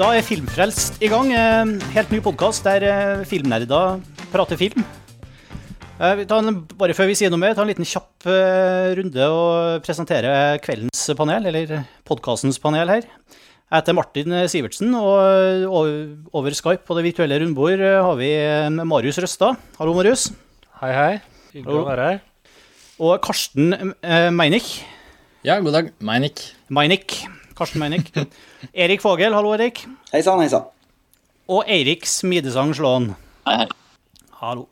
Da 0.00 0.14
er 0.16 0.24
Filmfrelst 0.24 1.02
i 1.04 1.10
gang. 1.12 1.28
Eh, 1.28 1.70
helt 1.92 2.12
ny 2.14 2.22
podkast 2.24 2.64
der 2.64 2.84
eh, 2.88 3.22
filmnerder 3.28 3.98
prater 4.32 4.56
film. 4.56 4.80
Eh, 6.00 6.14
vi 6.16 6.24
tar 6.24 6.40
en, 6.40 6.62
bare 6.80 6.94
før 6.96 7.10
vi 7.10 7.16
sier 7.20 7.28
noe 7.28 7.42
mer, 7.42 7.52
ta 7.52 7.66
en 7.66 7.68
liten 7.68 7.84
kjapp 7.84 8.24
runde 8.96 9.26
og 9.28 9.82
presentere 9.84 10.30
kveldens 10.64 11.02
panel, 11.18 11.50
eller 11.50 11.82
podkastens 12.08 12.56
panel 12.62 12.88
her. 12.88 13.04
Jeg 13.04 13.74
heter 13.74 13.98
Martin 13.98 14.36
Sivertsen, 14.48 14.96
og 14.96 16.32
over 16.32 16.56
Skype 16.56 16.88
på 16.88 16.96
det 16.96 17.04
virtuelle 17.10 17.36
rundbord 17.42 17.84
har 17.84 18.16
vi 18.16 18.30
Marius 18.80 19.20
Røstad. 19.20 19.60
Hallo, 19.76 19.92
Marius. 19.98 20.30
Hei, 20.80 20.94
hei. 20.96 21.12
Hyggelig 21.58 21.82
å 21.82 21.84
være 21.90 22.08
her. 22.08 22.24
Og 23.04 23.20
Karsten 23.28 23.92
Meinik. 24.32 24.72
Ja, 25.44 25.60
god 25.60 25.76
dag. 25.76 25.92
Meinik. 26.00 26.46
Meinick. 26.72 27.20
Karsten 27.60 27.82
Meinick. 27.82 28.08
Erik 28.72 29.02
Fogel, 29.04 29.34
hallo, 29.36 29.52
Erik. 29.52 29.82
Hei 30.14 30.22
sann, 30.24 30.40
hei 30.40 30.48
sann. 30.48 30.64
Og 31.50 31.68
Eirik 31.68 32.06
Smidesang 32.08 32.72
Slåen. 32.76 33.10
Hei, 33.44 33.58
hei. 33.60 33.68
Hallo. 34.40 34.64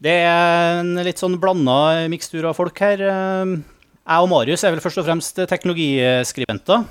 Det 0.00 0.14
er 0.24 0.80
en 0.80 0.96
litt 1.04 1.20
sånn 1.20 1.36
blanda 1.40 2.06
mikstur 2.12 2.48
av 2.48 2.56
folk 2.56 2.80
her. 2.80 3.04
Jeg 3.04 4.24
og 4.24 4.30
Marius 4.32 4.64
er 4.64 4.72
vel 4.72 4.82
først 4.84 5.02
og 5.02 5.08
fremst 5.08 5.44
teknologiskribenter. 5.52 6.84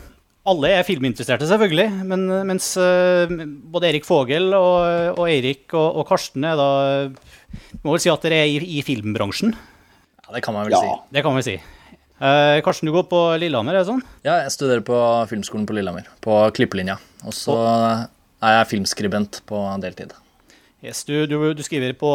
Alle 0.53 0.73
er 0.75 0.85
filminteresserte, 0.85 1.47
selvfølgelig, 1.47 1.85
men 2.09 2.25
mens 2.49 2.73
eh, 2.75 3.31
både 3.73 3.87
Erik 3.93 4.03
Fogel 4.03 4.49
og, 4.57 5.13
og 5.15 5.23
Eirik 5.29 5.71
og, 5.71 6.01
og, 6.01 6.03
Karsten 6.09 6.43
er 6.43 6.59
da 6.59 6.67
Må 7.85 7.93
vel 7.93 8.01
si 8.03 8.11
at 8.11 8.25
dere 8.27 8.41
er 8.43 8.51
i, 8.51 8.75
i 8.75 8.83
filmbransjen? 8.83 9.55
Ja, 9.55 10.33
det 10.35 10.43
kan 10.43 10.57
man 10.57 10.67
vel 10.67 10.75
ja. 10.75 10.81
si. 10.83 11.15
Det 11.15 11.23
kan 11.23 11.31
man 11.31 11.39
vel 11.39 11.47
si. 11.47 11.55
Uh, 12.23 12.61
Karsten, 12.63 12.87
du 12.87 12.95
går 12.95 13.03
på 13.11 13.19
Lillehammer, 13.35 13.75
er 13.75 13.83
det 13.83 13.89
sånn? 13.89 14.03
Ja, 14.23 14.37
jeg 14.45 14.51
studerer 14.53 14.83
på 14.87 14.95
Filmskolen 15.27 15.65
på 15.67 15.75
Lillehammer, 15.75 16.05
på 16.23 16.37
klippelinja. 16.55 16.95
Og 17.27 17.35
så 17.35 17.51
oh. 17.51 18.05
er 18.39 18.59
jeg 18.61 18.69
filmskribent 18.69 19.41
på 19.49 19.59
deltid. 19.83 20.13
Yes, 20.83 21.01
du, 21.07 21.25
du, 21.27 21.35
du 21.51 21.63
skriver 21.67 21.91
på, 21.99 22.11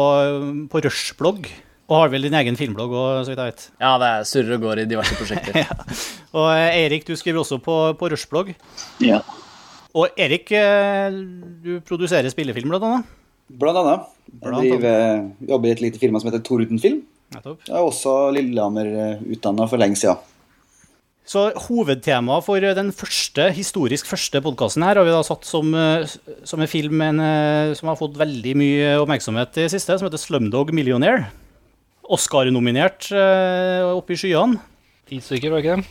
på 0.71 0.81
Rush-blogg, 0.81 1.51
og 1.89 1.95
har 1.97 2.09
vel 2.13 2.25
din 2.25 2.37
egen 2.37 2.57
filmblogg 2.57 2.91
og 2.93 3.21
så 3.21 3.35
vidt 3.35 3.43
jeg 3.43 3.53
vet? 3.53 3.67
Ja, 3.81 3.93
det 4.01 4.09
er 4.09 4.25
surrer 4.31 4.57
og 4.57 4.65
går 4.65 4.81
i 4.81 4.87
diverse 4.89 5.17
prosjekter. 5.19 5.61
ja. 5.61 5.77
Og 6.33 6.49
eh, 6.55 6.81
Erik, 6.87 7.05
du 7.05 7.13
skriver 7.13 7.43
også 7.43 7.61
på, 7.61 7.77
på 8.01 8.09
Rush-blogg. 8.09 8.51
Ja. 9.05 9.21
Og 9.93 10.17
Erik, 10.17 10.49
eh, 10.57 11.21
du 11.61 11.75
produserer 11.85 12.33
spillefilm, 12.33 12.73
blant 12.73 12.89
annet? 12.89 13.15
Blant 13.49 13.79
annet. 13.81 14.09
Jeg 14.29 14.53
driver, 14.53 15.29
jobber 15.49 15.69
i 15.69 15.71
et 15.73 15.81
lite 15.81 16.01
firma 16.01 16.19
som 16.21 16.29
heter 16.29 16.43
Tordenfilm. 16.45 16.99
Nettopp. 17.33 17.63
Jeg 17.65 17.75
er 17.77 17.85
også 17.85 18.13
Lillehammer-utdanna 18.35 19.65
for 19.69 19.81
lenge 19.81 19.97
siden. 19.97 20.17
Så 21.29 21.43
hovedtemaet 21.67 22.45
for 22.45 22.57
den 22.57 22.89
første, 22.95 23.51
historisk 23.53 24.07
første 24.09 24.41
podkasten 24.41 24.81
her 24.81 24.97
har 24.97 25.05
vi 25.05 25.13
da 25.13 25.21
satt 25.25 25.45
som, 25.45 25.75
som 26.41 26.61
en 26.61 26.71
film 26.71 27.01
en, 27.05 27.21
som 27.77 27.91
har 27.91 27.99
fått 27.99 28.17
veldig 28.17 28.55
mye 28.57 28.95
oppmerksomhet 29.01 29.59
i 29.59 29.67
det 29.67 29.73
siste, 29.75 29.97
som 29.97 30.07
heter 30.09 30.17
'Slumdog 30.17 30.73
Millionaire'. 30.73 31.29
Oscar-nominert 32.09 33.11
oppe 33.93 34.13
i 34.13 34.17
skyene. 34.17 34.57
Ti 35.05 35.21
stykker, 35.21 35.53
var 35.53 35.61
ikke 35.61 35.75
det? 35.77 35.85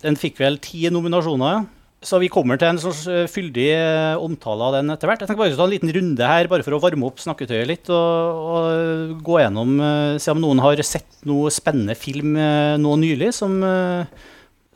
Den 0.00 0.16
fikk 0.16 0.40
vel 0.40 0.56
ti 0.56 0.88
nominasjoner, 0.88 1.52
ja. 1.52 1.64
Så 1.98 2.20
vi 2.22 2.28
kommer 2.30 2.58
til 2.60 2.68
en 2.70 2.78
eh, 2.78 3.24
fyldig 3.26 3.64
eh, 3.74 4.20
omtale 4.22 4.66
av 4.68 4.76
den 4.76 4.94
etter 4.94 5.10
hvert. 5.10 5.22
Jeg 5.24 5.32
tenker 5.32 5.42
bare 5.42 5.56
å 5.56 5.58
ta 5.58 5.64
en 5.66 5.72
liten 5.72 5.90
runde 5.96 6.28
her, 6.30 6.46
bare 6.50 6.62
for 6.62 6.76
å 6.76 6.82
varme 6.84 7.08
opp 7.08 7.18
snakketøyet 7.18 7.66
litt. 7.66 7.90
Og, 7.90 8.44
og 8.52 9.24
gå 9.26 9.40
gjennom, 9.42 9.72
eh, 9.82 10.20
se 10.22 10.30
om 10.30 10.38
noen 10.44 10.62
har 10.62 10.78
sett 10.86 11.26
noe 11.26 11.50
spennende 11.50 11.98
film 11.98 12.38
nå 12.38 12.94
nylig 13.02 13.32
som, 13.34 13.58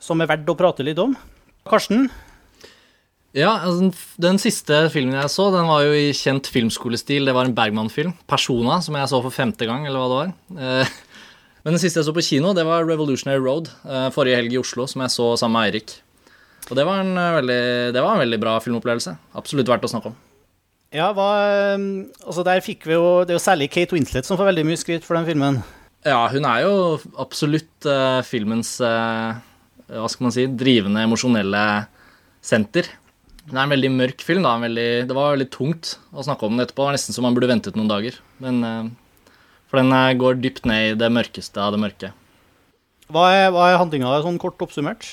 som 0.03 0.21
er 0.21 0.31
verdt 0.33 0.51
å 0.51 0.57
prate 0.59 0.83
litt 0.83 0.99
om. 0.99 1.15
Karsten? 1.69 2.09
Ja, 3.33 3.55
altså, 3.63 3.93
Den 4.21 4.37
siste 4.43 4.83
filmen 4.93 5.15
jeg 5.15 5.31
så, 5.31 5.47
den 5.55 5.71
var 5.71 5.87
jo 5.87 5.95
i 5.95 6.11
kjent 6.11 6.51
filmskolestil. 6.51 7.23
Det 7.23 7.39
var 7.39 7.47
en 7.47 7.55
Bergman-film. 7.55 8.11
'Persona', 8.27 8.81
som 8.83 8.99
jeg 8.99 9.09
så 9.09 9.23
for 9.23 9.33
femte 9.33 9.65
gang, 9.69 9.87
eller 9.87 10.03
hva 10.03 10.11
det 10.11 10.19
var. 10.19 10.95
Men 11.63 11.77
den 11.77 11.81
siste 11.81 12.03
jeg 12.03 12.11
så 12.11 12.13
på 12.13 12.27
kino, 12.27 12.51
det 12.51 12.67
var 12.67 12.83
'Revolutionary 12.83 13.39
Road', 13.39 13.71
forrige 14.11 14.43
helg 14.43 14.59
i 14.59 14.59
Oslo, 14.59 14.91
som 14.91 15.07
jeg 15.07 15.15
så 15.15 15.37
sammen 15.39 15.61
med 15.61 15.71
Eirik. 15.71 16.01
Og 16.69 16.77
det 16.77 16.85
var, 16.87 17.01
en 17.03 17.17
eh, 17.19 17.35
veldig, 17.39 17.61
det 17.95 18.03
var 18.03 18.15
en 18.15 18.23
veldig 18.23 18.39
bra 18.41 18.57
filmopplevelse. 18.63 19.15
Absolutt 19.39 19.69
verdt 19.71 19.87
å 19.87 19.91
snakke 19.91 20.11
om. 20.11 20.17
Ja, 20.93 21.09
hva, 21.15 21.29
eh, 21.73 21.87
altså 22.23 22.45
der 22.45 22.61
fikk 22.63 22.85
vi 22.85 22.95
jo, 22.95 23.23
Det 23.25 23.33
er 23.33 23.39
jo 23.39 23.47
særlig 23.47 23.71
Kate 23.73 23.95
Winslet 23.95 24.27
som 24.27 24.37
får 24.39 24.51
veldig 24.51 24.67
mye 24.69 24.79
skryt 24.79 25.07
for 25.07 25.17
den 25.17 25.27
filmen. 25.27 25.63
Ja, 26.03 26.25
hun 26.27 26.45
er 26.45 26.65
jo 26.65 26.73
absolutt 27.15 27.87
uh, 27.87 28.19
filmens 28.27 28.75
uh, 28.83 29.39
hva 29.87 30.09
skal 30.11 30.25
man 30.27 30.33
si, 30.35 30.43
drivende 30.51 31.05
emosjonelle 31.07 31.61
senter. 32.43 32.89
Det 33.43 33.55
er 33.55 33.61
en 33.61 33.71
veldig 33.71 33.91
mørk 33.93 34.25
film. 34.27 34.43
da, 34.43 34.57
veldig, 34.59 35.07
Det 35.07 35.15
var 35.15 35.31
veldig 35.37 35.47
tungt 35.53 35.93
å 36.11 36.25
snakke 36.27 36.43
om 36.43 36.57
den 36.57 36.65
etterpå. 36.65 36.83
Det 36.83 36.89
var 36.89 36.97
nesten 36.97 37.15
som 37.15 37.23
man 37.23 37.37
burde 37.37 37.47
ventet 37.51 37.79
noen 37.79 37.91
dager. 37.91 38.19
Men, 38.43 38.59
uh, 38.67 39.31
for 39.71 39.79
den 39.79 40.19
går 40.19 40.43
dypt 40.43 40.67
ned 40.67 40.89
i 40.91 40.99
det 40.99 41.11
mørkeste 41.15 41.63
av 41.63 41.71
det 41.71 41.79
mørke. 41.85 42.11
Hva 43.13 43.29
er, 43.31 43.47
hva 43.55 43.71
er 43.71 43.79
handlinga, 43.79 44.11
sånn 44.27 44.41
kort 44.43 44.59
oppsummert? 44.63 45.07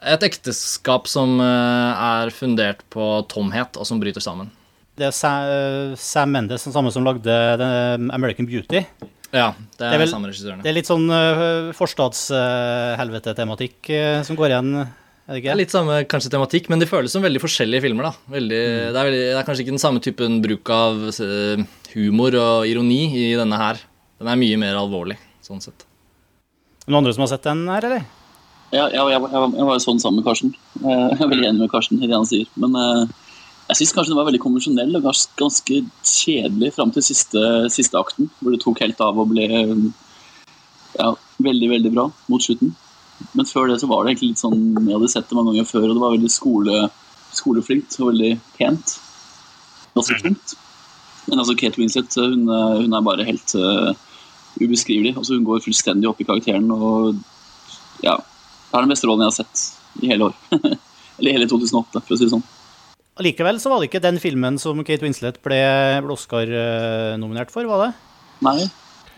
Et 0.00 0.22
ekteskap 0.24 1.04
som 1.10 1.40
eh, 1.44 1.92
er 1.92 2.30
fundert 2.32 2.80
på 2.92 3.26
tomhet, 3.28 3.76
og 3.76 3.86
som 3.88 4.00
bryter 4.00 4.20
sammen. 4.24 4.50
Det 5.00 5.06
er 5.08 5.12
Sam 5.96 6.30
Mendes, 6.34 6.64
den 6.66 6.74
samme 6.74 6.90
som 6.92 7.04
lagde 7.06 7.32
American 8.12 8.46
Beauty. 8.48 8.80
Ja, 9.30 9.54
det 9.78 9.84
er, 9.84 9.88
det 9.90 9.94
er 9.94 9.98
vel, 10.02 10.10
samme 10.10 10.28
regissørene. 10.28 10.62
Det 10.64 10.70
er 10.72 10.76
litt 10.76 10.90
sånn 10.90 11.08
forstadshelvete-tematikk 11.78 13.76
som 14.26 14.36
går 14.36 14.48
igjen, 14.50 14.70
er 15.30 15.36
det 15.36 15.44
ikke? 15.44 15.46
Det 15.46 15.54
er 15.54 15.60
litt 15.60 15.72
samme 15.72 15.96
kanskje 16.10 16.30
tematikk, 16.34 16.68
men 16.72 16.80
de 16.82 16.88
føles 16.90 17.12
som 17.14 17.22
veldig 17.22 17.38
forskjellige 17.38 17.84
filmer. 17.84 18.08
da. 18.08 18.32
Veldig, 18.34 18.58
mm. 18.58 18.78
det, 18.80 18.86
er 18.90 19.08
veldig, 19.08 19.20
det, 19.22 19.36
er 19.38 19.44
kanskje 19.46 19.62
ikke 19.62 19.74
den 19.76 19.84
samme 19.84 20.02
typen 20.02 20.40
bruk 20.42 20.72
av 20.74 21.04
humor 21.94 22.34
og 22.40 22.66
ironi 22.66 23.04
i 23.14 23.28
denne 23.38 23.60
her. 23.60 23.78
Den 24.18 24.32
er 24.32 24.40
mye 24.40 24.56
mer 24.58 24.80
alvorlig, 24.80 25.14
sånn 25.46 25.62
sett. 25.62 25.86
Noen 26.88 27.04
andre 27.04 27.14
som 27.14 27.22
har 27.22 27.30
sett 27.30 27.46
den 27.46 27.62
her, 27.70 27.86
eller? 27.86 28.02
Ja, 28.70 28.84
jeg, 28.86 29.02
jeg, 29.02 29.18
jeg, 29.18 29.64
var 29.66 29.74
jo 29.74 29.82
sånn 29.82 29.98
sammen 30.02 30.20
med 30.20 30.26
Karsten. 30.28 30.52
Eh, 30.78 31.06
jeg 31.10 31.24
er 31.24 31.30
veldig 31.32 31.48
enig 31.48 31.64
med 31.64 31.72
Karsten 31.72 31.98
i 31.98 32.06
det 32.06 32.14
han 32.14 32.28
sier. 32.28 32.46
Men 32.62 32.76
eh, 32.78 33.02
jeg 33.70 33.80
syns 33.80 33.94
kanskje 33.96 34.12
den 34.12 34.20
var 34.20 34.28
veldig 34.28 34.42
konvensjonell 34.44 34.94
og 34.98 35.08
ganske 35.08 35.80
kjedelig 36.06 36.70
fram 36.76 36.92
til 36.94 37.04
siste, 37.06 37.42
siste, 37.74 37.98
akten, 37.98 38.30
hvor 38.38 38.54
det 38.54 38.60
tok 38.62 38.82
helt 38.84 39.02
av 39.02 39.18
og 39.18 39.32
ble 39.32 39.48
ja, 40.94 41.10
veldig, 41.42 41.72
veldig 41.74 41.92
bra 41.96 42.06
mot 42.30 42.46
slutten. 42.46 42.72
Men 43.34 43.50
før 43.50 43.68
det 43.68 43.80
så 43.82 43.90
var 43.90 44.04
det 44.04 44.14
egentlig 44.14 44.30
litt 44.30 44.40
sånn 44.40 44.62
Jeg 44.86 44.94
hadde 44.94 45.10
sett 45.12 45.26
det 45.28 45.36
mange 45.36 45.52
ganger 45.52 45.68
før, 45.68 45.88
og 45.88 45.96
det 45.96 46.04
var 46.04 46.14
veldig 46.14 46.32
skole, 46.32 46.78
skoleflinkt 47.36 47.98
og 47.98 48.12
veldig 48.12 48.32
pent. 48.54 48.96
Ganske 49.98 50.22
tungt. 50.22 50.56
Men 51.26 51.42
altså 51.42 51.58
Kate 51.58 51.78
Winslet 51.78 52.16
hun, 52.22 52.46
hun 52.46 52.96
er 52.96 53.04
bare 53.06 53.26
helt 53.26 53.52
uh, 53.58 53.90
ubeskrivelig. 54.62 55.16
Altså, 55.18 55.36
hun 55.36 55.46
går 55.46 55.62
fullstendig 55.66 56.08
opp 56.10 56.22
i 56.22 56.26
karakteren. 56.26 56.70
og 56.70 57.18
ja, 58.02 58.16
det 58.70 58.78
er 58.78 58.86
den 58.86 58.92
beste 58.92 59.08
rollen 59.10 59.26
jeg 59.26 59.32
har 59.32 59.38
sett 59.42 60.02
i 60.04 60.10
hele 60.12 60.30
år. 60.30 60.36
Eller 61.20 61.36
hele 61.36 61.48
2008, 61.50 62.00
for 62.00 62.14
å 62.14 62.18
si 62.18 62.26
det 62.26 62.32
sånn. 62.32 62.44
Likevel 63.20 63.58
så 63.60 63.72
var 63.72 63.82
det 63.82 63.90
ikke 63.90 64.00
den 64.00 64.20
filmen 64.22 64.56
som 64.60 64.78
Kate 64.86 65.04
Winslet 65.04 65.40
ble, 65.44 65.58
ble 66.04 66.14
Oscar-nominert 66.14 67.50
for, 67.52 67.66
var 67.68 67.82
det? 67.82 67.90
Nei. 68.46 68.70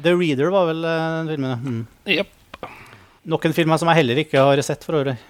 The 0.03 0.15
Reader 0.17 0.51
var 0.51 0.71
vel 0.73 0.83
eh, 0.89 1.03
den 1.19 1.29
filmen, 1.31 1.61
mm. 1.63 1.83
Yep. 2.17 2.33
Nok 3.31 3.45
en 3.47 3.55
film 3.55 3.77
som 3.79 3.91
jeg 3.93 4.01
heller 4.01 4.23
ikke 4.25 4.43
har 4.43 4.63
sett 4.67 4.83
for 4.83 4.99
året. 4.99 5.21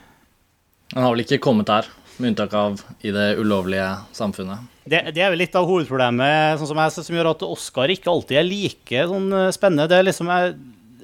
Den 0.95 1.05
har 1.05 1.13
vel 1.13 1.25
ikke 1.27 1.43
kommet 1.45 1.69
der, 1.69 1.89
med 2.17 2.33
unntak 2.33 2.55
av 2.57 2.81
i 3.05 3.13
det 3.13 3.35
ulovlige 3.41 3.89
samfunnet. 4.17 4.71
Det, 4.83 5.03
det, 5.13 5.21
er 5.21 5.35
vel 5.35 5.43
litt 5.45 5.55
av 5.59 5.69
hovedproblemet 5.69 6.59
sånn 6.59 6.71
som, 6.73 6.81
jeg, 6.81 7.05
som 7.07 7.17
gjør 7.17 7.31
at 7.35 7.45
Oscar 7.47 7.93
ikke 7.93 8.11
alltid 8.11 8.41
er 8.41 8.49
like 8.49 9.05
sånn, 9.13 9.29
eh, 9.37 9.51
spennende. 9.55 9.91
Det 9.93 9.99
er 9.99 10.09
liksom, 10.09 10.33
jeg, 10.33 10.57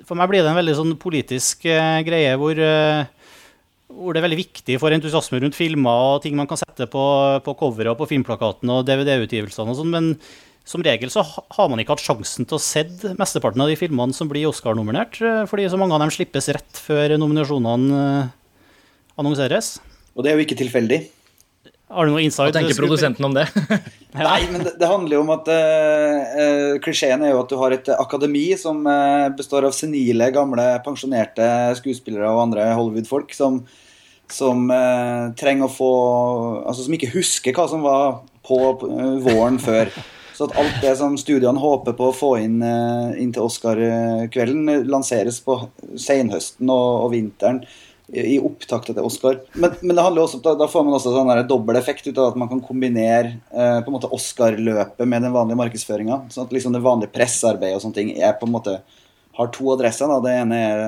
for 0.09 0.19
meg 0.19 0.31
blir 0.31 0.45
det 0.45 0.51
en 0.51 0.59
veldig 0.59 0.77
sånn 0.79 0.97
politisk 1.01 1.67
uh, 1.69 2.01
greie 2.07 2.33
hvor, 2.41 2.57
uh, 2.57 3.05
hvor, 3.93 4.15
det 4.15 4.23
er 4.23 4.27
veldig 4.29 4.41
viktig 4.41 4.79
for 4.81 4.95
entusiasme 4.95 5.43
rundt 5.45 5.59
filmer 5.59 6.05
og 6.15 6.23
ting 6.25 6.37
man 6.39 6.49
kan 6.51 6.61
sette 6.61 6.89
på, 6.91 7.05
på 7.45 7.57
coveret 7.61 7.93
og 7.93 8.01
på 8.01 8.09
filmplakaten 8.15 8.73
og 8.73 8.87
DVD-utgivelsene 8.89 9.75
og 9.75 9.81
sånn, 9.81 9.93
men 9.93 10.13
som 10.69 10.85
regel 10.85 11.13
så 11.13 11.23
har 11.25 11.69
man 11.73 11.81
ikke 11.81 11.95
hatt 11.95 12.05
sjansen 12.05 12.49
til 12.49 12.59
å 12.59 12.63
se 12.63 12.85
mesteparten 13.17 13.63
av 13.65 13.71
de 13.71 13.77
filmene 13.81 14.17
som 14.17 14.29
blir 14.29 14.49
Oscar-nominert, 14.51 15.21
uh, 15.25 15.45
fordi 15.51 15.69
så 15.69 15.81
mange 15.81 15.97
av 15.97 16.05
dem 16.05 16.15
slippes 16.15 16.51
rett 16.57 16.83
før 16.89 17.19
nominasjonene 17.21 18.03
annonseres. 19.19 19.79
Og 20.15 20.25
det 20.25 20.31
er 20.31 20.39
jo 20.39 20.45
ikke 20.47 20.59
tilfeldig. 20.59 21.03
Har 21.89 22.05
du 22.05 22.13
noe 22.13 22.21
insight? 22.21 22.53
Hva 22.53 22.61
tenker 22.61 22.77
produsenten 22.77 23.25
om 23.25 23.35
det? 23.37 23.47
Nei, 24.19 24.43
men 24.53 24.61
det, 24.65 24.75
det, 24.81 24.89
handler 24.89 25.17
jo 25.17 25.23
om 25.23 25.33
at 25.33 25.49
uh, 25.49 26.77
klisjeen 26.85 27.25
er 27.25 27.33
jo 27.33 27.41
at 27.41 27.53
du 27.53 27.57
har 27.61 27.75
et 27.75 27.89
akademi 27.97 28.51
som 28.61 28.83
uh, 28.85 29.29
består 29.37 29.65
av 29.69 29.73
senile, 29.77 30.29
gamle, 30.35 30.67
pensjonerte 30.85 31.47
skuespillere 31.81 32.29
og 32.29 32.43
andre 32.45 32.69
Hollywood-folk 32.77 33.33
som, 33.37 33.63
som 34.33 34.69
uh, 34.69 35.33
trenger 35.41 35.69
å 35.69 35.73
få 35.73 35.91
Altså 36.69 36.85
som 36.85 36.99
ikke 36.99 37.13
husker 37.15 37.57
hva 37.57 37.69
som 37.73 37.85
var 37.85 38.21
på 38.45 38.61
våren 39.25 39.57
før. 39.61 39.93
Så 40.37 40.47
at 40.47 40.57
alt 40.61 40.77
det 40.85 40.93
som 41.01 41.17
studiene 41.19 41.61
håper 41.61 41.97
på 41.97 42.11
å 42.11 42.15
få 42.15 42.29
inn, 42.39 42.61
inn 43.19 43.33
til 43.35 43.49
Oscar-kvelden, 43.49 44.87
lanseres 44.87 45.41
på 45.43 45.57
senhøsten 45.99 46.71
og, 46.71 47.09
og 47.09 47.11
vinteren 47.17 47.59
i, 48.13 48.39
opptakta 48.41 48.95
til 48.95 49.05
Oscar. 49.05 49.41
Men, 49.55 49.75
men 49.83 49.97
det 49.97 50.05
handler 50.05 50.25
også, 50.25 50.41
da, 50.45 50.55
da 50.59 50.69
får 50.71 50.87
man 50.87 50.97
også 50.97 51.13
sånn 51.13 51.33
dobbel 51.49 51.79
effekt 51.81 52.07
ut 52.09 52.17
av 52.17 52.33
at 52.33 52.39
man 52.41 52.51
kan 52.51 52.63
kombinere 52.65 53.35
eh, 53.53 53.81
på 53.83 53.91
en 53.91 53.97
måte 53.97 54.11
Oscar-løpet 54.15 55.05
med 55.05 55.27
den 55.27 55.35
vanlige 55.35 55.61
markedsføringa. 55.61 56.23
Sånn 56.33 56.49
at 56.49 56.55
liksom 56.57 56.77
det 56.77 56.85
vanlige 56.85 57.13
pressearbeidet 57.15 57.77
og 57.77 57.85
sånne 57.85 58.01
ting 58.01 58.15
er 58.17 58.39
på 58.39 58.49
en 58.49 58.55
måte 58.55 58.79
har 59.39 59.51
to 59.55 59.69
adresser. 59.71 60.11
Da. 60.11 60.19
Det 60.25 60.35
ene 60.35 60.57
er 60.59 60.81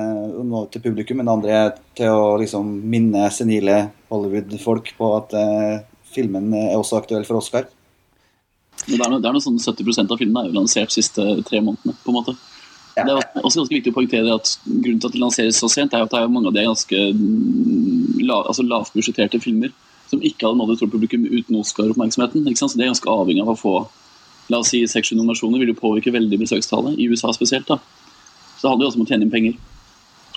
noe 0.43 0.65
til 0.71 0.83
publikum, 0.83 1.21
men 1.21 1.29
det 1.29 1.35
andre 1.37 1.59
er 1.59 1.69
til 1.97 2.11
å 2.11 2.33
liksom 2.41 2.73
minne 2.91 3.29
senile 3.31 3.77
Hollywood-folk 4.11 4.91
på 4.97 5.11
at 5.19 5.37
eh, 5.37 5.77
filmen 6.11 6.51
er 6.57 6.75
også 6.75 6.99
aktuell 6.99 7.27
for 7.27 7.39
Oscar. 7.39 7.69
Det 8.81 8.97
er 8.97 9.11
noe, 9.11 9.21
det 9.21 9.29
er 9.29 9.35
noe 9.35 9.43
sånn 9.43 9.61
70% 9.61 10.11
av 10.11 10.19
filmene 10.19 10.43
er 10.43 10.49
jo 10.49 10.57
lansert 10.57 10.91
de 10.91 10.97
siste 10.97 11.25
tre 11.47 11.61
månedene. 11.61 11.95
på 12.01 12.11
en 12.11 12.17
måte. 12.17 12.35
Ja. 12.97 13.05
Det 13.07 13.13
er 13.13 13.45
også 13.45 13.61
ganske 13.61 13.77
viktig 13.77 13.93
å 13.93 13.95
poengtere 13.95 14.33
at 14.35 14.49
Grunnen 14.65 14.99
til 14.99 15.07
at 15.07 15.13
det 15.15 15.21
lanseres 15.21 15.61
så 15.61 15.69
sent, 15.71 15.93
er 15.95 16.03
at 16.03 16.11
det 16.11 16.19
er 16.19 16.31
mange 16.31 16.51
av 16.51 16.57
de 16.57 16.65
ganske 16.67 16.99
mm, 17.15 18.19
la, 18.27 18.41
altså 18.41 18.65
lavbudsjetterte 18.67 19.39
filmer 19.43 19.71
som 20.11 20.23
ikke 20.27 20.43
hadde 20.43 20.59
nådd 20.59 20.73
et 20.73 20.81
stort 20.81 20.91
publikum 20.91 21.23
uten 21.23 21.59
Oscar-oppmerksomheten. 21.61 22.47
ikke 22.47 22.59
sant? 22.59 22.73
Så 22.73 22.79
De 22.79 22.83
er 22.83 22.91
ganske 22.91 23.11
avhengig 23.11 23.45
av 23.45 23.53
å 23.53 23.59
få 23.59 23.75
la 24.51 24.59
oss 24.59 24.73
si 24.73 24.81
seks-sju 24.83 25.15
nominasjoner, 25.15 25.61
vil 25.61 25.71
jo 25.71 25.79
påvirke 25.79 26.11
veldig 26.11 26.41
besøkstallet, 26.41 26.97
i 26.99 27.07
USA 27.07 27.31
spesielt. 27.31 27.69
da. 27.69 27.77
Så 28.57 28.65
det 28.65 28.71
handler 28.73 28.85
jo 28.85 28.89
også 28.91 28.99
om 28.99 29.05
å 29.05 29.11
tjene 29.11 29.27
inn 29.27 29.31
penger. 29.31 29.55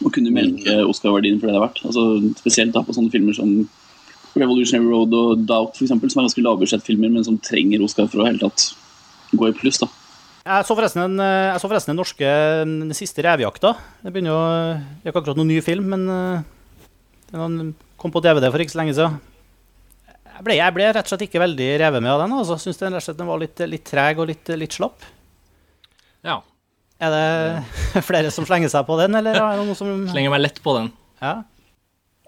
Og 0.04 0.12
kunne 0.14 0.34
melke 0.34 0.76
Oscar-verdien 0.86 1.40
for 1.40 1.50
det 1.50 1.54
det 1.54 1.58
er 1.58 1.66
verdt. 1.66 1.82
Altså, 1.88 2.04
spesielt 2.38 2.74
da 2.74 2.84
på 2.86 2.94
sånne 2.94 3.10
filmer 3.14 3.34
som 3.34 3.50
Revolutionary 4.34 4.90
Road 4.90 5.14
og 5.14 5.44
Doubt, 5.46 5.76
for 5.76 5.86
eksempel, 5.86 6.10
som 6.10 6.20
er 6.20 6.28
ganske 6.28 6.42
lavbudsjettfilmer, 6.42 7.10
men 7.14 7.26
som 7.26 7.38
trenger 7.38 7.82
Oscar 7.82 8.08
for 8.10 8.22
å 8.22 8.28
hele 8.28 8.42
tatt 8.42 8.70
gå 9.34 9.50
i 9.50 9.56
pluss. 9.58 9.82
da. 9.82 9.90
Jeg 10.44 10.67
så 10.69 10.75
forresten, 10.76 11.00
en, 11.00 11.20
eh, 11.25 11.50
jeg 11.55 11.61
så 11.62 11.69
forresten 11.70 11.94
den 11.94 12.02
norske 12.02 12.32
den 12.69 12.93
siste 12.93 13.23
revejakta. 13.25 13.70
Det 14.05 14.11
begynner 14.12 14.35
jo, 14.35 14.41
det 15.00 15.08
er 15.08 15.12
ikke 15.14 15.23
akkurat 15.23 15.38
noen 15.41 15.49
ny 15.49 15.61
film, 15.64 15.87
men 15.88 16.02
eh, 16.12 16.43
den 17.31 17.70
kom 17.96 18.12
på 18.12 18.20
DVD 18.20 18.50
for 18.52 18.61
ikke 18.61 18.75
så 18.75 18.82
lenge 18.82 18.93
siden. 18.93 19.17
Jeg 20.35 20.44
ble, 20.44 20.56
jeg 20.58 20.75
ble 20.76 20.91
rett 20.91 21.06
og 21.06 21.14
slett 21.14 21.25
ikke 21.25 21.41
veldig 21.41 21.69
revet 21.81 22.05
med 22.05 22.12
av 22.12 22.20
den. 22.26 22.35
altså. 22.37 22.58
Syns 22.61 22.76
den 22.76 22.93
rett 22.93 23.00
og 23.00 23.06
slett 23.06 23.23
den 23.23 23.31
var 23.31 23.41
litt, 23.41 23.62
litt 23.70 23.87
treg 23.88 24.20
og 24.20 24.29
litt, 24.29 24.52
litt 24.61 24.76
slapp. 24.76 25.06
Ja. 26.26 26.37
Er 27.00 27.17
det 27.17 28.05
flere 28.11 28.35
som 28.35 28.44
slenger 28.44 28.69
seg 28.75 28.85
på 28.85 29.00
den, 29.00 29.17
eller 29.17 29.41
er 29.41 29.56
det 29.56 29.64
noen 29.64 29.79
som 29.79 29.94
Slenger 30.12 30.35
meg 30.35 30.44
lett 30.44 30.61
på 30.61 30.76
den. 30.76 30.93
Ja. 31.25 31.38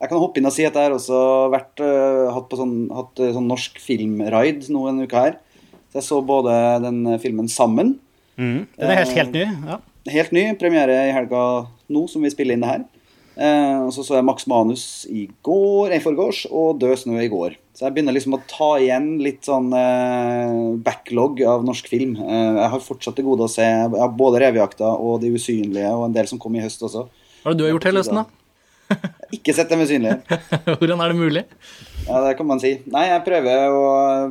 Jeg 0.01 0.09
kan 0.09 0.23
hoppe 0.23 0.41
inn 0.41 0.49
og 0.49 0.57
si 0.57 0.65
at 0.65 0.73
jeg 0.73 0.89
har 0.89 0.97
også 0.97 1.21
vært, 1.53 1.85
uh, 1.85 2.33
hatt, 2.33 2.49
på 2.49 2.57
sånn, 2.57 2.75
hatt 2.97 3.21
sånn 3.37 3.53
norsk 3.53 3.77
filmraid 3.81 4.71
nå 4.73 4.89
en 4.89 5.05
uke 5.05 5.21
her. 5.21 5.39
Så 5.93 6.01
jeg 6.01 6.09
så 6.09 6.25
både 6.25 6.57
den 6.89 7.05
filmen 7.21 7.53
Sammen. 7.53 7.99
Mm. 8.37 8.67
Den 8.77 8.91
er 8.93 9.01
helt, 9.01 9.17
helt 9.17 9.37
ny. 9.37 9.47
ja. 9.73 9.81
Helt 10.07 10.35
ny. 10.37 10.45
Premiere 10.61 11.01
i 11.09 11.15
helga 11.15 11.41
nå, 11.91 12.05
som 12.11 12.23
vi 12.23 12.31
spiller 12.31 12.55
inn 12.55 12.63
det 12.63 12.71
her. 12.71 12.85
Eh, 13.37 13.79
og 13.85 13.91
så 13.93 14.01
så 14.07 14.17
jeg 14.17 14.25
Max 14.25 14.47
Manus 14.49 14.85
i 15.13 15.27
går, 15.45 15.93
i 15.93 16.01
forgårs 16.01 16.47
og 16.49 16.79
Død 16.81 16.95
snø 17.03 17.19
i 17.21 17.29
går. 17.29 17.59
Så 17.77 17.85
jeg 17.85 17.93
begynner 17.93 18.17
liksom 18.17 18.39
å 18.39 18.41
ta 18.49 18.71
igjen 18.81 19.11
litt 19.21 19.45
sånn 19.45 19.69
eh, 19.77 20.79
backlog 20.87 21.43
av 21.45 21.67
norsk 21.67 21.91
film. 21.93 22.15
Eh, 22.17 22.55
jeg 22.63 22.71
har 22.73 22.85
fortsatt 22.85 23.19
til 23.19 23.27
gode 23.29 23.45
å 23.45 23.53
se 23.53 23.67
jeg 23.67 23.91
har 23.93 24.15
både 24.17 24.41
'Revejakta' 24.41 24.95
og 24.97 25.21
'De 25.21 25.35
usynlige' 25.37 25.93
og 25.93 26.07
en 26.07 26.17
del 26.17 26.31
som 26.31 26.41
kom 26.41 26.57
i 26.57 26.65
høst 26.65 26.81
også. 26.81 27.05
Hva 27.43 27.53
er 27.53 27.55
det 27.55 27.61
du 27.61 27.67
har 27.67 27.75
gjort 27.75 27.89
hele 27.91 28.01
høsten, 28.01 28.23
da? 28.23 28.25
Ikke 29.37 29.53
sett 29.53 29.69
dem 29.69 29.85
usynlige. 29.85 30.23
Hvordan 30.81 31.05
er 31.05 31.13
det 31.13 31.21
mulig? 31.21 31.45
Ja, 32.07 32.21
det 32.23 32.37
kan 32.39 32.47
man 32.47 32.61
si. 32.63 32.71
Nei, 32.95 33.03
jeg 33.09 33.23
prøver 33.27 33.73
å, 33.75 33.87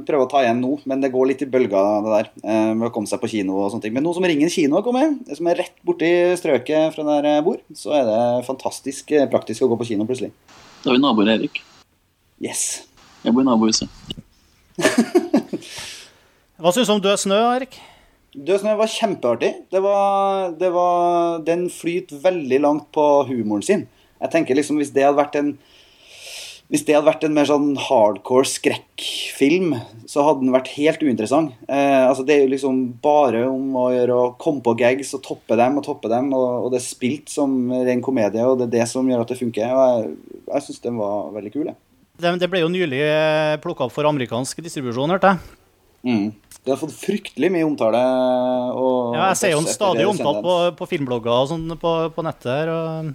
prøver 0.07 0.24
å 0.24 0.30
ta 0.31 0.39
igjen 0.45 0.62
nå, 0.63 0.77
men 0.88 1.01
det 1.04 1.10
går 1.12 1.27
litt 1.27 1.42
i 1.44 1.48
bølger, 1.51 1.89
det 2.06 2.13
der. 2.13 2.30
eh, 2.48 2.69
Med 2.72 2.88
å 2.88 2.92
komme 2.95 3.10
seg 3.10 3.19
på 3.19 3.27
kino 3.27 3.57
og 3.60 3.68
sånne 3.74 3.83
ting. 3.83 3.94
Men 3.98 4.06
nå 4.07 4.13
som 4.16 4.24
Ringen 4.24 4.51
kino 4.54 4.77
har 4.77 4.86
kommet, 4.86 5.18
som 5.36 5.50
er 5.51 5.60
rett 5.60 5.75
borti 5.83 6.07
strøket 6.39 6.95
fra 6.95 7.04
der 7.10 7.27
jeg 7.33 7.44
bor, 7.44 7.60
så 7.75 7.92
er 8.00 8.07
det 8.07 8.22
fantastisk 8.48 9.12
eh, 9.12 9.27
praktisk 9.31 9.66
å 9.66 9.69
gå 9.74 9.80
på 9.81 9.89
kino 9.92 10.07
plutselig. 10.07 10.31
Da 10.86 10.94
har 10.94 10.95
vi 10.95 11.04
naboer, 11.04 11.33
Erik. 11.36 11.60
Yes. 12.39 12.63
Jeg 13.25 13.36
bor 13.36 13.44
i 13.44 13.50
nabohuset. 13.50 13.92
Hva 16.62 16.72
syns 16.72 16.88
du 16.88 16.95
om 16.95 17.04
Død 17.04 17.19
snø, 17.25 17.42
Erik? 17.57 17.75
Død 18.36 18.63
snø 18.63 18.77
var 18.80 18.92
kjempeartig. 18.92 19.51
Det 19.72 19.81
var, 19.83 20.56
det 20.60 20.72
var, 20.72 21.44
den 21.48 21.68
flyter 21.72 22.24
veldig 22.24 22.60
langt 22.63 22.88
på 22.95 23.04
humoren 23.27 23.63
sin. 23.68 23.86
Jeg 24.24 24.31
tenker 24.31 24.56
liksom 24.56 24.80
Hvis 24.80 24.94
det 24.95 25.04
hadde 25.04 25.19
vært 25.19 25.36
en 25.39 25.57
hvis 26.73 26.81
det 26.88 26.95
hadde 26.95 27.06
vært 27.06 27.23
en 27.27 27.35
mer 27.35 27.45
sånn 27.45 27.75
hardcore 27.77 28.47
skrekkfilm, 28.50 29.75
så 30.09 30.23
hadde 30.25 30.41
den 30.41 30.53
vært 30.56 30.71
helt 30.73 31.03
uinteressant. 31.06 31.53
Eh, 31.69 32.03
altså 32.07 32.25
Det 32.25 32.33
er 32.35 32.45
jo 32.45 32.53
liksom 32.56 32.79
bare 33.03 33.44
om 33.45 33.75
å 33.77 33.89
gjøre 33.94 34.15
å 34.17 34.31
komme 34.41 34.63
på 34.65 34.73
gags 34.79 35.13
og 35.13 35.21
toppe 35.27 35.57
dem 35.59 35.77
og 35.77 35.85
toppe 35.85 36.09
dem, 36.09 36.31
og, 36.33 36.65
og 36.65 36.71
det 36.73 36.79
er 36.81 36.88
spilt 36.88 37.29
som 37.29 37.53
ren 37.69 38.01
komedie, 38.06 38.41
og 38.41 38.57
det 38.57 38.69
er 38.69 38.77
det 38.79 38.88
som 38.89 39.06
gjør 39.06 39.21
at 39.21 39.33
det 39.33 39.38
funker. 39.44 39.75
Og 39.75 39.83
jeg, 39.85 40.15
jeg 40.50 40.65
syns 40.65 40.81
den 40.88 40.97
var 41.01 41.29
veldig 41.35 41.53
kul, 41.53 41.67
jeg. 41.69 41.77
Det, 42.15 42.31
det 42.41 42.50
ble 42.50 42.63
jo 42.63 42.71
nylig 42.71 43.03
plukka 43.62 43.85
opp 43.85 43.94
for 43.94 44.07
amerikansk 44.09 44.63
distribusjon, 44.65 45.13
hørte 45.13 45.35
jeg. 45.35 45.62
Mm. 46.06 46.25
Det 46.65 46.73
har 46.73 46.79
fått 46.81 46.95
fryktelig 46.97 47.51
mye 47.53 47.65
omtale. 47.67 48.01
Og 48.73 49.13
Ja, 49.17 49.27
jeg 49.29 49.38
ser 49.41 49.53
jo 49.53 49.62
den 49.62 49.69
stadig 49.69 50.07
omtalt 50.09 50.41
på, 50.41 50.56
på 50.79 50.88
filmblogger 50.89 51.44
og 51.44 51.51
sånn 51.51 51.75
på, 51.81 51.94
på 52.15 52.25
nettet 52.25 52.50
her. 52.50 52.71
Og 52.73 53.12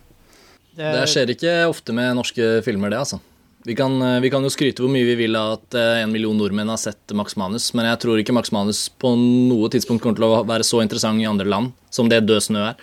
det, 0.76 0.92
Det 1.00 1.08
skjer 1.10 1.34
ikke 1.34 1.56
ofte 1.70 1.94
med 1.96 2.14
norske 2.18 2.52
filmer, 2.66 2.92
det, 2.92 3.02
altså. 3.02 3.18
Vi 3.64 3.74
kan, 3.74 4.22
vi 4.22 4.30
kan 4.32 4.40
jo 4.40 4.48
skryte 4.48 4.80
hvor 4.80 4.88
mye 4.88 5.04
vi 5.04 5.18
vil 5.18 5.36
av 5.36 5.58
at 5.58 5.76
eh, 5.76 5.98
en 6.00 6.12
million 6.12 6.36
nordmenn 6.36 6.70
har 6.72 6.78
sett 6.80 7.12
Max 7.12 7.36
Manus, 7.36 7.66
men 7.76 7.84
jeg 7.90 8.00
tror 8.00 8.20
ikke 8.22 8.32
Max 8.32 8.54
Manus 8.56 8.86
på 8.88 9.12
noe 9.20 9.68
tidspunkt 9.72 10.00
kommer 10.00 10.16
til 10.16 10.28
å 10.30 10.38
være 10.48 10.64
så 10.64 10.80
interessant 10.80 11.20
i 11.20 11.28
andre 11.28 11.44
land 11.44 11.74
som 11.92 12.08
det 12.08 12.22
Død 12.24 12.46
snø 12.46 12.62
er. 12.70 12.78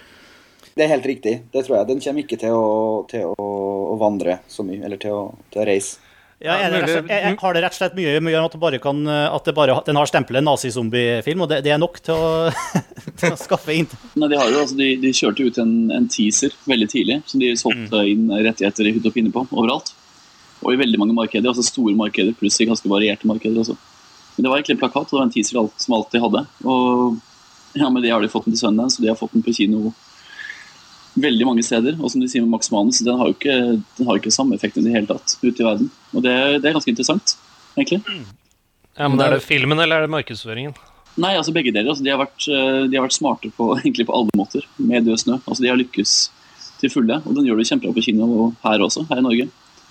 Det 0.78 0.86
er 0.86 0.92
helt 0.94 1.08
riktig. 1.10 1.40
Det 1.50 1.64
tror 1.66 1.80
jeg. 1.80 1.88
Den 1.90 2.04
kommer 2.04 2.22
ikke 2.22 2.38
til 2.38 2.54
å, 2.54 2.68
til 3.10 3.26
å, 3.26 3.48
å 3.90 3.98
vandre 3.98 4.38
så 4.54 4.62
mye, 4.68 4.84
eller 4.86 5.02
til 5.02 5.18
å, 5.18 5.24
til 5.50 5.64
å 5.64 5.66
reise. 5.66 5.98
ja, 6.46 6.60
det 6.70 6.84
rett 6.84 6.92
jeg, 6.92 7.00
slett, 7.00 7.12
er, 7.16 7.38
har 7.42 7.58
det 7.58 7.66
rett 7.66 7.74
og 7.74 7.82
slett 7.82 7.98
mye 7.98 8.22
med 8.22 8.38
at, 8.38 8.54
det 8.54 8.62
bare 8.62 8.84
kan, 8.86 9.04
at 9.10 9.50
det 9.50 9.58
bare, 9.58 9.82
den 9.90 9.98
har 9.98 10.14
stempelet 10.14 10.46
nazizombiefilm, 10.46 11.42
og 11.42 11.50
det, 11.56 11.64
det 11.66 11.74
er 11.74 11.82
nok 11.82 11.98
til 12.06 12.22
å, 12.22 12.34
til 13.18 13.34
å 13.34 13.42
skaffe 13.48 13.74
inn? 13.82 13.90
Nei, 14.14 14.30
de, 14.30 14.38
har 14.38 14.54
jo, 14.54 14.62
altså, 14.62 14.78
de, 14.78 14.94
de 15.02 15.18
kjørte 15.26 15.50
ut 15.50 15.58
en, 15.66 15.78
en 15.98 16.06
teaser 16.06 16.54
veldig 16.70 16.94
tidlig, 16.94 17.24
som 17.26 17.42
de 17.42 17.56
solgte 17.58 18.06
inn 18.14 18.30
rettigheter 18.30 18.86
i 18.86 19.00
hytt 19.00 19.10
og 19.10 19.18
pinne 19.18 19.34
på 19.34 19.50
overalt. 19.50 19.97
Og 20.64 20.74
i 20.74 20.80
veldig 20.80 21.00
mange 21.02 21.16
markeder, 21.18 21.52
altså 21.52 21.66
store 21.66 21.96
markeder, 21.98 22.36
pluss 22.38 22.60
i 22.62 22.68
ganske 22.70 22.90
varierte 22.90 23.30
markeder 23.30 23.62
også. 23.62 23.78
Men 24.36 24.46
det 24.46 24.52
var 24.52 24.60
egentlig 24.60 24.76
en 24.78 24.82
plakat, 24.82 25.08
og 25.10 25.14
det 25.14 25.20
var 25.20 25.28
en 25.28 25.34
teaser 25.34 25.60
alt, 25.62 25.78
som 25.82 25.96
alltid 25.98 26.24
hadde. 26.24 26.44
Og 26.66 27.78
ja, 27.78 27.90
med 27.94 28.04
det 28.06 28.12
har 28.14 28.22
de 28.22 28.30
fått 28.32 28.48
den 28.48 28.56
til 28.56 28.66
søndag, 28.66 28.92
så 28.94 29.04
de 29.04 29.10
har 29.12 29.18
fått 29.20 29.34
den 29.38 29.46
på 29.46 29.54
kino 29.58 29.94
veldig 31.18 31.48
mange 31.50 31.64
steder. 31.66 31.98
Og 32.02 32.12
som 32.14 32.22
de 32.22 32.30
sier 32.30 32.46
med 32.46 32.54
Max 32.54 32.72
Manus, 32.74 33.02
den 33.06 33.18
har 33.18 33.30
jo 33.30 33.38
ikke, 33.38 33.56
den 33.98 34.10
har 34.10 34.20
ikke 34.20 34.34
samme 34.34 34.58
effekt 34.58 34.78
i 34.78 34.86
det 34.86 34.94
hele 34.94 35.10
tatt 35.10 35.38
ute 35.42 35.56
i 35.62 35.66
verden. 35.66 35.90
Og 36.14 36.26
det, 36.26 36.36
det 36.62 36.70
er 36.70 36.78
ganske 36.78 36.94
interessant, 36.94 37.38
egentlig. 37.78 38.02
Ja, 38.98 39.10
men 39.10 39.22
Er 39.22 39.38
det 39.38 39.44
filmen 39.46 39.80
eller 39.80 40.02
er 40.02 40.08
det 40.08 40.14
markedsføringen? 40.14 40.78
Nei, 41.18 41.34
altså 41.34 41.54
begge 41.54 41.74
deler. 41.74 41.92
Altså, 41.94 42.06
de, 42.06 42.14
har 42.14 42.22
vært, 42.22 42.46
eh, 42.46 42.84
de 42.90 42.98
har 42.98 43.06
vært 43.06 43.18
smarte 43.18 43.50
på, 43.58 43.72
egentlig 43.82 44.08
på 44.10 44.18
alle 44.18 44.38
måter 44.38 44.66
med 44.78 45.08
Død 45.10 45.24
snø. 45.24 45.40
Altså, 45.46 45.62
de 45.64 45.72
har 45.72 45.80
lykkes 45.82 46.18
til 46.78 46.94
fulle, 46.94 47.22
og 47.26 47.34
den 47.34 47.48
gjør 47.48 47.58
det 47.58 47.66
kjempebra 47.72 47.96
på 47.96 48.06
kino 48.06 48.28
og 48.28 48.60
her 48.62 48.84
også, 48.86 49.08
her 49.10 49.22
i 49.22 49.26
Norge. 49.26 49.48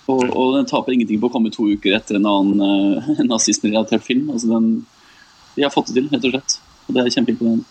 Og, 0.07 0.21
og 0.31 0.53
den 0.55 0.67
taper 0.69 0.95
ingenting 0.95 1.19
på 1.19 1.27
å 1.27 1.33
komme 1.33 1.51
to 1.51 1.67
uker 1.67 1.97
etter 1.97 2.19
en 2.19 2.27
annen 2.29 2.61
uh, 3.07 3.23
nazistrelatert 3.27 4.05
film. 4.05 4.29
Altså, 4.33 4.51
den, 4.53 4.69
de 5.57 5.65
har 5.65 5.73
fått 5.73 5.91
det 5.91 5.99
til, 5.99 6.11
rett 6.13 6.29
og 6.29 6.37
slett. 6.37 6.59
Og 6.87 6.95
det 6.95 7.03
er 7.03 7.15
kjempeimponerende. 7.17 7.67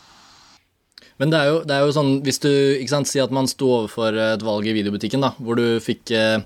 Men 1.16 1.33
det 1.33 1.38
er 1.40 1.49
jo, 1.49 1.61
det 1.64 1.76
er 1.76 1.85
jo 1.87 1.93
sånn, 1.97 2.11
hvis 2.26 2.43
du 2.45 2.50
ikke 2.50 2.93
sant, 2.93 3.09
sier 3.09 3.25
at 3.25 3.33
man 3.33 3.49
sto 3.49 3.71
overfor 3.78 4.16
et 4.35 4.43
valg 4.45 4.66
i 4.69 4.75
videobutikken, 4.76 5.23
da, 5.25 5.33
hvor 5.40 5.57
du 5.57 5.78
fikk 5.81 6.12
eh, 6.12 6.43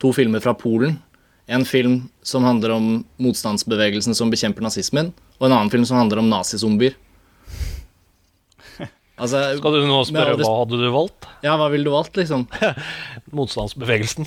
to 0.00 0.14
filmer 0.16 0.40
fra 0.40 0.54
Polen. 0.56 0.96
En 1.44 1.66
film 1.68 2.06
som 2.24 2.46
handler 2.48 2.72
om 2.72 2.86
motstandsbevegelsen 3.20 4.16
som 4.16 4.32
bekjemper 4.32 4.64
nazismen, 4.64 5.12
og 5.36 5.48
en 5.48 5.56
annen 5.58 5.72
film 5.72 5.84
som 5.84 6.00
handler 6.00 6.22
om 6.22 6.30
nazizombier. 6.32 6.96
Altså, 9.14 9.44
Skal 9.60 9.76
du 9.76 9.84
nå 9.86 10.00
spørre 10.08 10.32
hva 10.40 10.54
hadde 10.58 10.78
du 10.80 10.88
valgt? 10.90 11.28
ja, 11.44 11.52
hva 11.54 11.68
ville 11.70 11.86
du 11.86 11.92
valgt, 11.92 12.16
liksom? 12.18 12.48
Motstandsbevegelsen. 13.38 14.26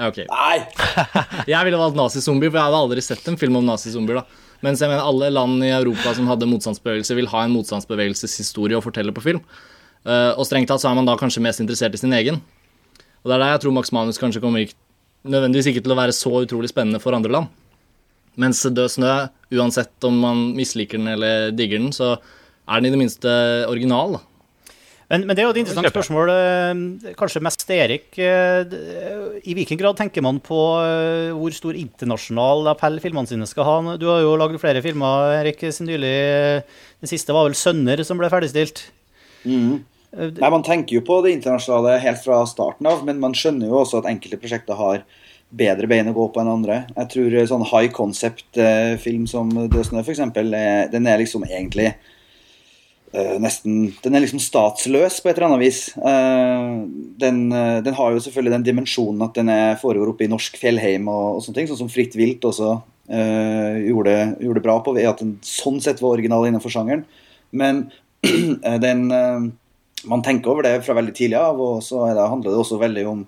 Ja, 0.00 0.08
ok. 0.08 0.22
Nei! 0.30 0.60
Jeg 1.52 1.66
ville 1.66 1.80
valgt 1.80 1.98
nazizombier, 1.98 2.48
for 2.48 2.56
jeg 2.56 2.66
hadde 2.70 2.78
aldri 2.86 3.02
sett 3.04 3.26
en 3.28 3.36
film 3.40 3.58
om 3.60 3.66
nazizombier. 3.68 4.22
Mens 4.64 4.80
jeg 4.80 4.88
mener 4.88 5.04
alle 5.04 5.28
land 5.32 5.60
i 5.64 5.72
Europa 5.72 6.14
som 6.16 6.28
hadde 6.28 6.48
motstandsbevegelse, 6.48 7.16
vil 7.16 7.28
ha 7.32 7.42
en 7.44 7.52
motstandsbevegelseshistorie 7.52 8.78
å 8.78 8.84
fortelle 8.84 9.12
på 9.16 9.24
film. 9.24 9.42
Uh, 10.04 10.32
og 10.40 10.46
strengt 10.48 10.68
tatt 10.72 10.80
så 10.80 10.88
er 10.90 10.96
man 10.96 11.08
da 11.08 11.18
kanskje 11.20 11.42
mest 11.44 11.60
interessert 11.60 11.96
i 11.96 12.00
sin 12.00 12.16
egen. 12.16 12.40
Og 13.20 13.28
det 13.28 13.36
er 13.36 13.42
der 13.42 13.52
jeg 13.54 13.62
tror 13.64 13.76
Max 13.76 13.92
Manus 13.92 14.20
kanskje 14.20 14.40
kommer 14.40 14.64
ikke, 14.64 14.76
nødvendigvis 15.28 15.68
ikke 15.72 15.84
til 15.84 15.92
å 15.92 15.98
være 16.00 16.16
så 16.16 16.32
utrolig 16.40 16.72
spennende 16.72 17.00
for 17.02 17.16
andre 17.16 17.34
land. 17.36 17.52
Mens 18.40 18.62
Død 18.64 18.94
snø, 18.94 19.14
uansett 19.52 20.08
om 20.08 20.16
man 20.22 20.44
misliker 20.56 21.00
den 21.00 21.12
eller 21.12 21.52
digger 21.52 21.80
den, 21.82 21.92
så 21.92 22.14
er 22.16 22.80
den 22.80 22.88
i 22.88 22.94
det 22.94 23.00
minste 23.00 23.32
original. 23.68 24.16
da. 24.16 24.24
Men, 25.10 25.24
men 25.26 25.34
det 25.34 25.42
er 25.42 25.48
jo 25.48 25.54
et 25.56 25.58
interessant 25.64 25.90
spørsmål, 25.90 26.30
eh, 26.30 27.14
kanskje 27.18 27.42
mest 27.42 27.64
til 27.66 27.80
Erik. 27.82 28.12
Eh, 28.14 28.74
I 29.42 29.54
hvilken 29.58 29.78
grad 29.80 29.98
tenker 29.98 30.22
man 30.22 30.38
på 30.44 30.58
eh, 30.84 31.32
hvor 31.34 31.54
stor 31.54 31.74
internasjonal 31.74 32.70
appell 32.70 33.00
filmene 33.02 33.26
sine 33.26 33.48
skal 33.50 33.66
ha? 33.66 33.96
Du 33.98 34.06
har 34.06 34.20
jo 34.22 34.36
lagd 34.38 34.60
flere 34.62 34.82
filmer, 34.84 35.34
Erik, 35.40 35.64
siden 35.66 35.90
nylig. 35.90 36.12
Den 37.02 37.10
siste 37.10 37.34
var 37.34 37.48
vel 37.48 37.58
'Sønner', 37.58 38.04
som 38.06 38.22
ble 38.22 38.30
ferdigstilt. 38.30 38.84
Mm. 39.42 39.82
Nei, 40.14 40.50
Man 40.50 40.66
tenker 40.66 41.00
jo 41.00 41.02
på 41.06 41.18
det 41.24 41.34
internasjonale 41.34 41.98
helt 42.02 42.22
fra 42.22 42.44
starten 42.46 42.86
av, 42.86 43.02
men 43.06 43.18
man 43.22 43.34
skjønner 43.34 43.66
jo 43.66 43.82
også 43.82 44.04
at 44.04 44.08
enkelte 44.10 44.38
prosjekter 44.38 44.78
har 44.78 45.02
bedre 45.50 45.90
bein 45.90 46.06
å 46.06 46.14
gå 46.14 46.28
på 46.30 46.42
enn 46.42 46.54
andre. 46.54 46.84
Jeg 46.94 47.10
tror 47.16 47.36
sånn 47.50 47.66
high 47.66 47.90
concept-film 47.94 49.26
som 49.26 49.50
Død 49.50 49.90
snø, 49.90 50.06
f.eks., 50.06 50.22
den 50.94 51.10
er 51.10 51.18
liksom 51.18 51.46
egentlig 51.50 51.90
nesten 53.12 53.90
Den 54.04 54.14
er 54.14 54.22
liksom 54.22 54.38
statsløs 54.42 55.16
på 55.18 55.30
et 55.30 55.38
eller 55.38 55.48
annet 55.48 55.64
vis. 55.64 55.80
Eh, 55.98 56.68
den, 57.18 57.40
eh, 57.52 57.80
den 57.82 57.96
har 57.96 58.12
jo 58.14 58.22
selvfølgelig 58.22 58.54
den 58.54 58.66
dimensjonen 58.68 59.24
at 59.26 59.34
den 59.34 59.50
er, 59.50 59.80
foregår 59.80 60.12
oppe 60.12 60.26
i 60.26 60.30
norsk 60.30 60.58
fjellheim 60.60 61.08
og, 61.10 61.38
og 61.38 61.42
sånne 61.42 61.58
ting, 61.58 61.70
sånn 61.70 61.82
som 61.82 61.90
Fritt 61.90 62.14
vilt 62.18 62.46
også 62.46 62.76
eh, 63.10 63.80
gjorde, 63.88 64.14
gjorde 64.44 64.62
bra 64.62 64.78
på, 64.84 64.94
ved 64.94 65.10
at 65.10 65.24
den 65.24 65.34
sånn 65.46 65.80
sett 65.82 66.02
var 66.02 66.14
original 66.14 66.46
innenfor 66.46 66.72
sjangeren. 66.72 67.02
Men 67.50 67.88
eh, 68.26 68.78
den 68.82 69.10
eh, 69.10 69.50
Man 70.08 70.22
tenker 70.24 70.54
over 70.54 70.64
det 70.64 70.78
fra 70.86 70.94
veldig 70.96 71.12
tidlig 71.12 71.36
av, 71.36 71.58
og 71.60 71.82
så 71.84 72.06
det, 72.08 72.22
handler 72.24 72.54
det 72.54 72.60
også 72.62 72.78
veldig 72.80 73.02
om 73.10 73.26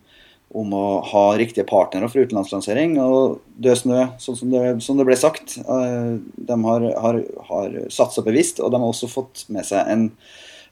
om 0.53 0.73
å 0.77 0.87
ha 1.09 1.23
riktige 1.41 1.65
partnere 1.69 2.09
for 2.13 2.27
utenlandslansering. 2.27 2.99
Og 3.01 3.41
Døsnø, 3.63 4.05
sånn 4.21 4.39
som 4.39 4.53
det, 4.53 4.65
som 4.85 4.99
det 4.99 5.07
ble 5.09 5.17
sagt, 5.19 5.57
eh, 5.63 6.13
de 6.21 6.59
har, 6.67 6.87
har, 7.05 7.21
har 7.49 7.79
satsa 7.93 8.25
bevisst. 8.27 8.61
Og 8.61 8.73
de 8.73 8.81
har 8.83 8.93
også 8.93 9.11
fått 9.11 9.47
med 9.53 9.67
seg 9.69 9.89
en 9.89 10.07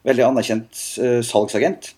veldig 0.07 0.27
anerkjent 0.29 0.83
eh, 1.01 1.19
salgsagent. 1.25 1.93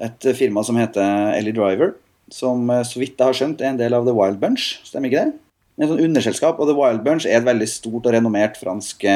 Et 0.00 0.30
firma 0.38 0.62
som 0.64 0.78
heter 0.80 1.34
Ellie 1.34 1.56
Driver, 1.56 1.96
som 2.32 2.70
eh, 2.70 2.84
så 2.86 3.02
vidt 3.02 3.18
jeg 3.18 3.26
har 3.26 3.38
skjønt 3.42 3.64
er 3.64 3.72
en 3.72 3.80
del 3.80 3.96
av 3.96 4.06
The 4.06 4.14
Wild 4.16 4.38
Bunch. 4.42 4.76
Stemmer 4.86 5.10
ikke 5.10 5.26
det? 5.26 5.38
En 5.80 5.90
sånn 5.90 6.04
underselskap. 6.06 6.62
Og 6.62 6.70
The 6.70 6.78
Wild 6.78 7.02
Bunch 7.06 7.26
er 7.26 7.40
et 7.40 7.48
veldig 7.48 7.70
stort 7.70 8.06
og 8.06 8.14
renommert 8.14 8.60
fransk 8.60 9.06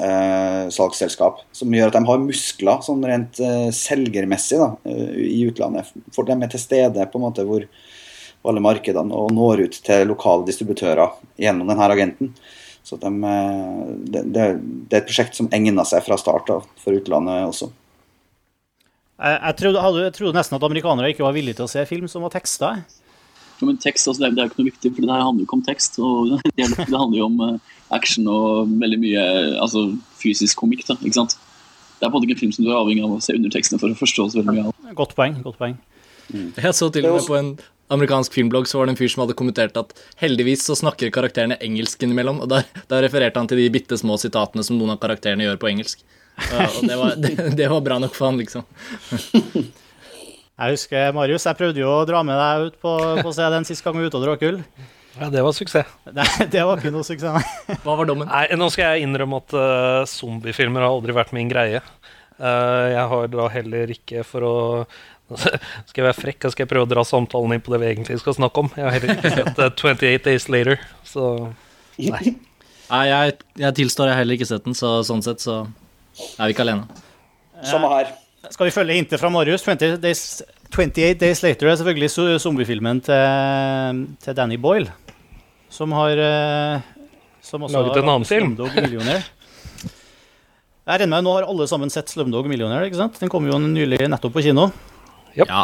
eh, 0.00 0.68
salgsselskap. 0.72 1.42
Som 1.56 1.74
gjør 1.74 1.90
at 1.90 1.98
de 1.98 2.04
har 2.08 2.22
muskler 2.22 2.84
sånn 2.86 3.04
rent 3.08 3.40
eh, 3.42 3.68
selgermessig 3.76 4.60
da, 4.62 4.72
eh, 4.88 5.18
i 5.28 5.42
utlandet. 5.50 5.92
For 6.14 6.28
de 6.28 6.36
er 6.38 6.52
til 6.52 6.62
stede 6.62 7.08
på 7.10 7.20
en 7.20 7.26
måte 7.26 7.46
hvor 7.48 7.66
alle 8.42 8.62
markedene 8.64 9.14
og 9.14 9.30
når 9.34 9.66
ut 9.66 9.78
til 9.86 10.08
lokale 10.10 10.46
distributører 10.48 11.14
gjennom 11.40 11.70
denne 11.70 11.92
agenten. 11.94 12.32
Så 12.82 12.98
de, 12.98 13.10
eh, 13.10 13.84
det, 14.14 14.24
det 14.32 14.42
er 14.42 15.02
et 15.02 15.06
prosjekt 15.06 15.38
som 15.38 15.50
egner 15.54 15.86
seg 15.88 16.02
fra 16.06 16.18
start 16.20 16.48
da, 16.50 16.58
for 16.82 16.98
utlandet 16.98 17.46
også. 17.50 17.70
Jeg, 19.22 19.38
jeg, 19.38 19.56
trodde, 19.60 19.84
jeg 20.02 20.14
trodde 20.16 20.34
nesten 20.34 20.58
at 20.58 20.66
amerikanere 20.66 21.12
ikke 21.12 21.26
var 21.26 21.36
villige 21.36 21.60
til 21.60 21.68
å 21.68 21.70
se 21.70 21.84
film 21.86 22.08
som 22.10 22.24
var 22.26 22.34
teksta. 22.34 22.74
Ja, 23.62 23.66
men 23.68 23.76
tekst, 23.78 24.08
altså, 24.10 24.24
det, 24.24 24.26
er, 24.26 24.34
det 24.34 24.42
er 24.42 24.48
jo 24.48 24.50
ikke 24.50 24.58
noe 24.58 24.70
viktig, 24.72 24.90
for 24.90 25.04
det 25.06 25.14
her 25.14 25.20
handler 25.22 25.44
jo 25.44 25.46
ikke 25.46 25.54
om 25.54 25.60
tekst. 25.62 25.98
og 26.02 26.32
Det, 26.58 26.66
handler 26.90 27.18
jo 27.20 27.26
om 27.28 27.36
eh, 27.46 27.74
action 27.94 28.26
og 28.26 28.72
veldig 28.80 28.98
mye 28.98 29.26
altså, 29.62 29.84
fysisk 30.18 30.58
komikk. 30.58 30.82
da, 30.88 30.96
ikke 30.98 31.20
sant? 31.20 31.36
Det 32.00 32.08
er 32.08 32.10
på 32.10 32.16
en 32.16 32.16
måte 32.18 32.26
ikke 32.26 32.34
en 32.40 32.40
film 32.40 32.54
som 32.56 32.66
du 32.66 32.72
er 32.72 32.80
avhengig 32.80 33.04
av 33.06 33.12
å 33.14 33.20
se 33.22 33.36
undertekstene 33.38 33.78
for 33.78 33.94
å 33.94 33.98
forstå 34.00 34.26
så 34.32 34.40
veldig 34.40 34.56
mye 34.56 34.64
av. 34.66 34.88
Godt 34.98 35.14
poeng. 35.14 35.36
godt 35.44 35.60
poeng. 35.60 35.76
Jeg 36.32 36.74
så 36.74 36.88
til 36.90 37.06
og 37.06 37.20
med 37.20 37.28
på 37.28 37.36
en 37.38 37.52
amerikansk 37.94 38.34
filmblogg 38.34 38.66
så 38.66 38.80
var 38.80 38.88
det 38.88 38.96
en 38.96 38.98
fyr 38.98 39.12
som 39.12 39.22
hadde 39.22 39.36
kommentert 39.38 39.78
at 39.78 39.94
heldigvis 40.18 40.64
så 40.66 40.74
snakker 40.78 41.12
karakterene 41.14 41.60
engelsk 41.62 42.02
innimellom, 42.02 42.40
og 42.42 42.50
da, 42.50 42.64
da 42.90 42.98
refererte 43.04 43.38
han 43.38 43.50
til 43.50 43.60
de 43.62 43.68
bitte 43.70 43.98
små 44.00 44.16
sitatene 44.18 44.64
som 44.66 44.80
noen 44.80 44.96
av 44.96 44.98
karakterene 45.02 45.46
gjør 45.46 45.62
på 45.62 45.70
engelsk. 45.70 46.02
Ja, 46.48 46.66
og 46.66 46.82
det 46.88 46.98
var, 46.98 47.14
det, 47.22 47.36
det 47.60 47.70
var 47.70 47.86
bra 47.86 48.00
nok 48.02 48.18
for 48.18 48.32
han, 48.32 48.42
liksom. 48.42 48.66
Jeg 50.60 50.76
husker, 50.76 51.12
Marius, 51.16 51.46
jeg 51.48 51.58
prøvde 51.58 51.80
jo 51.80 51.90
å 51.90 52.02
dra 52.08 52.20
med 52.26 52.36
deg 52.36 52.66
ut 52.68 52.74
på, 52.82 52.96
på 53.18 53.30
å 53.30 53.34
se 53.34 53.46
den 53.54 53.64
sist 53.66 53.84
gang 53.84 53.96
vi 53.96 54.04
var 54.04 54.12
ute 54.12 54.20
og 54.20 54.26
drakk 54.26 54.44
øl. 54.50 54.58
Ja, 55.18 55.28
det 55.32 55.42
var 55.44 55.54
suksess. 55.56 55.88
Nei, 56.18 56.28
det 56.52 56.64
var 56.68 56.80
ikke 56.80 56.92
noe 56.92 57.06
suksess. 57.06 57.32
nei. 57.36 57.78
Hva 57.84 57.96
var 57.98 58.08
dommen? 58.08 58.28
Nei, 58.28 58.44
nå 58.56 58.68
skal 58.72 58.94
jeg 58.94 59.08
innrømme 59.08 59.40
at 59.42 59.56
uh, 59.56 60.04
zombiefilmer 60.08 60.84
har 60.84 60.92
aldri 60.92 61.16
vært 61.16 61.34
min 61.36 61.50
greie. 61.52 61.82
Uh, 62.38 62.92
jeg 62.92 63.08
har 63.12 63.32
da 63.32 63.48
heller 63.52 63.92
ikke 63.96 64.24
for 64.26 64.48
å 64.48 64.54
Skal 65.88 66.02
jeg 66.02 66.04
være 66.04 66.18
frekk, 66.18 66.44
skal 66.52 66.66
jeg 66.66 66.68
prøve 66.68 66.84
å 66.84 66.90
dra 66.90 67.04
samtalen 67.08 67.54
inn 67.56 67.62
på 67.64 67.72
det 67.72 67.78
vi 67.80 67.88
egentlig 67.88 68.18
skal 68.20 68.36
snakke 68.36 68.64
om. 68.64 68.72
Jeg 68.76 68.84
har 68.84 68.96
heller 68.96 69.14
ikke 69.14 69.32
sett 69.32 69.60
uh, 69.60 69.70
28 69.72 70.24
Days 70.26 70.48
Later, 70.52 70.82
så 71.08 71.28
nei. 71.96 72.34
Nei, 72.92 73.04
jeg, 73.08 73.38
jeg 73.62 73.78
tilstår 73.78 74.10
jeg 74.10 74.18
har 74.18 74.20
heller 74.26 74.36
ikke 74.36 74.50
sett 74.50 74.66
den, 74.68 74.76
så 74.76 74.98
sånn 75.08 75.24
sett 75.24 75.40
så 75.40 75.62
er 76.36 76.44
vi 76.44 76.52
ikke 76.52 76.66
alene. 76.66 77.00
Samme 77.64 77.88
her. 77.94 78.12
Skal 78.50 78.66
vi 78.66 78.72
følge 78.74 78.96
hintet 78.98 79.20
fra 79.22 79.30
Marius? 79.30 79.62
20 79.62 79.98
days, 80.02 80.42
28 80.72 81.14
Days 81.20 81.42
Later 81.44 81.68
er 81.70 81.76
selvfølgelig 81.78 82.08
zo- 82.10 82.38
zombiefilmen 82.42 83.00
til, 83.06 84.02
til 84.24 84.34
Danny 84.34 84.56
Boyle. 84.58 84.90
Som 85.72 85.92
har 85.96 86.18
eh, 86.18 86.80
Som 87.44 87.62
også 87.68 87.78
Laget 87.78 88.02
en 88.02 88.08
annen 88.10 88.26
film. 88.28 88.56
Jeg 90.82 90.98
regner 90.98 91.06
med 91.12 91.22
Nå 91.22 91.32
har 91.36 91.46
alle 91.46 91.68
sammen 91.70 91.90
sett 91.94 92.10
Slumdog 92.10 92.48
Millionaire. 92.50 92.88
ikke 92.88 92.98
sant? 92.98 93.20
Den 93.22 93.30
kom 93.30 93.46
jo 93.46 93.58
nylig 93.62 94.00
nettopp 94.10 94.34
på 94.34 94.42
kino. 94.42 94.64
Ja. 95.38 95.62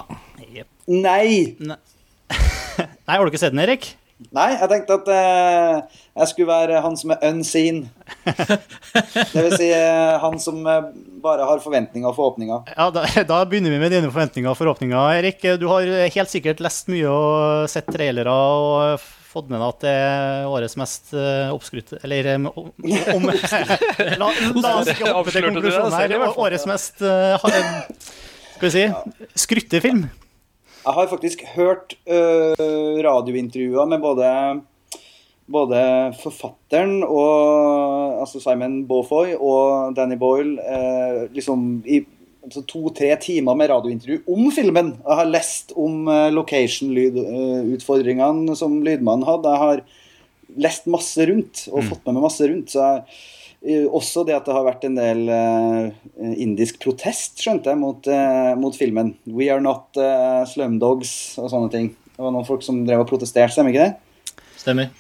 Nei! 0.87 1.56
Nei, 1.66 3.11
har 3.11 3.25
du 3.26 3.32
ikke 3.32 3.40
sett 3.42 3.52
den, 3.56 3.64
Erik? 3.64 3.88
Nei, 4.34 4.48
jeg 4.56 4.68
tenkte 4.72 4.96
at 4.98 5.10
eh, 5.14 5.98
jeg 6.18 6.30
skulle 6.32 6.50
være 6.50 6.80
han 6.82 6.96
som 6.98 7.12
er 7.14 7.20
unseen. 7.28 7.84
Det 9.34 9.44
vil 9.44 9.54
si 9.54 9.68
eh, 9.70 10.16
han 10.22 10.40
som 10.42 10.58
eh, 10.66 10.88
bare 11.22 11.46
har 11.46 11.62
forventninger 11.62 12.10
og 12.10 12.16
forhåpninger. 12.16 12.72
Ja, 12.75 12.88
da, 12.94 13.04
da 13.28 13.44
begynner 13.46 13.75
vi 13.75 13.82
med 13.82 13.94
dine 13.94 14.10
forventninger 14.10 14.50
og 14.50 14.58
forhåpninger. 14.58 15.20
Erik, 15.20 15.46
du 15.60 15.68
har 15.70 15.87
helt 16.16 16.34
sikkert 16.34 16.64
lest 16.64 16.90
mye 16.90 17.06
og 17.12 17.70
sett 17.70 17.88
trailere 17.94 18.34
og 18.34 19.06
fått 19.28 19.50
med 19.52 19.60
deg 19.60 19.68
at 19.68 19.82
det 19.84 19.94
er 19.94 20.48
årets 20.48 20.76
mest 20.80 21.12
uh, 21.14 21.52
oppskrytte 21.54 22.00
Eller 22.06 22.30
eh, 22.32 22.46
om, 22.48 22.70
om 23.14 23.28
La, 24.22 24.30
la 24.30 24.72
oss 24.80 24.92
ikke 24.94 25.12
hoppe 25.12 25.34
til 25.34 25.44
konklusjonen 25.46 25.98
her. 25.98 26.16
Årets 26.32 26.64
mest 26.70 27.04
uh, 27.04 27.37
Skal 28.56 28.66
vi 28.66 28.72
si 28.75 28.87
skrytte 29.38 29.82
film. 29.84 30.08
Jeg 30.88 30.97
har 30.97 31.11
faktisk 31.11 31.42
hørt 31.52 31.90
uh, 32.09 32.57
radiointervjuer 33.04 33.85
med 33.90 34.00
både, 34.00 34.28
både 35.45 35.80
forfatteren 36.16 37.04
og 37.04 38.23
altså 38.23 38.40
Simon 38.40 38.87
Beaufoy 38.88 39.35
og 39.37 39.92
Danny 39.99 40.16
Boyle 40.16 40.57
uh, 40.57 41.28
liksom 41.37 41.85
i 41.85 42.09
altså 42.40 42.64
to-tre 42.73 43.12
timer 43.21 43.52
med 43.61 43.68
radiointervju 43.68 44.25
om 44.33 44.49
filmen. 44.57 44.97
Jeg 45.02 45.16
har 45.21 45.28
lest 45.28 45.76
om 45.76 46.09
uh, 46.09 46.33
location-utfordringene 46.33 48.57
som 48.57 48.80
lydmannen 48.80 49.28
hadde. 49.28 49.52
Jeg 49.52 49.61
har 49.66 49.85
lest 50.57 50.88
masse 50.88 51.21
rundt 51.28 51.68
og 51.68 51.85
fått 51.90 52.00
med 52.09 52.16
meg 52.16 52.25
masse 52.30 52.49
rundt. 52.49 52.73
så 52.73 52.80
jeg 52.80 53.04
også 53.66 54.22
det 54.26 54.36
at 54.36 54.46
det 54.46 54.54
har 54.54 54.66
vært 54.66 54.84
en 54.86 54.98
del 54.98 55.24
eh, 55.34 55.88
indisk 56.38 56.78
protest, 56.84 57.40
skjønte 57.42 57.72
jeg, 57.72 57.80
mot, 57.80 58.06
eh, 58.06 58.52
mot 58.58 58.76
filmen. 58.76 59.16
We 59.26 59.48
are 59.50 59.62
not 59.62 59.98
uh, 59.98 60.44
slumdogs 60.46 61.10
og 61.42 61.50
sånne 61.50 61.72
ting. 61.72 61.90
Det 62.14 62.22
var 62.22 62.34
noen 62.34 62.46
folk 62.46 62.62
som 62.66 62.84
drev 62.86 63.02
og 63.02 63.10
protesterte, 63.10 63.52
stemmer 63.54 63.74
ikke 63.74 63.88
det? 63.88 64.44
Stemmer. 64.58 64.94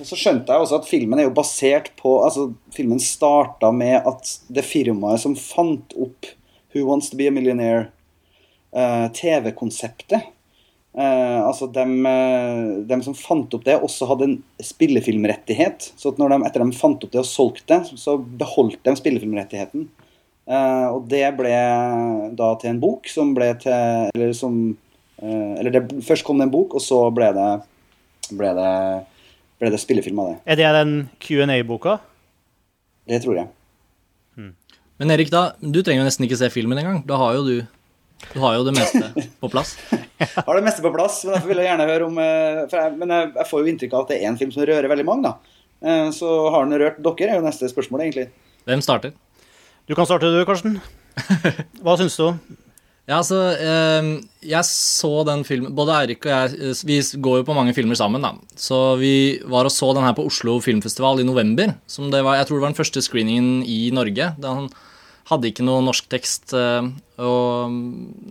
Og 0.00 0.08
så 0.08 0.18
skjønte 0.18 0.52
jeg 0.52 0.64
også 0.64 0.80
at 0.80 0.88
filmen 0.88 1.20
er 1.20 1.28
jo 1.28 1.34
basert 1.36 1.90
på 1.98 2.16
altså 2.24 2.48
Filmen 2.74 3.00
starta 3.02 3.68
med 3.76 4.00
at 4.08 4.30
det 4.50 4.64
firmaet 4.64 5.20
som 5.22 5.36
fant 5.38 5.92
opp 6.00 6.28
Who 6.72 6.86
Wants 6.88 7.10
To 7.12 7.18
Be 7.20 7.28
A 7.28 7.34
Millionaire, 7.34 7.90
eh, 8.72 9.08
TV-konseptet 9.12 10.30
eh, 10.98 11.40
Altså 11.42 11.68
dem, 11.72 11.94
eh, 12.06 12.84
dem 12.88 13.02
som 13.04 13.16
fant 13.16 13.52
opp 13.54 13.64
det, 13.66 13.78
også 13.80 14.08
hadde 14.10 14.28
en 14.28 14.36
spillefilmrettighet. 14.62 15.92
Så 15.96 16.12
at 16.12 16.20
når 16.20 16.34
de, 16.34 16.38
etter 16.48 16.64
de 16.64 16.78
fant 16.78 17.04
opp 17.04 17.12
det 17.12 17.22
og 17.22 17.28
solgte 17.28 17.78
det, 17.78 17.98
så 18.00 18.16
beholdt 18.18 18.82
de 18.84 18.96
spillefilmrettigheten. 18.98 19.88
Eh, 20.46 20.86
og 20.90 21.06
det 21.10 21.24
ble 21.38 21.54
da 22.38 22.52
til 22.60 22.72
en 22.72 22.82
bok 22.82 23.06
som 23.06 23.30
ble 23.36 23.52
til 23.62 24.08
Eller 24.10 24.32
som 24.34 24.56
eh, 25.22 25.52
Eller 25.60 25.70
det, 25.70 25.82
først 26.02 26.26
kom 26.26 26.42
det 26.42 26.48
en 26.48 26.54
bok, 26.54 26.74
og 26.74 26.82
så 26.82 27.04
ble 27.14 27.30
det, 27.36 27.50
ble 28.34 28.52
det, 28.58 28.72
ble 29.62 29.72
det 29.74 29.82
spillefilm 29.82 30.22
av 30.24 30.32
det. 30.32 30.38
Er 30.50 30.58
det 30.58 30.76
den 30.80 30.96
Q&A-boka? 31.22 32.00
Det 33.06 33.22
tror 33.22 33.38
jeg. 33.38 33.50
Men 35.02 35.10
Erik, 35.10 35.32
da, 35.34 35.56
du 35.58 35.80
trenger 35.82 36.04
jo 36.04 36.06
nesten 36.06 36.28
ikke 36.28 36.36
se 36.38 36.46
filmen 36.54 36.78
engang. 36.78 37.00
Da 37.08 37.16
har 37.18 37.34
jo 37.34 37.42
du 37.42 37.56
Du 38.32 38.38
har 38.38 38.54
jo 38.54 38.62
det 38.68 38.76
meste 38.76 39.08
på 39.42 39.48
plass. 39.50 39.74
har 40.46 40.58
det 40.58 40.64
meste 40.66 40.84
på 40.84 40.92
plass, 40.94 41.22
men 41.26 41.36
derfor 41.36 41.52
vil 41.52 41.62
jeg 41.62 41.70
gjerne 41.70 41.88
høre 41.90 42.06
om 42.08 42.18
eh, 42.22 42.62
for 42.70 42.78
jeg, 42.78 42.96
Men 43.00 43.14
jeg, 43.16 43.32
jeg 43.40 43.50
får 43.50 43.62
jo 43.62 43.72
inntrykk 43.72 43.96
av 43.98 44.06
at 44.06 44.14
det 44.14 44.20
er 44.20 44.30
en 44.30 44.38
film 44.40 44.54
som 44.54 44.66
rører 44.68 44.90
veldig 44.92 45.06
mange, 45.08 45.30
da. 45.30 45.58
Eh, 45.82 46.08
Så 46.14 46.32
har 46.54 46.66
den 46.66 46.78
rørt 46.82 47.02
dere, 47.02 47.30
er 47.30 47.40
jo 47.40 47.46
neste 47.46 47.70
spørsmål, 47.72 48.06
egentlig. 48.06 48.28
Hvem 48.68 48.82
starter? 48.84 49.14
Du 49.88 49.96
kan 49.98 50.06
starte, 50.06 50.30
du, 50.30 50.42
Karsten. 50.46 50.76
Hva 51.84 51.96
syns 52.00 52.16
du? 52.20 52.28
Ja, 53.10 53.16
altså, 53.18 53.40
eh, 53.58 54.10
jeg 54.46 54.66
så 54.68 55.10
den 55.26 55.42
filmen 55.44 55.74
Både 55.74 55.96
Eirik 55.98 56.22
og 56.22 56.30
jeg 56.30 56.76
Vi 56.86 57.00
går 57.24 57.40
jo 57.40 57.46
på 57.48 57.56
mange 57.56 57.74
filmer 57.74 57.98
sammen, 57.98 58.22
da. 58.22 58.30
Så 58.54 58.78
vi 59.00 59.40
var 59.42 59.66
og 59.66 59.74
så 59.74 59.90
den 59.96 60.06
her 60.06 60.14
på 60.14 60.24
Oslo 60.28 60.60
Filmfestival 60.62 61.20
i 61.20 61.26
november. 61.26 61.74
Som 61.90 62.12
det 62.14 62.22
var, 62.22 62.38
jeg 62.38 62.46
tror 62.48 62.60
det 62.60 62.64
var 62.68 62.72
den 62.72 62.78
første 62.78 63.02
screeningen 63.02 63.64
i 63.66 63.80
Norge. 63.94 64.30
Den, 64.38 64.70
hadde 65.30 65.50
ikke 65.50 65.64
noe 65.66 65.84
norsk 65.86 66.08
tekst. 66.12 66.52
eh, 66.56 66.88
Og 67.22 67.70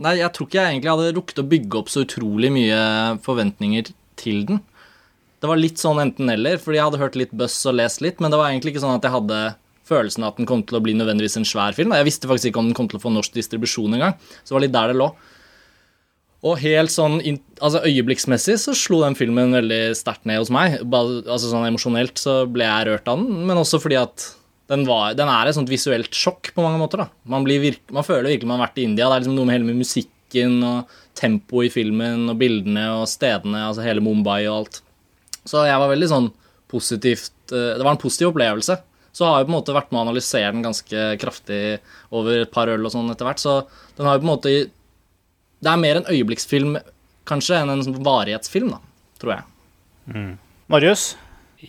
Nei, 0.02 0.18
jeg 0.20 0.34
tror 0.36 0.48
ikke 0.48 0.60
jeg 0.60 0.76
egentlig 0.76 0.92
hadde 0.92 1.16
rukket 1.16 1.40
å 1.44 1.48
bygge 1.48 1.80
opp 1.80 1.90
så 1.94 2.04
utrolig 2.04 2.52
mye 2.52 2.82
forventninger 3.24 3.94
til 4.20 4.46
den. 4.50 4.62
Det 5.42 5.50
var 5.50 5.58
litt 5.58 5.80
sånn 5.82 6.02
enten-eller, 6.04 6.60
fordi 6.62 6.78
jeg 6.78 6.86
hadde 6.90 7.02
hørt 7.02 7.16
litt 7.18 7.32
buzz 7.34 7.56
og 7.66 7.78
lest 7.80 8.02
litt, 8.04 8.20
men 8.22 8.30
det 8.30 8.38
var 8.38 8.52
egentlig 8.52 8.76
ikke 8.76 8.84
sånn 8.84 8.98
at 9.00 9.06
jeg 9.08 9.16
hadde 9.16 9.40
følelsen 9.88 10.24
av 10.24 10.34
at 10.34 10.38
den 10.38 10.46
kom 10.50 10.62
til 10.64 10.78
å 10.78 10.84
bli 10.84 10.94
nødvendigvis 10.94 11.40
en 11.40 11.48
svær 11.48 11.74
film. 11.74 11.96
Jeg 11.98 12.08
visste 12.08 12.30
faktisk 12.30 12.52
ikke 12.52 12.62
om 12.62 12.70
den 12.70 12.78
kom 12.78 12.88
til 12.92 13.00
å 13.00 13.04
få 13.04 13.12
norsk 13.12 13.34
distribusjon 13.34 13.98
engang. 13.98 14.14
Så 14.44 14.52
det 14.52 14.58
var 14.58 14.66
litt 14.68 14.76
der 14.76 14.92
det 14.94 15.00
lå. 15.02 15.08
Og 16.42 16.58
helt 16.58 16.90
sånn 16.90 17.20
altså 17.62 17.84
øyeblikksmessig 17.86 18.56
så 18.58 18.74
slo 18.78 19.02
den 19.04 19.18
filmen 19.18 19.54
veldig 19.54 19.82
sterkt 19.98 20.26
ned 20.30 20.40
hos 20.42 20.50
meg. 20.54 20.80
Altså 20.90 21.52
sånn 21.52 21.68
Emosjonelt 21.68 22.18
så 22.22 22.42
ble 22.50 22.66
jeg 22.66 22.88
rørt 22.90 23.12
av 23.12 23.22
den, 23.22 23.44
men 23.50 23.60
også 23.62 23.82
fordi 23.82 24.00
at 24.02 24.26
den, 24.72 24.86
var, 24.88 25.16
den 25.20 25.30
er 25.32 25.50
et 25.50 25.58
sånt 25.58 25.72
visuelt 25.72 26.16
sjokk 26.16 26.54
på 26.56 26.64
mange 26.64 26.80
måter. 26.80 27.04
da. 27.04 27.10
Man, 27.28 27.44
virke, 27.46 27.84
man, 27.92 28.08
føler 28.08 28.32
virkelig 28.32 28.48
man 28.48 28.62
har 28.62 28.70
vært 28.70 28.80
i 28.80 28.86
India. 28.88 29.10
Det 29.10 29.18
er 29.18 29.26
liksom 29.26 29.36
noe 29.36 29.50
med 29.50 29.58
hele 29.58 29.68
med 29.68 29.82
musikken 29.82 30.62
og 30.64 30.94
tempoet 31.20 31.68
i 31.68 31.74
filmen 31.74 32.32
og 32.32 32.40
bildene 32.40 32.86
og 32.96 33.10
stedene, 33.12 33.66
altså 33.68 33.84
hele 33.84 34.04
Mumbai 34.04 34.46
og 34.46 34.62
alt. 34.62 34.80
Så 35.44 35.66
jeg 35.68 35.82
var 35.82 35.92
veldig 35.92 36.08
sånn 36.08 36.30
positivt 36.72 37.52
eh, 37.52 37.74
Det 37.76 37.84
var 37.84 37.96
en 37.96 38.00
positiv 38.00 38.30
opplevelse. 38.32 38.78
Så 39.12 39.28
har 39.28 39.42
jeg 39.42 39.50
på 39.50 39.52
en 39.52 39.58
måte 39.58 39.76
vært 39.76 39.90
med 39.92 40.00
å 40.00 40.06
analysere 40.06 40.54
den 40.56 40.64
ganske 40.64 41.08
kraftig 41.20 41.62
over 42.16 42.46
et 42.46 42.54
par 42.54 42.72
øl 42.72 42.88
og 42.88 42.94
sånn 42.94 43.12
etter 43.12 43.28
hvert. 43.28 43.44
Så 43.44 43.58
den 43.98 44.08
har 44.08 44.16
jo 44.16 44.24
på 44.24 44.30
en 44.30 44.32
måte 44.32 44.54
det 45.62 45.70
er 45.70 45.82
mer 45.82 46.00
en 46.00 46.08
øyeblikksfilm 46.10 46.80
kanskje 47.30 47.60
enn 47.60 47.70
en 47.70 47.84
sånn 47.86 48.00
varighetsfilm, 48.06 48.72
da, 48.74 48.80
tror 49.22 49.36
jeg. 49.36 49.44
Mm. 50.16 50.32
Marius? 50.72 51.12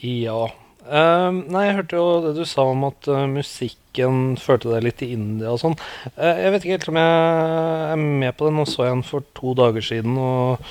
Ja. 0.00 0.46
Uh, 0.82 1.30
nei, 1.52 1.68
jeg 1.68 1.76
hørte 1.76 1.98
jo 1.98 2.06
det 2.24 2.32
du 2.40 2.42
sa 2.48 2.64
om 2.66 2.82
at 2.88 3.06
uh, 3.06 3.22
musikken 3.30 4.34
førte 4.42 4.72
deg 4.72 4.82
litt 4.86 4.98
til 4.98 5.12
India 5.14 5.52
og 5.52 5.60
sånn. 5.62 5.76
Uh, 6.16 6.34
jeg 6.40 6.54
vet 6.54 6.64
ikke 6.64 6.76
helt 6.76 6.88
om 6.90 6.98
jeg 6.98 7.92
er 7.92 8.02
med 8.02 8.34
på 8.38 8.48
det. 8.48 8.54
Nå 8.56 8.66
så 8.66 8.88
jeg 8.88 8.96
den 8.96 9.06
for 9.06 9.26
to 9.38 9.54
dager 9.58 9.86
siden, 9.86 10.18
og 10.18 10.64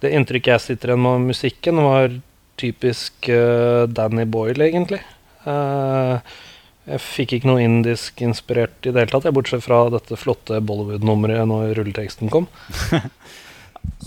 det 0.00 0.14
inntrykket 0.16 0.54
jeg 0.54 0.64
sitter 0.64 0.94
igjen 0.94 1.04
med 1.04 1.28
musikken, 1.34 1.82
var 1.84 2.16
typisk 2.58 3.28
eh, 3.30 3.84
Danny 3.86 4.24
Boyle, 4.26 4.66
egentlig. 4.66 4.98
Jeg 5.46 7.00
fikk 7.04 7.36
ikke 7.36 7.50
noe 7.50 7.62
indisk 7.62 8.22
inspirert 8.26 8.82
i 8.82 8.90
det 8.90 9.04
hele 9.04 9.12
tatt, 9.12 9.28
bortsett 9.34 9.62
fra 9.62 9.84
dette 9.94 10.18
flotte 10.18 10.58
Bollywood-nummeret 10.66 11.46
når 11.50 11.76
rulleteksten 11.78 12.32
kom. 12.34 12.48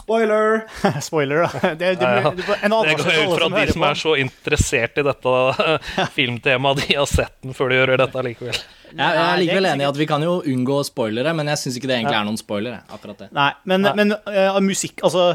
Spoiler! 0.01 0.67
Spoiler, 1.01 1.35
da. 1.35 1.69
Det, 1.75 1.95
det, 1.95 2.01
ja, 2.01 2.21
ja. 2.21 2.31
det 2.31 2.95
går 2.95 3.07
ut 3.07 3.37
fra 3.37 3.47
at 3.47 3.67
de 3.67 3.73
som 3.73 3.87
er 3.87 3.97
så 3.99 4.13
interessert 4.19 4.99
i 4.99 5.07
dette 5.07 5.33
filmtemaet, 6.17 6.85
de 6.85 6.99
har 6.99 7.09
sett 7.09 7.35
den 7.43 7.55
før 7.57 7.71
de 7.71 7.81
gjør 7.81 7.97
dette 8.05 8.23
likevel. 8.27 8.61
Jeg, 8.91 8.99
jeg 8.99 9.23
er 9.23 9.37
likevel 9.39 9.67
enig 9.69 9.85
i 9.85 9.87
at 9.87 9.97
vi 10.01 10.05
kan 10.07 10.23
jo 10.25 10.33
unngå 10.51 10.81
spoilere, 10.83 11.31
men 11.35 11.47
jeg 11.53 11.61
syns 11.61 11.77
ikke 11.79 11.87
det 11.87 11.97
egentlig 12.01 12.17
er 12.17 12.25
noen 12.27 12.39
spoilere. 12.39 12.81
akkurat 12.91 13.23
det. 13.23 13.27
Nei, 13.35 13.49
men, 13.71 13.85
Nei. 13.87 13.93
men 14.01 14.15
uh, 14.17 14.59
musikk 14.63 14.99
Altså, 15.07 15.29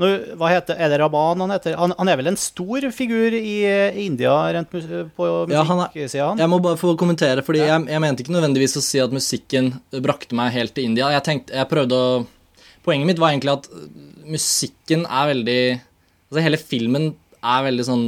nå, 0.00 0.10
hva 0.38 0.52
heter 0.52 0.78
Er 0.78 0.92
det 0.92 1.00
Raban 1.02 1.42
han 1.42 1.50
heter? 1.52 1.74
Han, 1.80 1.92
han, 1.98 2.10
er 2.12 2.20
vel 2.20 2.30
en 2.30 2.38
stor 2.38 2.86
figur 2.94 3.34
i, 3.34 3.56
i 3.66 4.04
India 4.04 4.34
rent 4.54 4.70
mus 4.74 4.86
på 5.16 5.30
musikksida? 5.50 6.22
Ja, 6.22 6.28
jeg 6.38 6.52
må 6.52 6.60
bare 6.62 6.78
få 6.80 6.94
kommentere, 7.00 7.42
fordi 7.46 7.64
ja. 7.64 7.72
jeg, 7.74 7.90
jeg, 7.90 8.04
mente 8.06 8.24
ikke 8.24 8.36
nødvendigvis 8.36 8.78
å 8.78 8.84
si 8.84 9.02
at 9.02 9.14
musikken 9.14 9.74
brakte 10.04 10.38
meg 10.38 10.54
helt 10.54 10.76
til 10.78 10.86
India. 10.92 11.10
Jeg 11.16 11.26
tenkte, 11.26 11.58
jeg 11.58 11.70
prøvde 11.70 11.98
å 11.98 12.12
Poenget 12.90 13.06
mitt 13.06 13.22
var 13.22 13.30
egentlig 13.30 13.54
at 13.54 13.68
musikken 14.26 15.06
er 15.06 15.30
veldig 15.30 15.60
Altså 16.30 16.42
hele 16.44 16.58
filmen 16.62 17.12
er 17.40 17.62
veldig 17.66 17.84
sånn 17.86 18.02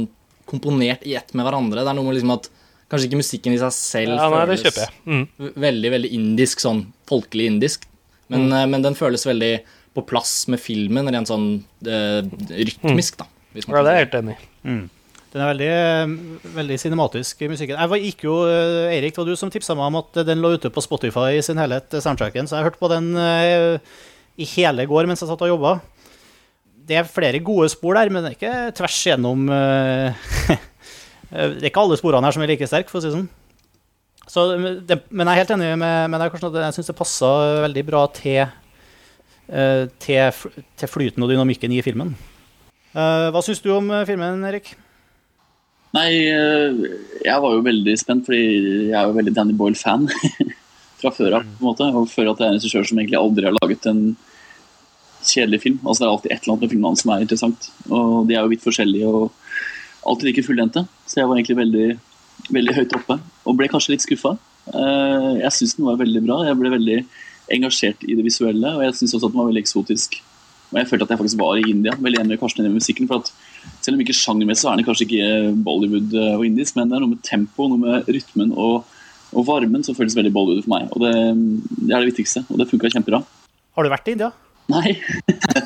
komponert 0.47 1.01
i 1.07 1.15
ett 1.17 1.33
med 1.35 1.43
hverandre. 1.43 1.81
Det 1.83 1.91
er 1.91 1.97
noe 1.97 2.07
med 2.07 2.15
liksom 2.15 2.31
at 2.35 2.49
kanskje 2.91 3.09
ikke 3.09 3.19
musikken 3.19 3.55
i 3.55 3.59
seg 3.59 3.73
selv 3.75 4.15
ja, 4.15 4.27
nei, 4.29 4.57
føles 4.57 4.79
mm. 5.03 5.23
veldig 5.59 5.91
veldig 5.95 6.11
indisk, 6.15 6.61
sånn 6.63 6.85
folkelig 7.09 7.49
indisk. 7.51 7.87
Men, 8.31 8.47
mm. 8.47 8.57
Eh, 8.59 8.65
men, 8.71 8.85
den 8.85 8.97
føles 8.97 9.25
veldig 9.27 9.53
på 9.93 10.05
plass 10.09 10.35
med 10.49 10.61
filmen, 10.61 11.09
rent 11.13 11.29
sånn 11.29 11.47
uh, 11.85 12.21
rytmisk, 12.49 13.19
da. 13.19 13.27
ja, 13.53 13.65
det 13.69 13.81
er 13.81 13.89
jeg 13.91 14.05
helt 14.07 14.15
enig 14.17 14.33
i. 14.33 14.47
Mm. 14.65 14.85
Den 15.33 15.41
er 15.41 15.49
veldig, 15.51 16.47
veldig 16.55 16.77
cinematisk, 16.81 17.43
musikken. 17.49 17.77
Jeg 17.77 17.91
var, 17.91 18.01
gikk 18.01 18.25
jo, 18.25 18.39
eh, 18.49 18.93
Eirik, 18.93 19.13
det 19.13 19.21
var 19.21 19.29
du 19.29 19.37
som 19.37 19.51
tipsa 19.53 19.75
meg 19.77 19.91
om 19.91 19.99
at 20.01 20.23
den 20.25 20.41
lå 20.41 20.55
ute 20.55 20.69
på 20.73 20.81
Spotify 20.85 21.37
i 21.37 21.45
sin 21.45 21.61
helhet, 21.61 21.93
soundtracken, 21.93 22.49
så 22.49 22.57
jeg 22.57 22.69
hørte 22.69 22.81
på 22.81 22.89
den 22.93 23.11
uh, 23.17 23.77
i 24.39 24.47
hele 24.55 24.85
går 24.89 25.07
mens 25.09 25.21
jeg 25.23 25.29
satt 25.29 25.45
og 25.45 25.51
jobba. 25.53 25.77
Det 26.83 26.97
er 26.99 27.07
flere 27.07 27.39
gode 27.43 27.69
spor 27.71 27.95
der, 27.97 28.11
men 28.11 28.23
det 28.23 28.33
er 28.33 28.37
ikke 28.37 28.73
tvers 28.79 28.97
gjennom 29.07 29.45
uh, 29.47 30.33
Det 31.33 31.63
er 31.63 31.69
ikke 31.71 31.85
alle 31.85 31.97
sporene 31.97 32.27
her 32.27 32.35
som 32.35 32.43
er 32.45 32.51
like 32.51 32.67
sterke, 32.69 32.91
for 32.91 32.99
å 32.99 33.05
si 33.05 33.13
sånn. 33.13 33.29
Så, 34.29 34.43
det, 34.85 34.99
men 35.09 35.27
jeg 35.27 35.33
er 35.33 35.41
helt 35.41 35.53
enig 35.55 35.71
med, 35.81 36.11
med 36.13 36.21
deg. 36.21 36.35
Jeg 36.37 36.75
syns 36.75 36.91
det 36.91 36.97
passa 36.97 37.31
veldig 37.63 37.83
bra 37.87 38.03
til, 38.13 38.51
uh, 39.49 39.89
til, 40.03 40.45
til, 40.77 40.91
flyten 40.91 41.25
og 41.25 41.33
dynamikken 41.33 41.73
i 41.73 41.81
filmen. 41.85 42.13
Uh, 42.93 43.31
hva 43.33 43.41
syns 43.41 43.63
du 43.63 43.71
om 43.73 43.89
filmen, 44.07 44.45
Erik? 44.45 44.75
Nei, 45.93 46.09
jeg 46.25 47.41
var 47.41 47.53
jo 47.53 47.65
veldig 47.65 47.93
spent, 48.01 48.25
fordi 48.25 48.45
jeg 48.89 48.97
er 48.97 49.09
jo 49.09 49.17
veldig 49.17 49.33
Danny 49.37 49.57
Boyle-fan. 49.57 50.07
fra 51.03 51.13
før 51.13 51.39
av. 51.39 51.47
på 51.47 51.61
en 51.61 51.69
måte, 51.69 51.89
Og 51.93 52.09
føler 52.11 52.31
at 52.31 52.39
det 52.39 52.47
er 52.47 52.53
en 52.53 52.59
regissør 52.59 52.87
som 52.87 52.99
egentlig 52.99 53.19
aldri 53.19 53.49
har 53.49 53.57
laget 53.59 53.85
en 53.91 54.15
kjedelig 55.23 55.61
film. 55.63 55.79
Altså 55.83 55.99
Det 55.99 56.07
er 56.07 56.13
alltid 56.13 56.31
et 56.31 56.41
eller 56.41 56.53
annet 56.53 56.65
med 56.65 56.73
filmene 56.73 56.99
som 56.99 57.11
er 57.13 57.25
interessant. 57.25 57.69
Og 57.89 58.27
de 58.27 58.35
er 58.35 58.41
jo 58.41 58.51
vidt 58.51 58.65
forskjellige 58.65 59.07
og 59.07 59.31
alltid 60.05 60.29
like 60.29 60.45
fullendte. 60.47 60.85
Så 61.07 61.21
jeg 61.21 61.29
var 61.29 61.37
egentlig 61.37 61.59
veldig, 61.59 61.87
veldig 62.49 62.75
høyt 62.79 62.97
oppe, 62.97 63.19
og 63.45 63.57
ble 63.59 63.69
kanskje 63.71 63.95
litt 63.95 64.05
skuffa. 64.05 64.35
Eh, 64.71 65.31
jeg 65.43 65.55
syns 65.57 65.77
den 65.77 65.87
var 65.87 65.99
veldig 66.01 66.23
bra. 66.25 66.41
Jeg 66.47 66.59
ble 66.59 66.73
veldig 66.73 66.99
engasjert 67.53 68.03
i 68.07 68.15
det 68.17 68.25
visuelle, 68.25 68.75
og 68.75 68.83
jeg 68.85 68.99
syns 68.99 69.15
også 69.15 69.27
at 69.27 69.35
den 69.35 69.41
var 69.41 69.49
veldig 69.51 69.63
eksotisk. 69.63 70.21
Og 70.73 70.79
jeg 70.79 70.89
følte 70.89 71.05
at 71.05 71.13
jeg 71.13 71.21
faktisk 71.21 71.39
var 71.39 71.59
i 71.59 71.69
India. 71.69 71.93
Veldig 71.93 72.19
enig 72.19 72.33
med 72.33 72.41
Karsten 72.41 72.65
i 72.65 72.73
musikken. 72.73 73.07
for 73.07 73.21
at 73.21 73.31
Selv 73.81 73.95
om 73.95 74.01
ikke 74.03 74.15
sjangermessig 74.15 74.67
er 74.67 74.75
den 74.75 74.85
kanskje 74.85 75.05
ikke 75.05 75.63
Bollywood 75.63 76.15
og 76.35 76.45
indisk, 76.45 76.75
men 76.75 76.89
det 76.89 76.97
er 76.97 77.03
noe 77.03 77.13
med 77.13 77.23
tempo, 77.23 77.67
noe 77.69 77.79
med 77.79 78.09
rytmen 78.11 78.51
og 78.51 78.83
og 79.33 79.47
varmen 79.47 79.83
så 79.85 79.95
føles 79.97 80.15
veldig 80.17 80.31
Bollywood 80.35 80.65
for 80.65 80.73
meg. 80.75 80.89
Og 80.93 81.03
det, 81.03 81.13
det 81.83 81.91
er 81.91 82.03
det 82.03 82.11
viktigste, 82.13 82.45
og 82.49 82.61
det 82.61 82.69
funka 82.69 82.91
kjempebra. 82.93 83.23
Har 83.73 83.85
du 83.85 83.91
vært 83.91 84.09
i 84.09 84.15
India? 84.17 84.31
Nei. 84.71 84.93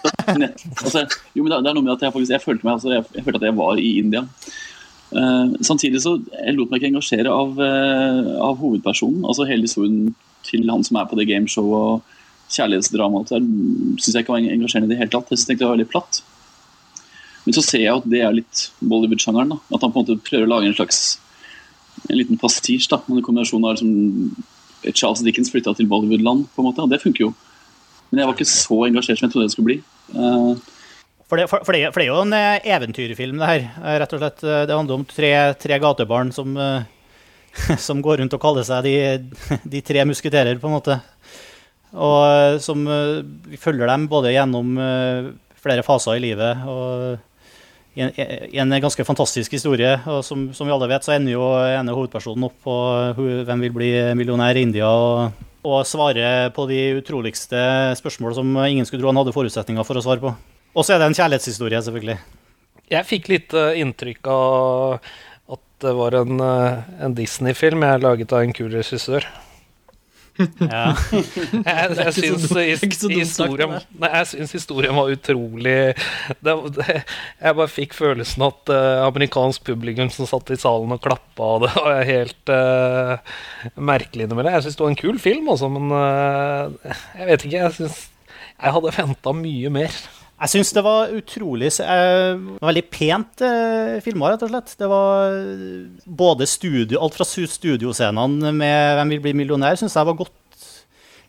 altså, 0.81 1.03
jo, 1.35 1.43
men 1.43 1.51
det, 1.51 1.59
er 1.59 1.75
noe 1.75 1.83
med 1.83 1.93
at 1.93 2.07
jeg 2.07 2.15
faktisk 2.15 2.33
jeg 2.33 2.43
følte, 2.43 2.65
meg, 2.65 2.77
altså, 2.77 2.93
jeg, 2.95 3.05
jeg 3.13 3.25
følte 3.25 3.41
at 3.43 3.49
jeg 3.49 3.57
var 3.59 3.81
i 3.81 3.91
India. 4.01 4.23
Uh, 5.07 5.53
samtidig 5.63 6.01
så 6.03 6.17
jeg 6.33 6.55
lot 6.57 6.71
meg 6.71 6.81
ikke 6.81 6.91
engasjere 6.91 7.31
av, 7.31 7.59
uh, 7.59 8.31
av 8.43 8.57
hovedpersonen. 8.61 9.25
altså 9.27 9.47
Hele 9.47 9.67
historien 9.67 10.15
til 10.47 10.65
han 10.71 10.83
som 10.87 10.99
er 10.99 11.09
på 11.09 11.19
det 11.19 11.27
gameshowet 11.29 11.77
og 11.77 12.15
kjærlighetsdramaet 12.53 13.31
syns 13.35 14.13
jeg 14.13 14.23
ikke 14.23 14.33
var 14.33 14.43
engasjerende 14.43 14.89
i 14.89 14.95
det 14.95 14.99
hele 15.01 15.13
tatt. 15.13 15.31
Jeg 15.31 15.41
synes 15.41 15.51
det 15.51 15.65
var 15.65 15.75
veldig 15.75 15.91
platt. 15.91 16.21
Men 17.45 17.55
så 17.55 17.63
ser 17.63 17.83
jeg 17.83 17.95
at 17.95 18.07
det 18.11 18.21
er 18.23 18.35
litt 18.35 18.67
Bollywood-sjangeren. 18.83 19.53
At 19.55 19.83
han 19.83 19.91
på 19.91 20.01
en 20.01 20.05
måte 20.05 20.19
prøver 20.23 20.47
å 20.47 20.51
lage 20.51 20.71
en 20.71 20.75
slags 20.75 21.01
en 22.05 22.17
liten 22.19 22.39
pastisj. 22.39 22.87
da, 22.91 23.01
En 23.07 23.25
kombinasjon 23.25 23.65
av 23.65 23.75
liksom, 23.75 24.45
Charles 24.93 25.23
Dickens 25.25 25.51
flytta 25.51 25.73
til 25.75 25.89
Bollywood-land, 25.89 26.47
på 26.53 26.63
en 26.63 26.69
måte, 26.69 26.83
og 26.83 26.91
det 26.91 27.01
funker 27.03 27.27
jo. 27.27 27.33
Men 28.09 28.21
jeg 28.21 28.29
var 28.29 28.37
ikke 28.37 28.49
så 28.49 28.79
engasjert 28.87 29.19
som 29.19 29.27
jeg 29.27 29.33
trodde 29.33 29.47
det 29.49 29.55
skulle 29.55 29.71
bli. 29.71 29.79
Uh, 30.15 30.55
for 31.27 31.39
det, 31.39 31.49
for, 31.51 31.59
det, 31.75 31.89
for 31.91 31.99
det, 31.99 32.05
er 32.05 32.13
jo 32.13 32.21
en 32.23 32.35
eh, 32.37 32.67
eventyrfilm, 32.71 33.41
det 33.41 33.49
her. 33.49 33.65
Eh, 33.81 33.97
rett 33.99 34.13
og 34.15 34.21
slett. 34.21 34.45
Det 34.45 34.71
handler 34.71 34.95
om 34.95 35.03
tre, 35.09 35.31
tre 35.59 35.79
gatebarn 35.83 36.31
som, 36.31 36.53
som, 37.87 38.03
går 38.05 38.21
rundt 38.21 38.37
og 38.37 38.43
kaller 38.45 38.63
seg 38.67 38.87
de, 38.87 38.95
de, 39.73 39.81
tre 39.83 40.05
musketerer, 40.07 40.55
på 40.61 40.69
en 40.69 40.77
måte. 40.77 41.01
Og 41.97 42.61
som 42.63 42.81
Vi 43.47 43.59
følger 43.59 43.87
dem 43.87 44.07
både 44.11 44.31
gjennom 44.35 44.73
flere 45.59 45.83
faser 45.83 46.15
i 46.15 46.23
livet. 46.23 46.63
og 46.67 47.19
en, 47.97 48.13
en, 48.61 48.75
ganske 48.83 49.05
fantastisk 49.07 49.55
historie. 49.57 49.95
og 50.05 50.23
Som, 50.25 50.47
som 50.53 50.69
vi 50.69 50.73
alle 50.75 50.89
vet, 50.91 51.05
så 51.05 51.15
ender 51.15 51.33
jo 51.33 51.49
ene 51.65 51.95
hovedpersonen 51.95 52.47
opp 52.47 52.57
på 52.63 52.77
hvem 53.17 53.65
vil 53.65 53.75
bli 53.75 53.91
millionær 54.17 54.57
i 54.57 54.65
India. 54.67 54.89
og, 54.89 55.45
og 55.67 55.81
svare 55.87 56.49
på 56.55 56.67
de 56.69 56.79
utroligste 57.01 57.59
spørsmål 57.99 58.37
som 58.37 58.59
ingen 58.67 58.85
skulle 58.87 59.01
tro 59.03 59.11
han 59.11 59.19
hadde 59.19 59.35
forutsetninger 59.35 59.87
for 59.87 59.99
å 59.99 60.03
svare 60.05 60.23
på. 60.23 60.33
Og 60.77 60.85
så 60.85 60.93
er 60.93 61.01
det 61.01 61.09
en 61.09 61.17
kjærlighetshistorie, 61.17 61.81
selvfølgelig. 61.83 62.17
Jeg 62.87 63.07
fikk 63.09 63.31
litt 63.31 63.55
uh, 63.57 63.73
inntrykk 63.75 64.29
av 64.31 64.99
at 65.57 65.63
det 65.83 65.93
var 65.97 66.15
en, 66.21 66.39
uh, 66.39 66.85
en 67.03 67.15
Disney-film 67.17 67.83
jeg 67.83 68.03
laget 68.03 68.35
av 68.35 68.45
en 68.45 68.55
kul 68.55 68.69
regissør. 68.71 69.27
Ja. 70.37 70.93
jeg 71.11 71.95
jeg 71.97 72.13
syns 72.17 72.51
historien, 73.17 73.69
historien 74.51 74.97
var 74.97 75.13
utrolig 75.13 75.75
det, 76.43 76.53
det, 76.77 76.85
Jeg 77.41 77.57
bare 77.59 77.71
fikk 77.71 77.95
følelsen 77.97 78.45
at 78.47 78.73
uh, 78.73 79.05
amerikansk 79.07 79.65
publikum 79.67 80.11
som 80.13 80.29
satt 80.29 80.51
i 80.53 80.59
salen 80.59 80.93
og 80.93 81.01
klappa, 81.03 81.47
og 81.55 81.65
det 81.65 81.71
var 81.77 82.03
helt 82.07 82.53
uh, 82.53 83.39
merkelig 83.75 84.27
innimellom. 84.27 84.53
Jeg 84.57 84.67
syns 84.67 84.77
det 84.77 84.85
var 84.85 84.93
en 84.93 85.01
kul 85.01 85.17
film, 85.21 85.49
også, 85.53 85.71
men 85.73 85.89
uh, 85.93 86.93
jeg 87.17 87.31
vet 87.31 87.47
ikke. 87.47 87.63
Jeg 87.65 87.75
syns 87.79 88.05
jeg 88.57 88.73
hadde 88.73 88.93
venta 88.95 89.33
mye 89.37 89.69
mer. 89.73 89.97
Jeg 90.37 90.53
syns 90.53 90.73
det 90.75 90.83
var 90.85 91.13
utrolig 91.17 91.71
eh, 91.81 92.41
Veldig 92.61 92.83
pent 92.93 93.41
eh, 93.41 93.95
filma, 94.05 94.29
rett 94.29 94.43
og 94.45 94.51
slett. 94.51 94.75
Det 94.77 94.89
var 94.91 95.33
både 96.05 96.45
studio, 96.49 96.99
alt 97.01 97.17
fra 97.17 97.25
studioscenene 97.25 98.51
med 98.53 98.97
'Hvem 98.97 99.15
vil 99.15 99.23
bli 99.23 99.33
millionær' 99.41 99.79
syns 99.81 99.97
jeg 99.97 100.05
var 100.05 100.19
godt 100.19 100.35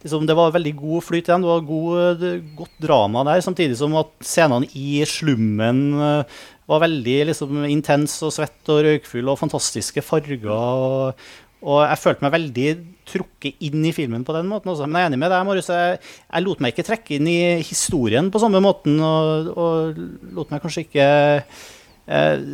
liksom, 0.03 0.27
Det 0.27 0.37
var 0.37 0.53
veldig 0.53 0.75
god 0.77 1.03
flyt 1.09 1.29
igjen. 1.29 1.43
Det 1.43 1.51
var 1.55 1.67
god, 1.73 2.29
godt 2.61 2.77
drama 2.85 3.25
der. 3.25 3.41
Samtidig 3.41 3.79
som 3.81 3.97
at 3.97 4.13
scenene 4.21 4.69
i 4.75 5.03
slummen 5.09 5.83
eh, 5.97 6.39
var 6.69 6.85
veldig 6.85 7.19
liksom, 7.31 7.65
intens 7.65 8.21
og 8.27 8.35
svett 8.37 8.73
og 8.73 8.83
røykfull 8.85 9.29
og 9.33 9.41
fantastiske 9.41 10.05
farger. 10.05 10.45
Og, 10.53 11.29
Og 11.67 11.81
jeg 11.83 11.99
følte 11.99 12.25
meg 12.25 12.35
veldig 12.37 12.69
trukket 13.09 13.65
inn 13.67 13.83
i 13.89 13.95
filmen 13.95 14.25
på 14.27 14.35
den 14.37 14.47
måten 14.51 14.71
også. 14.71 14.87
Men 14.87 15.01
jeg 15.01 15.09
er 15.09 15.13
enig 15.13 15.21
med 15.25 15.33
deg, 15.35 15.47
Marius. 15.49 15.71
Jeg, 15.75 15.99
jeg 16.29 16.45
lot 16.45 16.63
meg 16.63 16.75
ikke 16.75 16.87
trekke 16.87 17.17
inn 17.17 17.31
i 17.31 17.39
historien 17.67 18.31
på 18.31 18.43
samme 18.43 18.63
måten, 18.63 18.99
og, 19.03 19.51
og 19.59 20.01
lot 20.37 20.53
meg 20.55 20.63
kanskje 20.63 20.85
ikke 20.87 21.09
eh, 22.15 22.49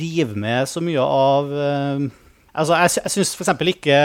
rive 0.00 0.38
med 0.40 0.70
så 0.70 0.84
mye 0.84 1.08
av 1.08 1.56
eh, 1.68 2.12
Altså, 2.54 2.76
jeg, 2.78 3.00
jeg 3.02 3.10
syns 3.10 3.32
f.eks. 3.34 3.48
ikke 3.66 3.96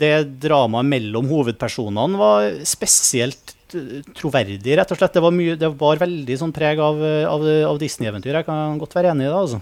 det 0.00 0.14
dramaet 0.40 0.88
mellom 0.88 1.26
hovedpersonene 1.28 2.16
var 2.16 2.46
spesielt 2.64 3.52
troverdig, 4.16 4.78
rett 4.78 4.94
og 4.94 4.96
slett. 4.96 5.12
Det 5.12 5.20
var, 5.20 5.34
mye, 5.34 5.58
det 5.60 5.68
var 5.76 6.00
veldig 6.00 6.38
sånn 6.40 6.54
preg 6.56 6.80
av, 6.80 7.02
av, 7.28 7.44
av 7.68 7.80
Disney-eventyr. 7.82 8.38
Jeg 8.40 8.48
kan 8.48 8.80
godt 8.80 8.96
være 8.96 9.12
enig 9.12 9.26
i 9.26 9.28
det. 9.28 9.36
altså. 9.36 9.60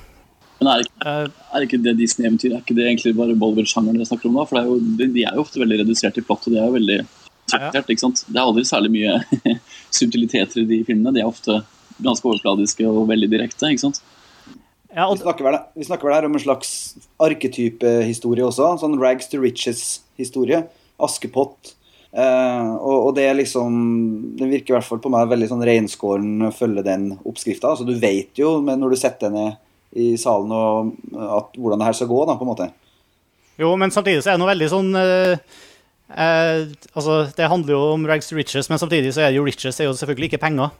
Men 0.62 0.70
er 0.70 0.84
ikke, 0.84 1.14
er 1.58 1.64
ikke 1.66 1.80
det 1.82 1.96
Disney-eventyr? 1.98 2.52
Er 2.54 2.60
ikke 2.62 2.76
det 2.78 2.84
egentlig 2.86 3.16
bare 3.18 3.34
Bollywood-sjangeren 3.34 3.98
dere 3.98 4.06
snakker 4.06 4.30
om 4.30 4.38
da? 4.38 4.46
For 4.46 4.60
er 4.60 4.68
jo, 4.68 4.76
de 5.02 5.24
er 5.26 5.34
jo 5.34 5.42
ofte 5.42 5.58
veldig 5.58 5.80
redusert 5.80 6.20
i 6.20 6.22
plott, 6.22 6.46
og 6.46 6.54
de 6.54 6.60
er 6.60 6.68
jo 6.68 6.76
veldig 6.76 6.98
subtilert, 7.50 7.90
ikke 7.90 8.04
sant? 8.04 8.22
Det 8.28 8.38
er 8.38 8.44
aldri 8.44 8.62
særlig 8.68 8.92
mye 8.94 9.56
subtiliteter 9.98 10.62
i 10.62 10.68
de 10.70 10.78
filmene. 10.86 11.14
De 11.16 11.24
er 11.24 11.26
ofte 11.26 11.58
ganske 12.02 12.28
overfladiske 12.30 12.86
og 12.86 13.08
veldig 13.10 13.30
direkte, 13.32 13.72
ikke 13.74 13.88
sant? 13.88 13.98
Ja, 14.92 15.08
og, 15.08 15.16
Vi 15.16 15.24
snakker, 15.24 15.48
vel, 15.48 15.58
vi 15.74 15.88
snakker 15.88 16.08
vel 16.08 16.14
her 16.14 16.28
om 16.28 16.38
en 16.38 16.44
slags 16.44 16.72
arketypehistorie 17.26 18.46
også. 18.46 18.74
Sånn 18.84 18.98
rags 19.02 19.32
to 19.32 19.42
riches-historie. 19.42 20.62
Askepott. 21.02 21.74
Eh, 22.12 22.70
og, 22.76 23.08
og 23.08 23.14
det 23.16 23.22
er 23.24 23.38
liksom 23.38 23.76
Det 24.36 24.44
virker 24.50 24.74
i 24.74 24.76
hvert 24.76 24.84
fall 24.84 24.98
på 25.00 25.08
meg 25.08 25.30
veldig 25.30 25.46
sånn 25.48 25.62
reinskåren 25.64 26.50
følge 26.54 26.84
den 26.86 27.14
oppskrifta. 27.18 27.72
Altså, 27.72 27.88
du 27.88 27.96
vet 27.98 28.36
jo 28.38 28.58
men 28.62 28.78
når 28.84 28.92
du 28.92 29.00
setter 29.00 29.32
deg 29.32 29.38
ned 29.38 29.61
i 29.92 30.12
salen 30.20 30.52
og 30.56 30.92
at, 31.12 31.58
hvordan 31.58 31.82
det 31.82 31.88
her 31.90 31.98
skal 31.98 32.10
gå, 32.10 32.22
da, 32.28 32.36
på 32.38 32.46
en 32.46 32.52
måte. 32.52 32.70
jo, 33.60 33.74
men 33.76 33.92
samtidig 33.92 34.22
så 34.22 34.32
er 34.32 34.38
det 34.38 34.42
noe 34.42 34.52
veldig 34.52 34.70
sånn 34.72 34.94
eh, 34.96 35.34
eh, 36.16 36.70
Altså, 36.94 37.18
det 37.36 37.50
handler 37.52 37.76
jo 37.76 37.82
om 37.96 38.06
rags 38.08 38.30
to 38.30 38.38
riches, 38.38 38.70
men 38.72 38.80
samtidig 38.80 39.12
så 39.12 39.26
er 39.26 39.32
det 39.32 39.40
jo 39.40 39.44
riches 39.46 39.80
er 39.80 39.90
jo 39.90 39.98
selvfølgelig 39.98 40.32
ikke 40.32 40.44
penger. 40.46 40.72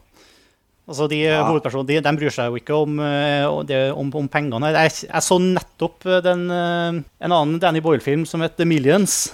Altså, 0.83 1.07
de 1.07 1.21
Ja. 1.23 1.43
Hovedpersonene 1.47 1.87
de, 1.93 2.01
de 2.03 2.17
bryr 2.19 2.33
seg 2.33 2.49
jo 2.49 2.59
ikke 2.59 2.75
om, 2.75 2.97
eh, 2.99 3.45
det, 3.69 3.83
om, 3.93 4.09
om 4.19 4.27
pengene. 4.27 4.73
Jeg, 4.75 5.05
jeg 5.07 5.23
så 5.23 5.37
nettopp 5.39 6.03
den, 6.25 6.49
eh, 6.51 6.99
en 7.23 7.31
annen 7.31 7.59
Danny 7.61 7.79
Boyle-film 7.79 8.25
som 8.27 8.43
het 8.43 8.57
The 8.57 8.67
Millions. 8.67 9.31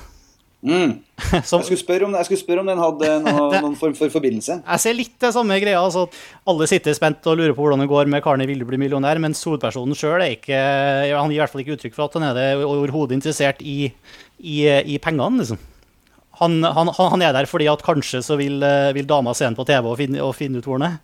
Mm. 0.59 0.97
Som, 1.47 1.61
Jeg, 1.61 1.69
skulle 1.69 1.79
spørre 1.79 2.07
om, 2.07 2.15
jeg 2.17 2.27
skulle 2.27 2.41
spørre 2.41 2.63
om 2.63 2.67
den 2.67 2.81
hadde 2.81 3.11
noe, 3.25 3.61
noen 3.63 3.77
form 3.79 3.93
for 3.95 4.11
forbindelse. 4.11 4.59
Jeg 4.59 4.83
ser 4.83 4.97
litt 4.97 5.15
det 5.21 5.31
samme 5.35 5.55
greia. 5.61 5.79
altså 5.79 6.07
at 6.07 6.17
Alle 6.51 6.67
sitter 6.67 6.97
spent 6.97 7.27
og 7.31 7.39
lurer 7.39 7.55
på 7.55 7.63
hvordan 7.63 7.83
det 7.83 7.89
går 7.91 8.11
med 8.11 8.23
karen 8.25 8.43
i 8.43 8.49
Vil 8.49 8.63
du 8.63 8.67
bli 8.67 8.79
millionær, 8.81 9.21
mens 9.23 9.43
hovedpersonen 9.47 9.95
sjøl 9.95 10.23
er 10.25 11.15
Han 11.15 11.31
gir 11.31 11.39
i 11.39 11.41
hvert 11.43 11.53
fall 11.53 11.63
ikke 11.63 11.77
uttrykk 11.77 11.95
for 11.95 12.09
at 12.09 12.19
han 12.19 12.27
er 12.31 12.39
det 12.39 12.47
overhodet 12.67 13.15
interessert 13.19 13.63
i, 13.63 13.91
i, 14.39 14.57
i 14.67 14.99
pengene, 14.99 15.43
liksom. 15.43 15.61
Han, 16.39 16.61
han, 16.63 16.91
han 16.95 17.23
er 17.23 17.33
der 17.35 17.47
fordi 17.51 17.67
at 17.67 17.83
kanskje 17.83 18.21
så 18.23 18.37
vil, 18.39 18.61
eh, 18.63 18.93
vil 18.95 19.07
dama 19.07 19.33
se 19.35 19.43
ham 19.43 19.57
på 19.57 19.65
TV 19.67 19.89
og 19.91 19.97
finne, 19.99 20.21
og 20.23 20.37
finne 20.37 20.61
ut 20.61 20.67
hvor 20.67 20.79
han 20.79 20.93
er. 20.93 20.99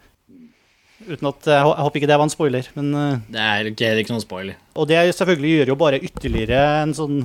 Uten 1.06 1.28
at, 1.28 1.48
Jeg 1.52 1.60
jeg 1.60 1.84
håper 1.84 2.00
ikke 2.00 2.08
det 2.08 2.18
var 2.18 2.24
en 2.24 2.32
spoiler, 2.32 2.70
men 2.78 2.94
eh, 2.96 3.18
Det 3.36 3.42
er 3.44 3.70
ikke, 3.72 3.90
heller 3.90 4.04
ikke 4.06 4.16
noen 4.16 4.24
spoiler. 4.24 4.58
Og 4.80 4.88
det 4.88 5.02
selvfølgelig 5.18 5.52
gjør 5.58 5.72
jo 5.74 5.78
bare 5.82 6.00
ytterligere 6.00 6.62
en 6.86 6.96
sånn 6.96 7.20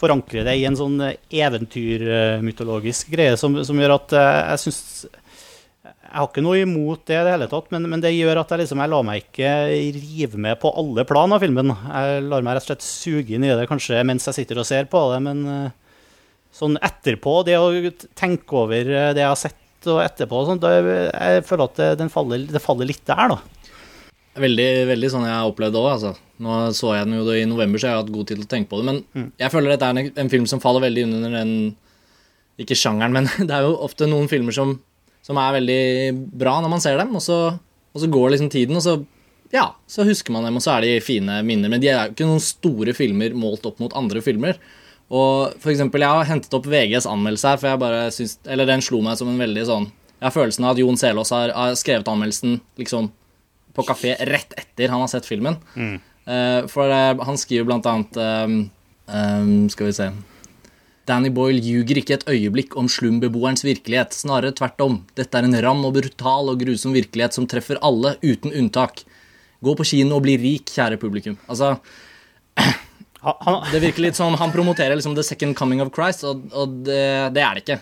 Forankre 0.00 0.44
det 0.44 0.56
i 0.58 0.66
en 0.68 0.76
sånn 0.76 0.98
eventyrmytologisk 1.32 3.08
greie 3.14 3.36
som, 3.40 3.56
som 3.64 3.78
gjør 3.80 3.94
at 3.96 4.12
eh, 4.16 4.40
jeg 4.52 4.62
syns 4.66 4.80
Jeg 5.86 6.12
har 6.12 6.28
ikke 6.28 6.44
noe 6.44 6.60
imot 6.60 7.06
det 7.08 7.16
i 7.16 7.24
det 7.24 7.32
hele 7.34 7.48
tatt, 7.50 7.70
men, 7.72 7.88
men 7.92 8.02
det 8.04 8.12
gjør 8.12 8.42
at 8.42 8.52
jeg 8.52 8.64
liksom 8.64 8.82
Jeg 8.84 8.92
lar 8.92 9.06
meg 9.08 9.24
ikke 9.24 9.50
rive 9.96 10.42
med 10.48 10.60
på 10.60 10.72
alle 10.82 11.06
plan 11.08 11.32
av 11.32 11.42
filmen. 11.44 11.72
Jeg 11.72 12.26
lar 12.28 12.44
meg 12.44 12.56
rett 12.56 12.66
og 12.66 12.70
slett 12.70 12.86
suge 12.86 13.36
inn 13.36 13.46
i 13.46 13.52
det 13.56 13.68
kanskje 13.70 14.04
mens 14.06 14.28
jeg 14.28 14.42
sitter 14.42 14.60
og 14.62 14.68
ser 14.68 14.88
på 14.92 15.00
det, 15.14 15.20
men 15.24 15.44
eh, 15.52 15.74
sånn 16.56 16.76
etterpå, 16.80 17.40
det 17.48 17.56
å 17.60 17.68
tenke 18.16 18.62
over 18.64 18.82
eh, 18.88 19.12
det 19.16 19.24
jeg 19.24 19.32
har 19.32 19.40
sett 19.40 19.62
og 19.86 20.00
etterpå, 20.02 20.40
sånn, 20.48 20.58
da, 20.58 20.70
jeg 20.74 21.44
føler 21.46 21.68
at 21.68 21.82
det, 22.00 22.06
faller, 22.10 22.46
det 22.50 22.62
faller 22.64 22.88
litt 22.88 23.04
der, 23.06 23.36
da. 23.36 23.55
Veldig, 24.36 24.68
veldig 24.90 25.10
sånn 25.12 25.24
jeg 25.24 25.32
har 25.32 25.48
opplevd 25.48 25.74
det 25.76 25.80
òg. 25.80 25.90
Altså. 25.94 26.12
Nå 26.44 26.56
så 26.76 26.92
jeg 26.96 27.08
den 27.08 27.18
jo 27.18 27.32
i 27.32 27.46
november, 27.48 27.80
så 27.80 27.88
jeg 27.88 27.96
har 27.96 28.02
hatt 28.02 28.12
god 28.12 28.28
tid 28.28 28.40
til 28.40 28.46
å 28.46 28.50
tenke 28.50 28.70
på 28.72 28.80
det. 28.80 28.86
Men 28.90 29.30
jeg 29.40 29.52
føler 29.52 29.72
dette 29.72 29.88
er 29.88 30.00
en, 30.02 30.10
en 30.24 30.32
film 30.32 30.46
som 30.50 30.62
faller 30.62 30.84
veldig 30.84 31.06
under 31.08 31.36
den 31.40 31.52
Ikke 32.60 32.76
sjangeren, 32.78 33.12
men 33.12 33.28
det 33.48 33.52
er 33.52 33.66
jo 33.66 33.76
ofte 33.84 34.08
noen 34.08 34.30
filmer 34.32 34.54
som, 34.56 34.78
som 35.24 35.40
er 35.40 35.58
veldig 35.58 35.80
bra 36.40 36.58
når 36.64 36.72
man 36.72 36.84
ser 36.84 36.96
dem, 37.00 37.12
og 37.16 37.24
så, 37.24 37.38
og 37.92 38.00
så 38.00 38.08
går 38.12 38.32
liksom 38.32 38.48
tiden, 38.52 38.78
og 38.78 38.84
så 38.84 38.96
ja, 39.52 39.68
så 39.86 40.02
husker 40.06 40.34
man 40.34 40.46
dem, 40.46 40.56
og 40.58 40.64
så 40.64 40.72
er 40.74 40.84
de 40.86 41.04
fine 41.04 41.38
minner. 41.46 41.70
Men 41.70 41.82
de 41.82 41.90
er 41.92 42.08
jo 42.08 42.14
ikke 42.16 42.26
noen 42.28 42.42
store 42.42 42.94
filmer 42.96 43.36
målt 43.38 43.66
opp 43.68 43.78
mot 43.82 43.94
andre 43.96 44.22
filmer. 44.24 44.58
Og 45.06 45.54
for 45.62 45.70
eksempel, 45.70 46.02
jeg 46.02 46.18
har 46.18 46.26
hentet 46.26 46.54
opp 46.56 46.66
VGs 46.66 47.06
anmeldelse 47.06 47.52
her, 47.52 47.60
for 47.60 47.70
jeg 47.70 47.78
bare 47.78 48.00
syns 48.10 48.40
Eller 48.50 48.66
den 48.66 48.82
slo 48.82 48.98
meg 49.04 49.14
som 49.20 49.28
en 49.30 49.38
veldig 49.38 49.62
sånn 49.68 49.84
Jeg 49.86 50.24
har 50.24 50.34
følelsen 50.34 50.66
av 50.66 50.72
at 50.72 50.80
Jon 50.82 50.98
Selås 50.98 51.30
har, 51.30 51.52
har 51.54 51.76
skrevet 51.78 52.10
anmeldelsen 52.10 52.56
liksom 52.80 53.12
på 53.76 53.84
kafé 53.86 54.16
rett 54.28 54.56
etter 54.56 54.92
han 54.92 55.02
har 55.04 55.10
sett 55.12 55.28
filmen. 55.28 55.58
Mm. 55.76 55.98
for 56.72 56.90
eh, 56.90 57.24
han 57.28 57.36
skriver 57.38 57.68
blant 57.68 57.86
annet 57.86 58.16
ehm, 58.18 58.54
ehm, 59.06 59.68
Skal 59.70 59.86
vi 59.86 59.92
se 59.94 60.08
Danny 61.06 61.30
Boyle 61.30 61.62
ljuger 61.62 62.00
ikke 62.00 62.16
et 62.16 62.24
øyeblikk 62.26 62.74
om 62.80 62.88
slumbeboerens 62.90 63.62
virkelighet. 63.62 64.10
Snarere 64.16 64.50
tvert 64.58 64.80
om. 64.82 64.96
Dette 65.14 65.38
er 65.38 65.46
en 65.46 65.54
ram 65.62 65.84
og 65.86 65.94
brutal 65.94 66.50
og 66.50 66.58
grusom 66.64 66.96
virkelighet 66.96 67.36
som 67.36 67.46
treffer 67.46 67.78
alle, 67.78 68.16
uten 68.26 68.50
unntak. 68.50 69.04
Gå 69.62 69.76
på 69.78 69.86
kino 69.86 70.18
og 70.18 70.24
bli 70.26 70.34
rik, 70.42 70.72
kjære 70.74 70.98
publikum. 70.98 71.38
Altså, 71.46 71.76
det 73.72 73.84
virker 73.84 74.02
litt 74.08 74.18
som 74.18 74.34
Han 74.34 74.50
promoterer 74.50 74.98
liksom 74.98 75.14
the 75.14 75.22
second 75.22 75.54
coming 75.54 75.80
of 75.84 75.94
Christ, 75.94 76.26
og, 76.26 76.42
og 76.50 76.82
det, 76.88 77.06
det 77.38 77.44
er 77.44 77.54
det 77.54 77.62
ikke. 77.62 77.78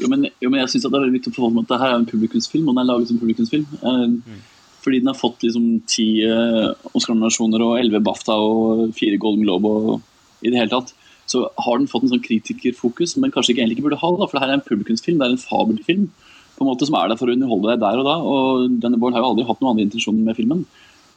Jo, 0.00 0.08
men, 0.08 0.28
jo, 0.40 0.48
men 0.48 0.62
jeg 0.62 0.70
synes 0.72 0.86
det 0.86 0.88
er 0.88 0.96
veldig 1.00 1.18
viktig 1.18 1.32
å 1.32 1.36
forholde 1.36 1.58
meg 1.58 1.66
til 1.66 1.74
at 1.74 1.82
dette 1.82 1.90
er 1.90 1.98
en 1.98 2.08
publikumsfilm, 2.08 2.68
og 2.68 2.76
den 2.76 2.82
er 2.84 2.88
laget 2.88 3.10
som 3.10 3.20
publikumsfilm. 3.20 3.66
Eh, 3.82 4.38
Fordi 4.82 4.98
den 5.02 5.12
har 5.12 5.18
fått 5.18 5.44
liksom 5.46 5.66
ti 5.90 6.06
eh, 6.26 6.72
Oscar-nominasjoner 6.92 7.62
og 7.62 7.76
elleve 7.78 8.02
BAFTA 8.02 8.34
og 8.34 8.90
fire 8.98 9.20
Golden 9.22 9.46
Globe 9.46 9.70
og 9.70 10.42
i 10.42 10.50
det 10.50 10.58
hele 10.58 10.72
tatt. 10.72 10.92
Så 11.30 11.44
har 11.64 11.78
den 11.78 11.88
fått 11.90 12.06
en 12.06 12.12
sånn 12.12 12.24
kritikerfokus, 12.24 13.14
men 13.22 13.30
kanskje 13.32 13.54
ikke 13.54 13.62
egentlig 13.62 13.78
ikke 13.78 13.86
burde 13.86 14.00
ha 14.02 14.10
det. 14.10 14.20
da, 14.20 14.26
For 14.28 14.36
det 14.36 14.44
her 14.44 14.54
er 14.54 14.58
en 14.58 14.66
publikumsfilm, 14.66 15.20
det 15.20 15.28
er 15.28 15.36
en 15.36 15.44
fabelfilm 15.44 16.08
på 16.52 16.64
en 16.64 16.68
måte 16.68 16.86
som 16.86 16.96
er 16.98 17.10
der 17.10 17.18
for 17.18 17.30
å 17.30 17.34
underholde 17.34 17.70
deg 17.72 17.82
der 17.82 18.00
og 18.00 18.08
da. 18.08 18.16
Og 18.22 18.80
denne 18.82 18.98
Boyle 19.00 19.16
har 19.16 19.24
jo 19.24 19.30
aldri 19.32 19.46
hatt 19.48 19.62
noen 19.62 19.72
andre 19.72 19.86
intensjoner 19.86 20.26
med 20.26 20.38
filmen. 20.38 20.64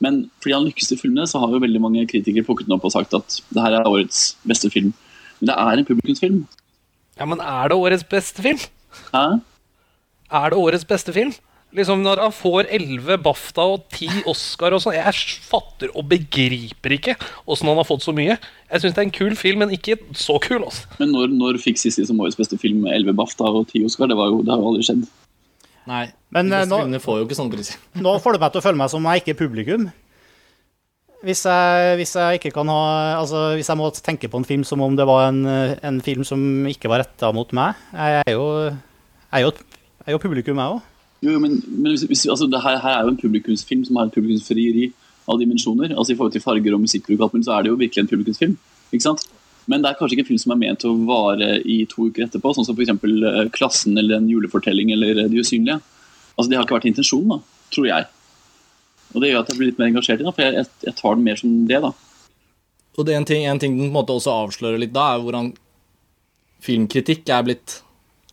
Men 0.04 0.22
fordi 0.44 0.56
han 0.56 0.68
lykkes 0.68 0.94
i 0.94 1.00
filmene, 1.00 1.26
så 1.30 1.42
har 1.42 1.54
jo 1.54 1.64
veldig 1.64 1.82
mange 1.84 2.06
kritikere 2.12 2.46
plukket 2.48 2.70
den 2.70 2.78
opp 2.78 2.88
og 2.88 2.94
sagt 2.96 3.16
at 3.18 3.40
det 3.54 3.64
her 3.64 3.80
er 3.80 3.90
årets 3.90 4.36
beste 4.48 4.72
film. 4.74 4.94
Men 5.40 5.52
det 5.52 5.58
er 5.66 5.82
en 5.82 5.90
publikumsfilm. 5.90 6.40
Ja, 7.20 7.28
men 7.30 7.44
er 7.44 7.72
det 7.72 7.80
årets 7.80 8.06
beste 8.12 8.44
film? 8.44 8.62
Hæ? 9.14 9.26
Er 10.36 10.52
det 10.52 10.60
årets 10.60 10.88
beste 10.88 11.14
film? 11.16 11.32
Liksom 11.76 12.04
Når 12.06 12.22
han 12.24 12.32
får 12.32 12.70
11 12.72 13.18
BAFTA 13.26 13.66
og 13.74 13.84
10 13.92 14.22
Oscar 14.32 14.76
og 14.78 14.80
sånn 14.84 14.96
Jeg 14.96 15.12
fatter 15.50 15.92
og 15.92 16.06
begriper 16.08 16.96
ikke 16.96 17.16
åssen 17.52 17.68
han 17.68 17.80
har 17.82 17.88
fått 17.88 18.06
så 18.06 18.14
mye. 18.16 18.38
Jeg 18.72 18.82
syns 18.84 18.96
det 18.96 19.02
er 19.04 19.08
en 19.10 19.16
kul 19.18 19.36
film, 19.40 19.60
men 19.66 19.74
ikke 19.76 19.98
så 20.16 20.38
kul. 20.44 20.64
Også. 20.64 20.88
Men 21.02 21.12
når, 21.12 21.34
når 21.36 21.60
fikk 21.62 21.82
Sissy 21.82 22.06
som 22.08 22.22
årets 22.24 22.40
beste 22.40 22.58
film 22.62 22.88
11 22.88 23.12
BAFTA 23.20 23.50
og 23.52 23.68
10 23.74 23.90
Oscar? 23.90 24.08
Det, 24.12 24.18
var 24.20 24.32
jo, 24.32 24.40
det 24.46 24.54
har 24.56 24.64
jo 24.64 24.72
aldri 24.72 24.88
skjedd. 24.88 25.04
Nei, 25.86 26.06
Men, 26.34 26.50
de 26.50 26.56
eh, 26.58 26.64
beste 26.66 26.88
nå- 26.96 27.04
får 27.04 27.20
jo 27.20 27.28
ikke 27.28 27.38
sånne 27.38 27.54
priser. 27.58 27.84
Nå 28.08 28.16
får 28.24 28.34
du 28.38 28.42
meg 28.46 28.56
til 28.56 28.64
å 28.64 28.66
føle 28.70 28.80
meg 28.82 28.94
som 28.96 29.12
jeg 29.12 29.22
ikke 29.22 29.36
er 29.36 29.42
publikum. 29.44 29.86
Hvis 31.26 31.42
jeg, 31.48 31.94
hvis 31.98 32.12
jeg 32.20 32.38
ikke 32.38 32.52
kan 32.54 32.70
ha 32.70 32.82
Altså, 33.18 33.56
hvis 33.58 33.70
jeg 33.72 33.80
må 33.80 33.88
tenke 33.98 34.28
på 34.30 34.38
en 34.38 34.46
film 34.46 34.66
som 34.68 34.82
om 34.86 34.94
det 34.98 35.08
var 35.10 35.30
en, 35.32 35.40
en 35.82 36.02
film 36.06 36.26
som 36.28 36.40
ikke 36.70 36.92
var 36.92 37.02
retta 37.02 37.32
mot 37.34 37.50
meg 37.56 37.80
Jeg 37.96 38.20
er 38.28 38.36
jo, 38.36 38.44
jeg 38.68 39.40
er 39.40 39.46
jo, 39.48 39.54
jeg 39.56 40.12
er 40.12 40.14
jo 40.14 40.22
publikum, 40.22 40.60
jeg 40.62 40.76
òg. 40.76 40.84
Jo, 41.24 41.40
men, 41.40 41.58
men 41.68 41.96
hvis, 41.96 42.26
altså, 42.28 42.50
her, 42.52 42.78
her 42.84 43.00
er 43.00 43.08
jo 43.08 43.14
en 43.14 43.22
publikumsfilm 43.22 43.86
som 43.88 43.98
har 44.00 44.10
et 44.10 44.18
publikumsfrieri 44.18 44.92
av 45.32 45.40
dimensjoner. 45.42 45.96
Altså 45.96 46.14
I 46.14 46.20
forhold 46.20 46.36
til 46.36 46.44
farger 46.44 46.76
og 46.76 46.84
musikkbruk, 46.84 47.24
så 47.44 47.56
er 47.56 47.66
det 47.66 47.72
jo 47.72 47.80
virkelig 47.80 48.04
en 48.04 48.12
publikumsfilm. 48.12 48.58
ikke 48.92 49.08
sant? 49.08 49.26
Men 49.66 49.82
det 49.82 49.90
er 49.90 49.98
kanskje 49.98 50.18
ikke 50.18 50.26
en 50.28 50.30
film 50.30 50.42
som 50.44 50.54
er 50.54 50.62
ment 50.62 50.86
å 50.86 50.94
vare 51.08 51.56
i 51.66 51.80
to 51.90 52.10
uker 52.10 52.28
etterpå, 52.28 52.52
sånn 52.54 52.68
som 52.68 52.78
f.eks. 52.78 53.50
Klassen 53.56 53.98
eller 53.98 54.20
En 54.20 54.30
julefortelling 54.30 54.92
eller 54.94 55.24
eh, 55.24 55.30
De 55.32 55.42
usynlige. 55.42 55.80
Altså 56.36 56.50
Det 56.52 56.60
har 56.60 56.68
ikke 56.68 56.78
vært 56.78 56.92
intensjonen, 56.92 57.32
da, 57.34 57.66
tror 57.74 57.88
jeg. 57.90 58.10
Og 59.16 59.24
det 59.24 59.32
gjør 59.32 59.42
at 59.42 59.50
jeg 59.50 59.58
blir 59.58 59.72
litt 59.72 59.80
mer 59.82 59.90
engasjert 59.90 60.22
i 60.22 60.28
det, 60.28 60.36
for 60.36 60.46
jeg, 60.46 60.68
jeg 60.86 60.98
tar 61.00 61.18
den 61.18 61.26
mer 61.26 61.40
som 61.40 61.56
det. 61.70 61.82
da. 61.82 61.94
Og 62.96 63.08
det 63.08 63.16
er 63.16 63.22
en 63.22 63.28
ting, 63.28 63.46
en 63.48 63.62
ting 63.62 63.74
den 63.80 63.88
på 63.88 63.90
en 63.90 63.98
måte 63.98 64.16
også 64.16 64.36
avslører 64.44 64.82
litt 64.84 64.94
da, 64.96 65.08
er 65.16 65.24
hvordan 65.24 65.50
filmkritikk 66.66 67.30
er, 67.32 67.44
blitt, 67.48 67.80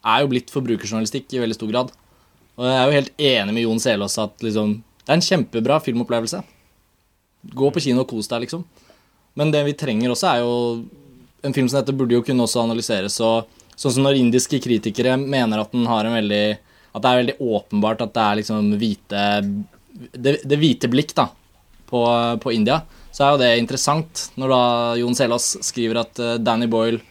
er 0.05 0.23
jo 0.25 0.31
blitt 0.33 0.53
forbrukerjournalistikk 0.53 1.33
i 1.33 1.43
veldig 1.43 1.57
stor 1.57 1.73
grad. 1.73 1.95
Og 2.59 2.69
jeg 2.69 2.77
er 2.77 2.85
jo 2.85 2.97
helt 2.99 3.23
enig 3.33 3.55
med 3.57 3.65
Jon 3.65 3.81
Selås 3.81 4.19
at 4.21 4.45
liksom, 4.45 4.77
det 5.03 5.09
er 5.09 5.19
en 5.19 5.25
kjempebra 5.25 5.79
filmopplevelse. 5.85 6.43
Gå 7.57 7.71
på 7.75 7.83
kino 7.83 8.05
og 8.05 8.11
kos 8.13 8.29
deg, 8.31 8.45
liksom. 8.45 8.65
Men 9.39 9.53
det 9.55 9.63
vi 9.67 9.77
trenger 9.79 10.13
også, 10.13 10.29
er 10.29 10.43
jo 10.45 10.53
En 11.43 11.51
film 11.51 11.67
som 11.67 11.81
dette 11.81 11.95
burde 11.99 12.15
jo 12.15 12.23
kunne 12.23 12.45
også 12.45 12.61
analyseres. 12.63 13.17
Og, 13.27 13.49
sånn 13.75 13.97
som 13.97 14.05
når 14.05 14.21
indiske 14.21 14.61
kritikere 14.63 15.17
mener 15.19 15.59
at 15.59 15.73
den 15.73 15.89
har 15.91 16.07
en 16.07 16.15
veldig 16.15 16.45
At 16.95 17.03
det 17.03 17.09
er 17.09 17.19
veldig 17.19 17.35
åpenbart 17.41 18.05
at 18.05 18.13
det 18.15 18.23
er 18.23 18.39
liksom 18.39 18.69
hvite 18.79 19.23
Det, 20.15 20.37
det 20.47 20.59
hvite 20.61 20.91
blikk 20.93 21.17
da 21.19 21.27
på, 21.91 22.03
på 22.41 22.53
India. 22.53 22.83
så 23.13 23.25
er 23.25 23.33
jo 23.33 23.41
det 23.43 23.51
interessant. 23.59 24.29
Når 24.41 24.53
da 24.55 24.63
Jon 25.03 25.17
Selås 25.19 25.49
skriver 25.67 25.99
at 26.01 26.21
uh, 26.23 26.39
Danny 26.41 26.69
Boyle 26.71 27.03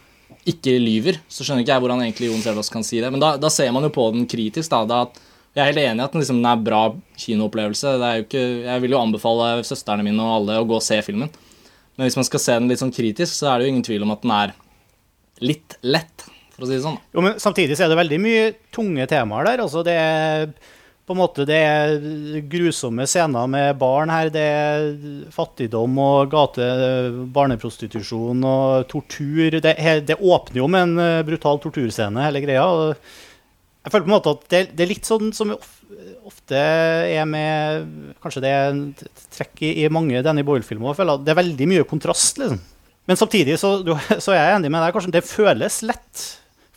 ikke 0.48 0.74
lyver, 0.82 1.20
så 1.30 1.44
skjønner 1.44 1.62
ikke 1.62 1.76
jeg 1.76 1.84
hvordan 1.84 2.02
egentlig 2.02 2.32
Jon 2.32 2.42
Selås 2.42 2.72
kan 2.72 2.82
si 2.82 2.98
det. 2.98 3.12
Men 3.14 3.22
da, 3.22 3.36
da, 3.38 3.50
ser 3.52 3.70
man 3.70 3.86
jo 3.86 3.92
på 3.94 4.08
den 4.16 4.24
kritisk. 4.26 4.72
da, 4.72 4.82
da 4.88 5.04
Jeg 5.52 5.60
er 5.60 5.68
helt 5.68 5.82
enig 5.82 6.00
i 6.00 6.04
at 6.06 6.14
den, 6.14 6.22
liksom, 6.22 6.38
den 6.40 6.48
er 6.48 6.60
bra 6.64 6.82
kinoopplevelse. 7.20 7.94
Ikke, 8.24 8.42
jeg 8.64 8.84
vil 8.84 8.94
jo 8.94 9.00
anbefale 9.02 9.48
søstrene 9.68 10.04
mine 10.06 10.24
og 10.24 10.36
alle 10.38 10.60
å 10.62 10.68
gå 10.68 10.78
og 10.78 10.84
se 10.84 10.96
filmen. 11.04 11.32
Men 11.96 12.08
hvis 12.08 12.16
man 12.16 12.24
skal 12.24 12.40
se 12.40 12.54
den 12.56 12.70
litt 12.72 12.80
sånn 12.80 12.94
kritisk, 12.94 13.34
så 13.36 13.50
er 13.50 13.60
det 13.60 13.66
jo 13.66 13.72
ingen 13.74 13.84
tvil 13.84 14.06
om 14.06 14.14
at 14.14 14.22
den 14.24 14.32
er 14.32 14.54
litt 15.44 15.76
lett, 15.84 16.24
for 16.54 16.64
å 16.64 16.70
si 16.70 16.78
det 16.78 16.84
sånn. 16.84 17.00
Jo, 17.12 17.24
men 17.24 17.36
Samtidig 17.42 17.76
så 17.76 17.84
er 17.84 17.92
det 17.92 18.00
veldig 18.00 18.20
mye 18.22 18.46
tunge 18.72 19.08
temaer 19.10 19.50
der. 19.50 19.64
altså 19.66 19.82
det 19.84 19.98
er 19.98 20.54
på 21.02 21.16
en 21.16 21.18
måte 21.18 21.44
det 21.44 21.58
er 21.58 22.44
grusomme 22.48 23.04
scener 23.10 23.48
med 23.50 23.76
barn 23.80 24.12
her. 24.14 24.30
Det 24.32 24.44
er 24.46 24.86
fattigdom 25.34 25.98
og 26.00 26.30
gate, 26.32 26.68
barneprostitusjon 27.34 28.46
og 28.46 28.86
tortur. 28.88 29.58
Det, 29.58 29.74
det, 30.06 30.16
åpner 30.16 30.62
jo 30.62 30.70
med 30.70 30.86
en 30.86 31.26
brutal 31.26 31.60
torturscene, 31.60 32.22
hele 32.24 32.44
greia. 32.46 32.94
Jeg 33.82 33.90
føler 33.90 34.04
på 34.04 34.10
en 34.10 34.14
måte 34.14 34.34
at 34.36 34.44
det, 34.52 34.60
det 34.76 34.84
er 34.84 34.92
litt 34.92 35.08
sånn 35.08 35.32
som 35.34 35.54
ofte 36.26 36.58
er 36.58 37.24
med 37.28 37.88
Kanskje 38.22 38.42
det 38.44 38.52
er 38.54 38.76
trekk 39.34 39.64
i, 39.64 39.72
i 39.82 39.88
mange 39.92 40.22
Danny 40.22 40.44
Boyle-filmer. 40.46 40.94
Det 41.24 41.32
er 41.32 41.40
veldig 41.40 41.66
mye 41.70 41.88
kontrast, 41.88 42.38
liksom. 42.38 42.60
Men 43.10 43.18
samtidig 43.18 43.56
så, 43.58 43.74
så 44.24 44.34
er 44.34 44.38
jeg 44.38 44.60
enig 44.60 44.70
med 44.70 44.84
deg. 44.84 44.94
Kanskje 44.94 45.16
det 45.16 45.24
føles 45.26 45.80
lett. 45.86 46.26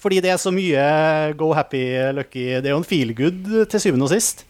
Fordi 0.02 0.22
det 0.22 0.32
er 0.34 0.42
så 0.42 0.54
mye 0.54 0.82
go 1.38 1.52
happy, 1.58 1.84
lucky 2.14 2.46
Det 2.62 2.70
er 2.70 2.74
jo 2.76 2.82
en 2.82 2.88
feel 2.88 3.14
good 3.18 3.46
til 3.72 3.82
syvende 3.82 4.08
og 4.08 4.14
sist. 4.14 4.44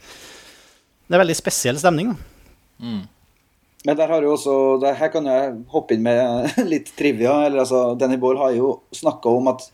Det 1.06 1.16
er 1.16 1.22
veldig 1.22 1.38
spesiell 1.38 1.80
stemning. 1.80 2.16
Mm. 2.80 3.04
Men 3.86 3.98
der 4.00 4.10
har 4.10 4.24
jo 4.26 4.34
også, 4.34 4.56
her 4.98 5.12
kan 5.14 5.28
jeg 5.30 5.52
hoppe 5.70 5.96
inn 5.96 6.08
med 6.08 6.56
litt 6.72 6.90
trivia. 6.98 7.44
eller 7.46 7.64
altså, 7.64 7.92
Danny 8.00 8.18
Boyle 8.22 8.42
har 8.42 8.56
jo 8.56 8.80
snakka 8.96 9.36
om 9.36 9.52
at 9.54 9.68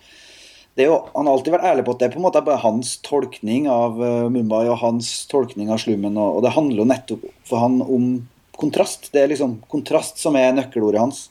jo, 0.80 0.94
han 1.14 1.28
har 1.28 1.36
alltid 1.36 1.52
vært 1.52 1.68
ærlig 1.68 1.84
på 1.86 1.94
at 1.94 2.00
det 2.00 2.08
er 2.08 2.14
på 2.14 2.20
en 2.22 2.26
måte 2.26 2.44
bare 2.46 2.64
hans 2.64 2.94
tolkning 3.04 3.68
av 3.72 3.98
uh, 4.00 4.30
Mumbai 4.32 4.70
og 4.72 4.80
hans 4.80 5.10
tolkning 5.32 5.72
av 5.74 5.82
slummen. 5.84 6.16
Og, 6.16 6.38
og, 6.38 6.44
det 6.46 6.54
handler 6.56 6.84
jo 6.84 6.88
nettopp 6.88 7.26
for 7.48 7.64
han 7.64 7.82
om 7.84 8.12
kontrast. 8.56 9.10
Det 9.12 9.24
er 9.24 9.32
liksom 9.34 9.60
kontrast 9.72 10.22
som 10.22 10.38
er 10.40 10.54
nøkkelordet 10.56 11.02
hans 11.04 11.26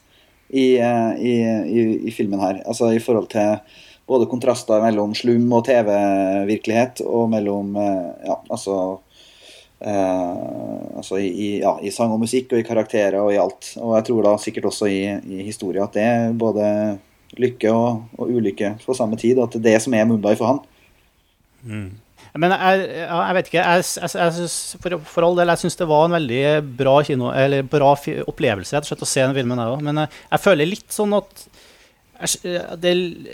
i, 0.49 0.77
uh, 0.77 1.17
i, 1.17 1.33
i, 1.41 1.87
i 2.11 2.13
filmen 2.13 2.43
her. 2.43 2.61
Altså 2.69 2.91
i 2.93 3.01
forhold 3.01 3.31
til 3.33 3.57
både 4.11 4.29
kontraster 4.29 4.83
mellom 4.83 5.15
slum 5.17 5.47
og 5.55 5.65
TV-virkelighet, 5.65 7.01
og 7.07 7.31
mellom 7.33 7.77
uh, 7.79 8.11
ja, 8.27 8.41
altså 8.49 8.81
Uh, 9.81 10.93
altså 10.99 11.17
i, 11.17 11.55
ja, 11.57 11.71
i, 11.81 11.89
sang 11.89 12.11
og 12.13 12.19
musikk 12.21 12.51
og 12.53 12.59
i 12.61 12.65
karakterer 12.67 13.15
og 13.17 13.31
i 13.33 13.39
alt. 13.41 13.71
Og 13.81 13.95
jeg 13.95 14.05
tror 14.11 14.27
da 14.27 14.33
sikkert 14.37 14.67
også 14.69 14.85
i, 14.85 14.99
i 15.09 15.39
historie 15.41 15.81
at 15.81 15.97
det 15.97 16.37
både 16.37 16.67
lykke 17.39 17.71
og, 17.71 18.05
og, 18.17 18.31
ulykke 18.31 18.75
på 18.85 18.95
samme 18.97 19.19
tid. 19.19 19.39
At 19.39 19.55
det 19.55 19.61
er 19.61 19.67
det 19.69 19.83
som 19.85 19.95
er 19.95 20.07
Mumbai 20.09 20.35
for 20.39 20.51
han. 20.51 20.63
Mm. 21.61 21.91
Men 22.41 22.53
jeg, 22.55 22.83
jeg, 23.01 23.35
vet 23.35 23.49
ikke. 23.49 23.63
Jeg, 23.63 23.85
jeg, 23.99 24.33
synes, 24.37 24.57
for, 24.79 24.95
for, 25.03 25.27
all 25.27 25.35
del, 25.39 25.51
jeg 25.51 25.63
syns 25.65 25.79
det 25.81 25.87
var 25.89 26.05
en 26.07 26.15
veldig 26.15 26.43
bra, 26.79 26.93
kino, 27.03 27.31
bra 27.71 27.89
opplevelse 28.23 28.77
rett 28.77 28.87
og 28.87 28.91
slett, 28.91 29.03
å 29.03 29.09
se 29.09 29.25
den 29.25 29.35
filmen. 29.35 29.59
Jeg, 29.59 29.83
Men 29.87 30.05
jeg, 30.05 30.41
føler 30.43 30.69
litt 30.69 30.95
sånn 30.95 31.17
at 31.17 31.45
det, 32.21 32.91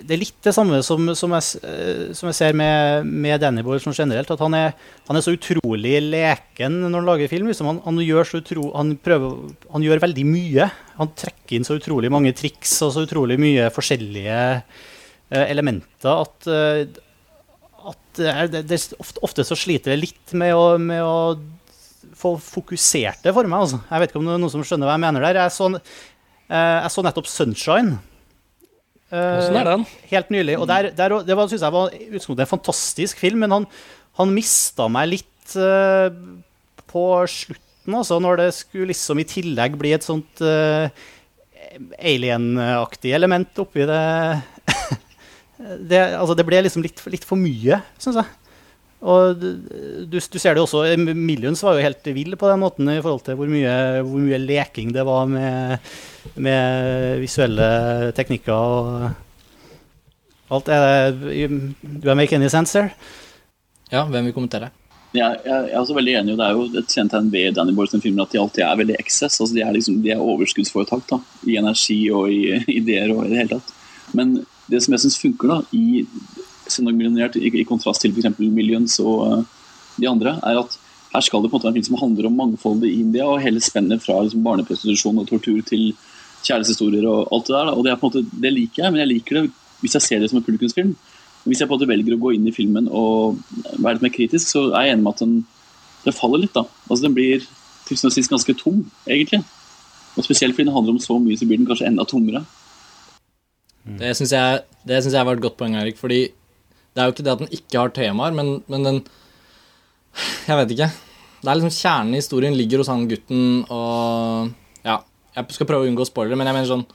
det, 0.07 0.13
er 0.13 0.19
litt 0.21 0.37
det 0.45 0.53
samme 0.55 0.79
som, 0.85 1.09
som, 1.17 1.33
jeg, 1.35 2.13
som 2.15 2.29
jeg, 2.29 2.37
ser 2.37 2.55
med, 2.55 3.07
med 3.07 3.41
Danny 3.43 3.63
Boyle 3.65 3.81
sånn 3.83 3.95
generelt. 3.97 4.31
At 4.31 4.43
han 4.43 4.55
er, 4.55 4.75
han 5.09 5.19
er, 5.19 5.25
så 5.25 5.33
utrolig 5.35 5.97
leken 6.05 6.79
når 6.85 6.95
han 6.95 7.09
lager 7.09 7.31
film. 7.31 7.49
Liksom. 7.51 7.67
Han, 7.67 7.81
han, 7.83 7.99
gjør 8.05 8.31
utro, 8.39 8.69
prøver, 9.03 9.35
han, 9.73 9.87
gjør 9.87 10.03
veldig 10.05 10.25
mye. 10.29 10.69
Han 11.01 11.11
trekker 11.19 11.57
inn 11.57 11.67
så 11.67 11.79
utrolig 11.79 12.13
mange 12.13 12.31
triks 12.37 12.77
og 12.85 12.95
så 12.95 13.03
utrolig 13.07 13.39
mye 13.41 13.67
forskjellige 13.75 14.39
uh, 14.63 15.43
elementer 15.43 16.23
at, 16.23 16.47
uh, 16.47 17.91
at 17.91 18.23
uh, 18.23 18.43
det, 18.55 18.65
det, 18.71 18.81
ofte, 19.03 19.23
ofte, 19.27 19.47
så 19.47 19.59
sliter 19.59 19.93
det 19.93 20.03
litt 20.05 20.37
med 20.37 20.55
å, 20.55 20.67
med 20.79 21.03
å 21.03 21.17
få 22.17 22.37
fokusert 22.39 23.25
det 23.27 23.35
for 23.35 23.51
meg. 23.51 23.67
Altså. 23.67 23.83
Jeg 23.91 24.03
vet 24.03 24.13
ikke 24.13 24.23
om 24.23 24.29
det 24.31 24.37
er 24.37 24.45
noen 24.45 24.55
som 24.55 24.63
skjønner 24.63 24.87
hva 24.87 24.95
jeg 24.95 25.09
mener 25.09 25.27
der. 25.27 25.43
Jeg 25.43 25.59
så, 25.59 25.73
jeg 26.47 26.93
så 26.95 27.03
nettopp 27.03 27.27
'Sunshine'. 27.27 27.97
Hvordan 29.09 29.59
er 29.61 29.69
den? 29.69 29.85
Helt 30.09 30.31
nylig. 30.33 30.57
Og 30.59 30.67
der, 30.67 30.89
der, 30.95 31.15
det 31.23 31.37
var, 31.39 31.47
synes 31.47 31.63
jeg 31.63 31.73
var 31.73 31.93
en 31.93 32.49
fantastisk 32.49 33.21
film, 33.23 33.39
men 33.45 33.53
han, 33.55 33.67
han 34.19 34.33
mista 34.35 34.89
meg 34.91 35.13
litt 35.13 35.55
uh, 35.55 36.09
på 36.91 37.05
slutten, 37.31 37.95
altså, 37.95 38.17
når 38.23 38.41
det 38.41 38.49
skulle 38.57 38.91
liksom 38.91 39.21
i 39.23 39.27
tillegg 39.27 39.77
bli 39.79 39.93
et 39.95 40.03
sånt 40.03 40.43
uh, 40.43 40.91
alien-aktig 41.97 43.13
element 43.15 43.63
oppi 43.63 43.85
det. 43.87 44.03
det, 45.91 46.01
altså, 46.17 46.35
det 46.35 46.47
ble 46.47 46.65
liksom 46.65 46.83
litt, 46.85 46.99
litt 47.11 47.27
for 47.27 47.39
mye, 47.39 47.79
syns 48.01 48.21
jeg. 48.21 48.46
Og 48.97 49.37
du, 49.37 49.51
du, 50.09 50.17
ser 50.19 50.55
det 50.57 50.63
også, 50.63 50.81
Millions 51.13 51.61
var 51.61 51.77
jo 51.77 51.85
helt 51.85 52.07
vill 52.15 52.33
på 52.39 52.49
den 52.49 52.63
måten 52.63 52.89
i 52.89 52.97
forhold 52.97 53.21
til 53.27 53.37
hvor 53.37 53.51
mye, 53.51 53.75
hvor 54.01 54.23
mye 54.23 54.39
leking 54.41 54.89
det 54.95 55.05
var 55.05 55.29
med, 55.29 55.77
med 56.41 57.21
visuelle 57.21 57.69
teknikker 58.17 58.53
og 58.55 59.05
alt. 60.49 60.73
Er 60.73 61.13
det, 61.13 61.61
do 62.01 62.09
I 62.09 62.17
make 62.17 62.33
any 62.33 62.49
sense 62.49 62.73
there? 62.73 62.89
Ja, 63.91 64.03
hvem 64.09 64.25
vil 64.25 64.35
kommentere? 64.35 64.71
Ja, 65.15 65.29
jeg, 65.31 65.39
jeg, 65.45 65.69
er 65.71 65.79
også 65.79 65.95
veldig 65.95 66.15
enig. 66.19 66.33
og 66.33 66.39
Det 66.39 66.47
er 66.47 66.57
jo 66.57 66.81
et 66.81 66.93
kjennetegn 66.93 67.31
ved 67.31 67.55
Danny 67.55 67.73
Boys 67.77 67.93
filmer 68.03 68.25
at 68.25 68.33
de 68.33 68.41
alltid 68.41 68.65
er 68.65 68.81
veldig 68.81 68.97
excess. 68.99 69.39
altså 69.39 69.53
De 69.53 69.63
er, 69.63 69.71
liksom, 69.77 70.01
de 70.03 70.11
er 70.13 70.23
overskuddsforetak 70.23 71.05
da, 71.09 71.21
i 71.47 71.57
energi 71.61 71.99
og 72.11 72.31
i 72.33 72.57
ideer 72.79 73.13
og 73.15 73.25
i 73.25 73.31
det 73.31 73.41
hele 73.43 73.57
tatt. 73.57 73.73
Men 74.17 74.39
det 74.67 74.81
som 74.83 74.95
jeg 74.95 75.05
syns 75.05 75.21
funker 75.21 75.53
da, 75.53 75.61
i 75.71 76.03
Syndag 76.73 77.37
i, 77.37 77.51
i 77.61 77.65
kontrast 77.67 78.03
til 78.03 78.13
f.eks. 78.13 78.39
Millions 78.39 78.99
og 79.03 79.23
uh, 79.25 79.43
de 79.97 80.09
andre, 80.09 80.37
er 80.43 80.59
at 80.61 80.77
her 81.13 81.23
skal 81.23 81.41
det 81.41 81.49
på 81.49 81.55
en 81.55 81.59
måte 81.59 81.67
være 81.67 81.75
en 81.75 81.79
film 81.79 81.87
som 81.87 82.01
handler 82.01 82.27
om 82.27 82.37
mangfoldet 82.37 82.89
i 82.89 82.99
India, 83.01 83.25
og 83.25 83.41
hele 83.41 83.61
spennet 83.63 84.03
fra 84.03 84.19
liksom, 84.21 84.43
barneprostitusjon 84.45 85.21
og 85.21 85.29
tortur 85.29 85.61
til 85.65 85.93
kjærlighetshistorier 86.43 87.07
og 87.07 87.31
alt 87.33 87.47
det 87.47 87.55
der. 87.55 87.71
Og 87.73 87.85
det, 87.85 87.91
er 87.91 88.01
på 88.01 88.09
en 88.09 88.11
måte, 88.11 88.41
det 88.43 88.53
liker 88.53 88.83
jeg, 88.83 88.93
men 88.93 89.01
jeg 89.03 89.11
liker 89.13 89.39
det 89.39 89.45
hvis 89.81 89.95
jeg 89.97 90.05
ser 90.05 90.21
det 90.21 90.29
som 90.31 90.39
en 90.39 90.45
publikumsfilm. 90.45 90.95
Hvis 91.47 91.61
jeg 91.61 91.69
på 91.69 91.75
en 91.75 91.79
måte 91.79 91.89
velger 91.89 92.15
å 92.15 92.21
gå 92.21 92.33
inn 92.35 92.47
i 92.49 92.53
filmen 92.55 92.89
og 92.91 93.37
være 93.77 93.97
litt 93.97 94.07
mer 94.07 94.15
kritisk, 94.15 94.49
så 94.49 94.67
er 94.71 94.87
jeg 94.87 94.97
enig 94.97 95.05
med 95.05 95.15
at 95.15 95.23
den, 95.23 95.35
den 96.03 96.17
faller 96.17 96.43
litt. 96.43 96.53
da. 96.55 96.65
Altså 96.89 97.07
Den 97.07 97.15
blir 97.15 97.45
til 97.87 98.09
og 98.09 98.13
sist 98.13 98.31
ganske 98.31 98.55
tom, 98.59 98.81
egentlig. 99.07 99.43
Og 100.17 100.25
Spesielt 100.25 100.57
fordi 100.57 100.67
den 100.67 100.75
handler 100.75 100.97
om 100.97 101.03
så 101.03 101.19
mye, 101.21 101.37
så 101.39 101.47
blir 101.47 101.61
den 101.61 101.69
kanskje 101.69 101.87
enda 101.87 102.03
tommere. 102.09 102.43
Det 103.87 104.11
syns 104.17 104.33
jeg, 104.35 104.63
jeg, 104.89 105.25
var 105.25 105.37
et 105.37 105.45
godt 105.45 105.55
poeng, 105.59 105.77
Erik. 105.79 105.97
fordi 105.97 106.25
det 106.97 107.03
er 107.03 107.09
jo 107.09 107.13
ikke 107.13 107.25
det 107.27 107.33
at 107.35 107.41
den 107.43 107.51
ikke 107.53 107.77
har 107.77 107.91
temaer, 107.93 108.33
men, 108.33 108.55
men 108.65 108.85
den 108.87 108.95
Jeg 110.47 110.57
vet 110.57 110.71
ikke. 110.73 110.87
Det 111.43 111.51
er 111.51 111.59
liksom 111.59 111.75
Kjernen 111.75 112.15
i 112.15 112.21
historien 112.23 112.55
ligger 112.57 112.81
hos 112.81 112.89
han 112.89 113.05
gutten, 113.09 113.43
og 113.69 114.49
Ja, 114.87 115.03
jeg 115.35 115.53
skal 115.53 115.69
prøve 115.69 115.85
å 115.85 115.91
unngå 115.91 116.07
spoilere, 116.09 116.39
men 116.39 116.49
jeg 116.49 116.57
mener 116.57 116.71
sånn 116.71 116.87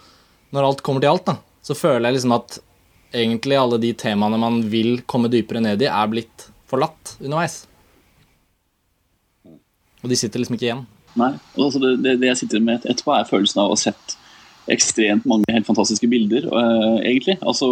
Når 0.50 0.66
alt 0.66 0.82
kommer 0.82 1.04
til 1.04 1.12
alt, 1.12 1.28
da, 1.30 1.36
så 1.62 1.78
føler 1.78 2.08
jeg 2.08 2.18
liksom 2.18 2.34
at 2.34 2.58
egentlig 3.14 3.60
alle 3.60 3.78
de 3.78 3.92
temaene 3.94 4.40
man 4.40 4.58
vil 4.72 5.04
komme 5.06 5.30
dypere 5.30 5.62
ned 5.62 5.84
i, 5.84 5.86
er 5.86 6.10
blitt 6.10 6.48
forlatt 6.66 7.14
underveis. 7.20 7.60
Og 10.02 10.10
de 10.10 10.18
sitter 10.18 10.40
liksom 10.40 10.56
ikke 10.56 10.66
igjen. 10.70 10.84
Nei. 11.20 11.30
Altså 11.60 11.78
det, 11.78 11.92
det, 12.02 12.16
det, 12.22 12.30
jeg 12.30 12.40
sitter 12.40 12.64
med 12.64 12.86
etterpå, 12.88 13.12
er 13.14 13.28
følelsen 13.28 13.60
av 13.60 13.68
å 13.68 13.76
ha 13.76 13.80
sett 13.80 14.16
ekstremt 14.72 15.28
mange 15.28 15.52
helt 15.52 15.68
fantastiske 15.68 16.08
bilder, 16.08 16.48
uh, 16.48 16.98
egentlig. 17.04 17.36
Altså 17.44 17.68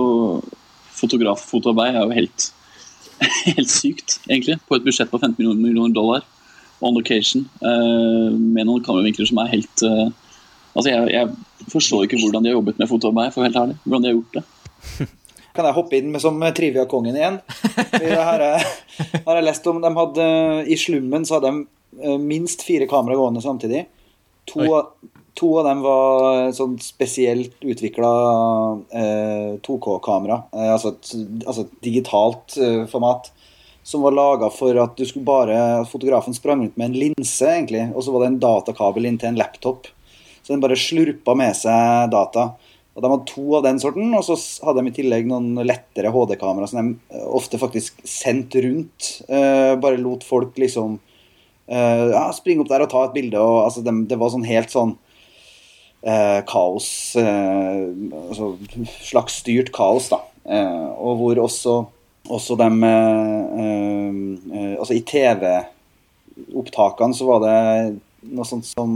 fotograffotoarbeid 1.00 1.96
er 1.96 2.04
jo 2.04 2.16
helt, 2.16 2.50
helt 3.56 3.72
sykt, 3.72 4.18
egentlig. 4.28 4.60
På 4.68 4.78
et 4.78 4.86
budsjett 4.86 5.10
på 5.12 5.20
15 5.20 5.36
millioner 5.40 5.94
dollar 5.96 6.26
on 6.80 6.96
location 6.96 7.44
uh, 7.60 8.30
med 8.32 8.64
noen 8.64 8.84
kameravinkler 8.84 9.28
som 9.28 9.42
er 9.42 9.50
helt 9.52 9.84
uh, 9.84 10.08
Altså, 10.70 10.92
jeg, 10.92 11.10
jeg, 11.10 11.66
forstår 11.72 12.04
ikke 12.06 12.18
hvordan 12.20 12.44
de 12.44 12.52
har 12.52 12.54
jobbet 12.54 12.76
med 12.78 12.88
fotoarbeid, 12.88 13.32
for 13.34 13.42
helt 13.42 13.56
ærlig. 13.58 13.74
Hvordan 13.82 14.04
de 14.04 14.08
har 14.08 14.14
gjort 14.14 14.36
det. 14.36 15.08
Kan 15.56 15.66
jeg 15.66 15.76
hoppe 15.76 15.98
inn 15.98 16.12
med 16.12 16.22
som 16.22 16.38
trivia-kongen 16.54 17.16
igjen? 17.18 17.40
Det 17.90 18.12
her 18.14 18.44
har 19.26 19.40
jeg 19.40 19.46
lest 19.48 19.66
om 19.66 19.80
de 19.82 19.90
hadde, 19.96 20.26
I 20.70 20.76
slummen 20.78 21.26
så 21.26 21.36
hadde 21.36 21.50
de 21.50 22.04
eh, 22.04 22.20
minst 22.22 22.62
fire 22.62 22.86
kamera 22.90 23.18
gående 23.18 23.42
samtidig. 23.42 23.82
To, 24.52 24.62
To 25.38 25.50
av 25.60 25.66
dem 25.68 25.82
var 25.84 26.50
sånn 26.56 26.78
spesielt 26.82 27.54
utvikla 27.62 28.10
eh, 28.90 29.52
2K-kamera. 29.62 30.42
Eh, 30.52 30.72
altså, 30.74 30.94
altså, 31.46 31.66
et 31.66 31.84
digitalt 31.86 32.56
eh, 32.58 32.82
format. 32.90 33.30
Som 33.86 34.04
var 34.04 34.14
laga 34.14 34.50
for 34.52 34.76
at 34.82 34.98
du 34.98 35.06
skulle 35.08 35.26
bare 35.26 35.86
fotografen 35.88 36.34
sprang 36.36 36.60
rundt 36.64 36.76
med 36.78 36.90
en 36.90 36.98
linse, 37.04 37.46
egentlig. 37.46 37.86
Og 37.94 38.04
så 38.04 38.12
var 38.14 38.24
det 38.24 38.32
en 38.32 38.42
datakabel 38.42 39.08
inntil 39.08 39.32
en 39.32 39.40
laptop. 39.40 39.88
Så 40.42 40.52
den 40.52 40.62
bare 40.62 40.78
slurpa 40.78 41.36
med 41.38 41.56
seg 41.56 42.10
data. 42.12 42.50
Og 42.94 43.04
De 43.04 43.10
hadde 43.12 43.30
to 43.30 43.44
av 43.56 43.64
den 43.64 43.78
sorten, 43.80 44.10
og 44.16 44.24
så 44.26 44.36
hadde 44.66 44.82
de 44.82 44.90
i 44.90 44.96
tillegg 44.96 45.28
noen 45.30 45.62
lettere 45.62 46.10
HD-kamera 46.12 46.66
som 46.68 46.80
de 46.82 47.14
eh, 47.14 47.28
ofte 47.38 47.60
faktisk 47.60 48.02
sendte 48.04 48.64
rundt. 48.66 49.12
Eh, 49.30 49.76
bare 49.80 50.00
lot 50.00 50.26
folk 50.26 50.58
liksom 50.60 50.98
eh, 51.70 52.08
ja, 52.10 52.26
springe 52.36 52.64
opp 52.64 52.72
der 52.72 52.84
og 52.84 52.90
ta 52.92 53.06
et 53.06 53.14
bilde. 53.14 53.38
og 53.38 53.62
altså, 53.68 53.84
de, 53.86 53.94
Det 54.10 54.18
var 54.20 54.34
sånn 54.34 54.48
helt 54.48 54.74
sånn 54.74 54.96
eh, 54.96 55.09
kaos 56.48 56.86
eh, 57.20 57.80
altså 58.30 58.46
slags 59.04 59.34
styrt 59.42 59.68
kaos, 59.74 60.08
da. 60.12 60.18
Eh, 60.48 60.88
og 60.96 61.16
hvor 61.20 61.36
også, 61.44 61.74
også 62.30 62.56
de 62.60 62.68
Altså 64.80 64.94
i 64.96 65.04
TV-opptakene 65.04 67.14
så 67.16 67.24
var 67.28 67.38
det 67.44 67.56
noe 68.32 68.46
sånt 68.48 68.66
som 68.68 68.88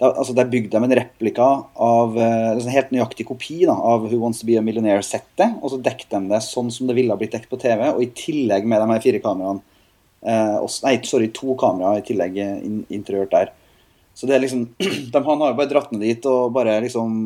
da, 0.00 0.06
altså 0.10 0.32
Der 0.34 0.50
bygde 0.50 0.70
de 0.72 0.84
en 0.84 0.98
replika 0.98 1.48
av 1.78 2.16
en 2.18 2.72
helt 2.72 2.90
nøyaktig 2.90 3.26
kopi 3.28 3.66
da, 3.68 3.74
av 3.76 4.00
Who 4.08 4.18
Wants 4.22 4.40
To 4.40 4.46
Be 4.48 4.58
A 4.58 4.62
Millionaire-settet. 4.64 5.50
Og 5.60 5.70
så 5.70 5.84
dekket 5.84 6.10
de 6.10 6.20
det 6.32 6.40
sånn 6.42 6.70
som 6.74 6.86
det 6.88 6.96
ville 6.96 7.12
ha 7.14 7.18
blitt 7.20 7.34
dekket 7.36 7.52
på 7.52 7.62
TV, 7.62 7.80
og 7.92 8.02
i 8.02 8.14
tillegg 8.16 8.62
med 8.66 8.78
de 8.82 8.88
her 8.90 9.04
fire 9.04 9.20
kameraene. 9.22 9.62
Eh, 10.24 10.56
også, 10.64 10.86
nei, 10.86 10.94
sorry, 11.06 11.28
to 11.36 11.54
kameraer 11.60 12.00
i 12.00 12.06
tillegg 12.08 12.38
in, 12.42 12.80
interiørt 12.92 13.32
der. 13.34 13.52
Så 14.14 14.28
det 14.30 14.36
er 14.36 14.44
liksom 14.44 14.68
de, 15.12 15.24
Han 15.26 15.42
har 15.42 15.58
bare 15.58 15.70
dratt 15.72 15.90
ned 15.94 16.04
dit 16.06 16.30
og 16.30 16.54
bare 16.54 16.78
liksom 16.84 17.18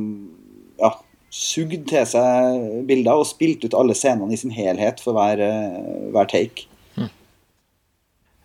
ja, 0.80 0.94
sugd 1.34 1.84
til 1.90 2.08
seg 2.08 2.82
bilder 2.88 3.20
og 3.20 3.28
spilt 3.28 3.66
ut 3.66 3.76
alle 3.76 3.96
scenene 3.98 4.32
i 4.32 4.40
sin 4.40 4.54
helhet 4.54 5.02
for 5.04 5.16
hver, 5.16 5.42
hver 6.14 6.30
take. 6.30 6.68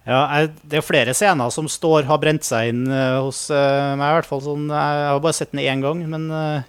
Ja, 0.03 0.19
jeg, 0.35 0.51
Det 0.67 0.79
er 0.79 0.85
flere 0.85 1.15
scener 1.15 1.51
som 1.53 1.69
står 1.71 2.09
har 2.09 2.19
brent 2.19 2.43
seg 2.43 2.73
inn 2.73 2.83
uh, 2.91 3.23
hos 3.23 3.47
uh, 3.53 3.95
meg. 3.95 4.03
i 4.03 4.15
hvert 4.19 4.27
fall 4.27 4.43
sånn, 4.43 4.67
Jeg 4.67 5.09
har 5.09 5.23
bare 5.23 5.37
sett 5.37 5.53
den 5.53 5.63
én 5.63 5.83
gang, 5.83 6.01
men 6.11 6.27
uh, 6.27 6.59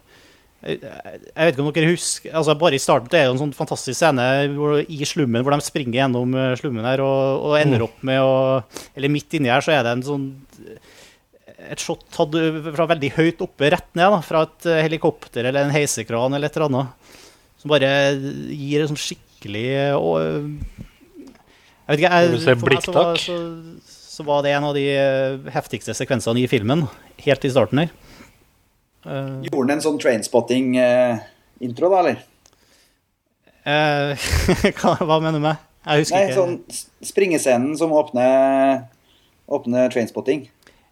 jeg, 0.63 0.79
jeg, 0.79 1.35
vet 1.35 1.51
ikke 1.51 1.65
om 1.65 1.73
dere 1.75 1.91
husker 1.91 2.37
altså 2.39 2.55
Bare 2.57 2.79
i 2.79 2.81
starten 2.81 3.11
det 3.13 3.19
er 3.21 3.27
det 3.27 3.35
en 3.35 3.43
sånn 3.43 3.57
fantastisk 3.57 3.99
scene 3.99 4.25
hvor, 4.55 4.79
i 4.81 5.05
slummen 5.05 5.45
hvor 5.45 5.53
de 5.53 5.67
springer 5.67 5.99
gjennom 5.99 6.33
slummen 6.57 6.87
her 6.89 7.03
og, 7.05 7.51
og 7.51 7.57
ender 7.59 7.83
mm. 7.83 7.85
opp 7.85 8.07
med 8.09 8.23
å 8.23 8.39
Eller 8.95 9.13
midt 9.13 9.37
inni 9.37 9.53
her 9.53 9.67
så 9.67 9.75
er 9.75 9.83
det 9.85 9.93
en 9.99 10.07
sånn 10.07 10.31
et 11.73 11.83
shot 11.83 12.03
tatt 12.15 12.35
fra 12.77 12.89
veldig 12.91 13.11
høyt 13.17 13.45
oppe, 13.45 13.71
rett 13.73 13.91
ned, 13.97 14.11
da, 14.13 14.19
fra 14.25 14.45
et 14.49 14.67
helikopter 14.85 15.49
eller 15.49 15.67
en 15.67 15.75
heisekran 15.75 16.37
eller 16.37 16.51
et 16.51 16.59
eller 16.59 16.69
annet, 16.71 17.13
som 17.63 17.73
bare 17.73 17.93
gir 18.51 18.83
en 18.83 18.91
sånn 18.93 19.01
skikkelig 19.01 19.69
og, 19.97 20.19
jeg 21.85 21.99
vet 21.99 22.01
ikke, 22.01 22.17
jeg, 22.17 22.57
for 22.57 22.71
meg 22.73 22.81
så 22.81 22.93
var, 22.95 23.19
Så, 23.21 23.35
så, 24.17 24.25
var 24.25 24.41
det 24.45 24.55
en 24.57 24.65
av 24.71 24.77
de 24.77 24.85
eh, 24.89 25.51
heftigste 25.53 25.93
sekvensene 25.97 26.41
i 26.41 26.49
filmen, 26.49 26.87
helt 27.27 27.45
i 27.45 27.51
starten 27.53 27.83
her. 27.83 27.91
Uh, 29.05 29.45
Gjorde 29.45 29.67
den 29.69 29.75
en 29.75 29.85
sånn 29.85 30.01
trainspotting-intro, 30.01 31.91
da, 31.93 31.99
eller? 32.05 32.23
Uh, 33.65 34.13
hva, 34.77 35.17
mener 35.25 35.39
du 35.39 35.41
med? 35.41 35.61
Jeg 35.87 36.03
husker 36.03 36.19
Nei, 36.19 36.25
ikke. 36.27 36.37
Sånn 36.37 37.07
springescenen 37.09 37.79
som 37.81 37.95
åpner, 37.97 38.83
åpner 39.49 39.89
trainspotting. 39.93 40.43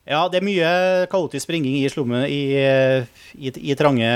Ja, 0.08 0.24
det 0.26 0.40
er 0.40 0.46
mye 0.46 0.70
kaotisk 1.10 1.46
springing 1.46 1.76
i 1.78 1.90
slummet 1.92 2.26
i, 2.32 2.42
i, 3.38 3.52
i 3.54 3.76
trange 3.78 4.08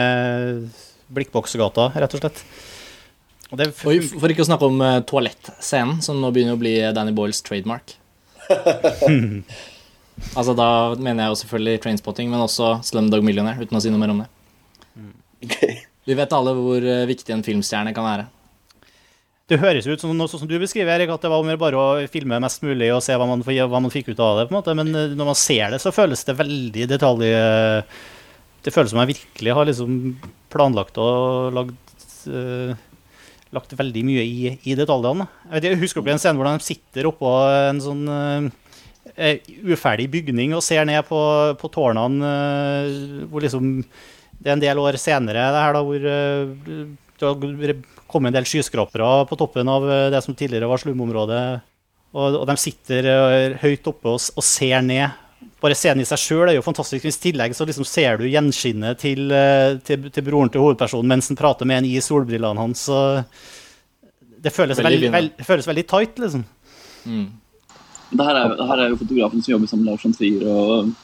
blikkboksgata, 1.14 1.92
rett 1.94 2.16
og 2.16 2.22
slett. 2.24 2.42
Og, 3.52 3.62
og 3.62 4.08
for 4.18 4.32
ikke 4.32 4.42
å 4.42 4.48
snakke 4.48 4.66
om 4.66 4.80
uh, 4.82 4.98
toalettscenen, 5.06 6.00
som 6.02 6.18
nå 6.18 6.32
begynner 6.34 6.56
å 6.56 6.60
bli 6.60 6.74
Danny 6.96 7.14
Boyles 7.14 7.38
trademark. 7.46 7.94
altså 10.38 10.54
Da 10.58 10.68
mener 10.98 11.24
jeg 11.24 11.30
jo 11.32 11.38
selvfølgelig 11.42 11.82
Trainspotting, 11.84 12.30
men 12.30 12.42
også 12.42 12.76
Slumdog 12.86 13.22
Millionaire, 13.26 13.62
uten 13.62 13.78
å 13.78 13.82
si 13.82 13.92
noe 13.92 14.02
mer 14.02 14.14
om 14.14 14.24
det. 14.24 14.30
Vi 16.06 16.14
vet 16.14 16.34
alle 16.34 16.54
hvor 16.58 16.82
uh, 16.82 17.06
viktig 17.06 17.34
en 17.34 17.46
filmstjerne 17.46 17.94
kan 17.94 18.06
være. 18.06 18.26
Det 19.46 19.60
høres 19.62 19.86
ut 19.86 20.02
som 20.02 20.10
noe 20.16 20.26
som 20.26 20.48
du 20.48 20.56
beskriver, 20.58 20.90
Erik, 20.96 21.12
at 21.14 21.22
det 21.22 21.30
var 21.30 21.44
mer 21.46 21.58
bare 21.60 21.78
å 21.78 22.06
filme 22.10 22.40
mest 22.42 22.64
mulig 22.66 22.88
og 22.90 23.02
se 23.06 23.14
hva 23.14 23.28
man, 23.30 23.44
hva 23.46 23.78
man 23.78 23.92
fikk 23.94 24.10
ut 24.10 24.22
av 24.22 24.40
det. 24.40 24.48
på 24.48 24.54
en 24.54 24.58
måte, 24.58 24.74
Men 24.74 24.90
uh, 24.90 25.14
når 25.14 25.30
man 25.30 25.38
ser 25.38 25.70
det, 25.70 25.78
så 25.82 25.94
føles 25.94 26.26
det 26.26 26.38
veldig 26.40 26.88
detalj... 26.90 27.30
Det 28.66 28.72
føles 28.74 28.90
som 28.90 28.98
jeg 29.04 29.12
virkelig 29.12 29.52
har 29.54 29.68
liksom 29.68 29.90
planlagt 30.50 30.96
og 30.98 31.54
lagd 31.54 31.76
lagt 33.54 33.74
veldig 33.78 34.02
mye 34.06 34.24
i, 34.24 34.52
i 34.66 34.76
detaljene. 34.78 35.26
Jeg, 35.46 35.52
vet, 35.54 35.68
jeg 35.70 35.80
husker 35.82 36.02
opp 36.02 36.10
i 36.10 36.14
en 36.14 36.22
scene 36.22 36.38
hvor 36.38 36.48
de 36.48 36.66
sitter 36.66 37.08
oppå 37.10 37.32
en 37.70 37.82
sånn 37.82 38.02
uh, 38.10 38.48
uferdig 39.70 40.08
bygning 40.12 40.56
og 40.56 40.64
ser 40.66 40.86
ned 40.88 41.06
på, 41.08 41.20
på 41.60 41.70
tårnene 41.72 42.32
uh, 42.32 43.26
hvor 43.30 43.44
liksom 43.44 43.78
Det 44.36 44.50
er 44.50 44.56
en 44.56 44.64
del 44.64 44.82
år 44.82 44.98
senere 45.00 45.46
det 45.54 45.62
her 45.62 45.76
da, 45.76 45.84
hvor 45.86 46.00
uh, 46.10 47.94
kommet 48.10 48.32
en 48.32 48.38
del 48.38 48.48
skyskrapere 48.48 49.26
på 49.28 49.38
toppen 49.38 49.68
av 49.70 49.86
det 50.12 50.22
som 50.24 50.34
tidligere 50.36 50.68
var 50.70 50.82
slumområdet. 50.82 51.44
Og, 52.16 52.40
og 52.40 52.44
de 52.48 52.56
sitter 52.60 53.08
høyt 53.60 53.88
oppe 53.90 54.14
og, 54.14 54.20
og 54.38 54.44
ser 54.46 54.80
ned 54.86 55.22
bare 55.60 55.76
scenen 55.76 56.02
i 56.02 56.08
seg 56.08 56.20
sjøl 56.20 56.50
er 56.50 56.58
jo 56.58 56.64
fantastisk. 56.64 57.06
I 57.06 57.22
tillegg 57.28 57.54
så 57.56 57.66
liksom 57.68 57.86
ser 57.88 58.20
du 58.20 58.26
gjenskinnet 58.28 59.00
til, 59.00 59.30
eh, 59.32 59.78
til, 59.86 60.10
til, 60.12 60.26
broren 60.26 60.52
til 60.52 60.62
hovedpersonen 60.64 61.10
mens 61.14 61.30
han 61.30 61.38
prater 61.38 61.68
med 61.68 61.82
en 61.82 61.88
i 61.88 61.96
solbrillene 62.04 62.60
hans. 62.60 62.86
Så 62.88 63.00
det 64.42 64.52
føles 64.54 64.78
veldig, 64.80 65.10
veld, 65.14 65.42
føles 65.46 65.68
veldig 65.68 65.86
tight, 65.88 66.20
liksom. 66.22 66.44
Mm. 67.06 67.26
Det 68.12 68.26
her, 68.26 68.38
er, 68.38 68.54
det 68.58 68.66
her 68.68 68.82
er 68.82 68.92
jo 68.92 69.00
fotografen 69.00 69.42
som 69.42 69.52
jobber 69.56 69.70
sammen 69.70 69.86
med 69.86 69.94
Lars 69.94 70.04
von 70.06 70.14
Trier. 70.14 70.44
og 70.46 70.94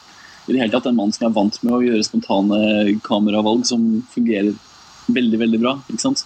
i 0.43 0.55
det 0.55 0.59
hele 0.59 0.73
tatt 0.75 0.89
en 0.91 0.97
mann 0.99 1.13
som 1.15 1.29
er 1.29 1.35
vant 1.35 1.57
med 1.63 1.75
å 1.75 1.83
gjøre 1.85 2.05
spontane 2.07 2.95
kameravalg 3.07 3.63
som 3.67 3.83
fungerer 4.11 4.51
veldig, 5.07 5.39
veldig 5.39 5.61
bra. 5.63 5.77
ikke 5.87 6.03
sant? 6.03 6.25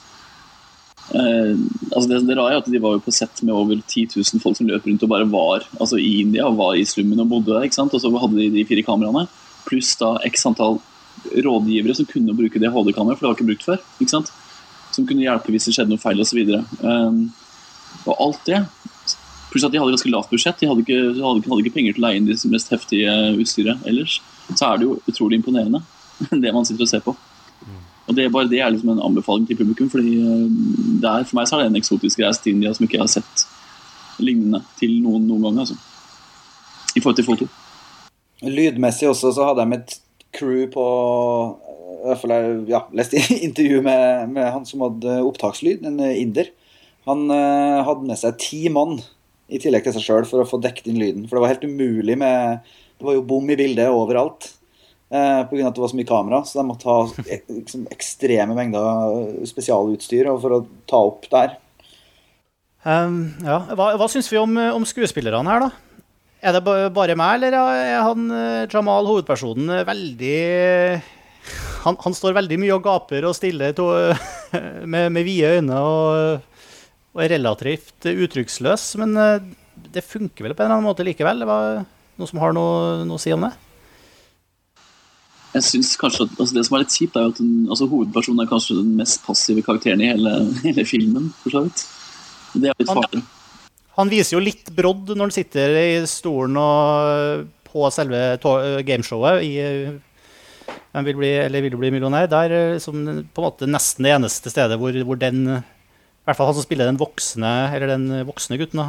Uh, 1.06 1.54
altså 1.92 2.08
det, 2.10 2.18
det 2.26 2.34
rare 2.34 2.56
er 2.56 2.58
at 2.58 2.66
De 2.66 2.80
var 2.82 2.96
jo 2.96 3.02
på 3.04 3.12
sett 3.14 3.38
med 3.46 3.54
over 3.54 3.78
10 3.78 4.08
000 4.16 4.42
folk 4.42 4.56
som 4.58 4.66
løp 4.66 4.88
rundt 4.88 5.04
og 5.06 5.12
bare 5.12 5.28
var 5.30 5.62
altså 5.78 6.00
i 6.02 6.16
India 6.24 6.48
var 6.50 6.74
i 6.74 6.82
slummen 6.88 7.22
og 7.22 7.30
bodde 7.30 7.52
der. 7.52 7.66
ikke 7.68 7.78
sant? 7.78 7.94
Og 7.94 8.02
så 8.02 8.10
hadde 8.10 8.40
de 8.40 8.50
de 8.56 8.66
fire 8.66 8.82
kameraene, 8.86 9.26
pluss 9.68 9.94
da 10.00 10.16
x 10.26 10.46
antall 10.50 10.80
rådgivere 11.32 11.94
som 11.94 12.06
kunne 12.06 12.34
bruke 12.36 12.60
det 12.60 12.70
HD-kameraet, 12.70 13.18
for 13.18 13.24
det 13.24 13.30
var 13.30 13.38
ikke 13.38 13.50
brukt 13.50 13.66
før. 13.66 13.80
ikke 14.00 14.12
sant? 14.12 14.32
Som 14.94 15.06
kunne 15.06 15.24
hjelpe 15.24 15.52
hvis 15.52 15.68
det 15.68 15.76
skjedde 15.76 15.94
noe 15.94 16.02
feil 16.02 16.20
osv. 16.22 16.42
Um, 16.82 16.82
eh, 16.90 18.06
og 18.06 18.22
alt 18.28 18.42
det. 18.48 18.60
Pluss 19.50 19.64
at 19.66 19.72
de 19.72 19.80
hadde 19.80 19.94
ganske 19.94 20.12
lavt 20.12 20.32
budsjett. 20.32 20.58
De 20.60 20.68
hadde 20.70 20.84
ikke, 20.84 21.00
hadde, 21.16 21.46
hadde 21.46 21.62
ikke 21.64 21.74
penger 21.78 21.96
til 21.96 22.04
å 22.04 22.06
leie 22.06 22.20
inn 22.20 22.28
det 22.28 22.38
mest 22.52 22.72
heftige 22.72 23.14
utstyret 23.40 23.88
ellers. 23.88 24.20
Så 24.52 24.62
er 24.68 24.78
det 24.78 24.88
jo 24.88 24.98
utrolig 25.10 25.40
imponerende, 25.40 25.82
det 26.44 26.54
man 26.54 26.68
sitter 26.68 26.86
og 26.86 26.92
ser 26.92 27.04
på. 27.06 27.16
Og 28.06 28.14
det, 28.14 28.28
Bare 28.32 28.48
det 28.50 28.60
er 28.62 28.70
liksom 28.70 28.92
en 28.94 29.02
anbefaling 29.02 29.46
til 29.48 29.58
publikum. 29.58 29.90
fordi 29.90 30.16
eh, 30.22 30.48
der, 31.02 31.24
For 31.24 31.38
meg 31.38 31.48
så 31.48 31.58
er 31.58 31.66
det 31.66 31.74
en 31.74 31.82
eksotisk 31.82 32.22
reise 32.22 32.42
til 32.42 32.54
India 32.54 32.72
som 32.74 32.86
ikke 32.86 32.98
jeg 32.98 33.04
har 33.04 33.14
sett 33.18 33.46
lignende 34.22 34.62
til 34.80 34.98
noen 35.02 35.26
noen 35.28 35.42
gang. 35.48 35.58
altså. 35.64 35.76
I 36.96 37.00
forhold 37.00 37.16
til 37.16 37.28
foto. 37.28 37.48
Lydmessig 38.42 39.08
også 39.08 39.32
så 39.34 39.48
hadde 39.48 39.64
de 39.64 39.80
et 39.80 39.98
crew 40.36 40.66
på 40.72 40.86
fall 42.20 42.32
jeg 42.32 42.58
ja, 42.70 42.84
leste 42.94 43.20
intervju 43.48 43.82
med, 43.82 44.30
med, 44.30 44.46
han 44.52 44.66
som 44.68 44.84
hadde 44.84 45.18
opptakslyd, 45.26 45.84
en 45.86 46.00
inder. 46.06 46.52
Han 47.06 47.26
uh, 47.30 47.82
hadde 47.86 48.06
med 48.06 48.18
seg 48.20 48.38
ti 48.42 48.60
mann 48.72 48.98
i 49.46 49.60
tillegg 49.62 49.86
til 49.86 49.96
seg 49.96 50.04
sjøl 50.04 50.28
for 50.28 50.42
å 50.42 50.48
få 50.48 50.60
dekket 50.62 50.90
inn 50.90 51.00
lyden. 51.00 51.26
For 51.26 51.38
det 51.38 51.44
var 51.44 51.54
helt 51.54 51.66
umulig 51.66 52.16
med 52.18 52.66
Det 52.96 53.06
var 53.06 53.18
jo 53.18 53.26
bom 53.28 53.50
i 53.52 53.58
bildet 53.58 53.92
overalt 53.92 54.48
eh, 55.10 55.42
pga. 55.50 55.68
at 55.68 55.76
det 55.76 55.84
var 55.84 55.92
så 55.92 55.98
mye 55.98 56.08
kamera. 56.08 56.42
Så 56.44 56.58
de 56.58 56.66
måtte 56.68 56.90
ha 56.90 57.06
liksom, 57.26 57.86
ekstreme 57.94 58.56
mengder 58.58 59.46
spesialutstyr 59.48 60.30
for 60.42 60.58
å 60.58 60.64
ta 60.88 61.02
opp 61.10 61.28
der. 61.32 61.56
Um, 62.86 63.34
ja. 63.42 63.64
Hva, 63.74 63.92
hva 63.98 64.06
syns 64.10 64.30
vi 64.30 64.38
om, 64.38 64.54
om, 64.54 64.86
skuespillerne 64.86 65.50
her, 65.50 65.66
da? 65.66 65.70
Er 66.46 66.54
det 66.54 66.92
bare 66.94 67.16
meg, 67.18 67.40
eller 67.40 67.56
er 67.56 68.04
han 68.04 68.30
eh, 68.30 68.66
Jamal, 68.70 69.08
hovedpersonen, 69.08 69.72
veldig 69.88 70.36
han, 71.86 71.96
han 72.02 72.14
står 72.14 72.34
veldig 72.36 72.58
mye 72.60 72.74
og 72.76 72.84
gaper 72.84 73.26
og 73.28 73.34
stiller 73.38 73.74
to, 73.76 73.88
med, 74.92 75.10
med 75.14 75.26
vide 75.26 75.56
øyne 75.56 75.82
og, 75.82 76.40
og, 77.14 77.20
er 77.22 77.36
relativt 77.36 78.08
uttrykksløs. 78.10 78.88
Men 79.02 79.14
eh, 79.22 79.50
det 79.94 80.06
funker 80.06 80.46
vel 80.46 80.56
på 80.56 80.62
en 80.62 80.68
eller 80.68 80.78
annen 80.78 80.88
måte 80.88 81.06
likevel? 81.06 81.42
Det 81.42 81.50
var 81.50 81.84
noe 82.16 82.30
som 82.30 82.42
har 82.42 82.56
noe, 82.56 83.06
noe 83.06 83.18
å 83.18 83.22
si 83.22 83.34
om 83.34 83.46
det? 83.46 83.52
Jeg 85.56 85.64
synes 85.64 85.94
kanskje 86.00 86.26
at 86.26 86.40
altså 86.40 86.56
Det 86.56 86.64
som 86.66 86.76
er 86.76 86.82
litt 86.84 86.96
kjipt, 86.96 87.16
er 87.16 87.26
jo 87.26 87.32
at 87.32 87.40
den, 87.40 87.52
altså 87.70 87.88
Hovedpersonen 87.90 88.42
er 88.42 88.50
kanskje 88.50 88.78
den 88.80 88.92
mest 88.98 89.22
passive 89.24 89.64
karakteren 89.64 90.02
i 90.04 90.10
hele, 90.10 90.34
hele 90.66 90.84
filmen. 90.88 91.30
for 91.42 91.54
så 91.54 91.64
vidt. 91.66 91.84
Det 92.56 92.70
er 92.70 92.80
litt 92.80 92.92
farlig. 92.92 93.22
Han 93.96 94.12
viser 94.12 94.36
jo 94.36 94.44
litt 94.44 94.68
brodd 94.76 95.14
når 95.14 95.28
han 95.28 95.32
sitter 95.32 95.78
i 95.80 95.92
stolen 96.10 96.58
og 96.60 97.46
på 97.66 97.88
selve 97.94 98.82
gameshowet 98.86 99.46
i 99.46 99.54
Hvem 100.96 101.04
vil 101.04 101.16
bli, 101.18 101.30
eller 101.44 101.60
vil 101.60 101.74
bli 101.76 101.90
millionær? 101.92 102.28
Der 102.32 102.78
som 102.80 102.96
på 103.04 103.42
en 103.42 103.44
måte 103.44 103.66
nesten 103.68 104.06
det 104.06 104.14
eneste 104.14 104.48
stedet 104.48 104.78
hvor, 104.80 104.96
hvor 105.04 105.18
den 105.20 105.42
I 105.44 105.58
hvert 106.24 106.38
fall 106.38 106.48
han 106.48 106.56
som 106.56 106.64
spiller 106.64 106.88
den 106.88 107.00
voksne 107.00 107.50
eller 107.76 107.92
den 107.92 108.06
voksne 108.28 108.56
gutten, 108.60 108.80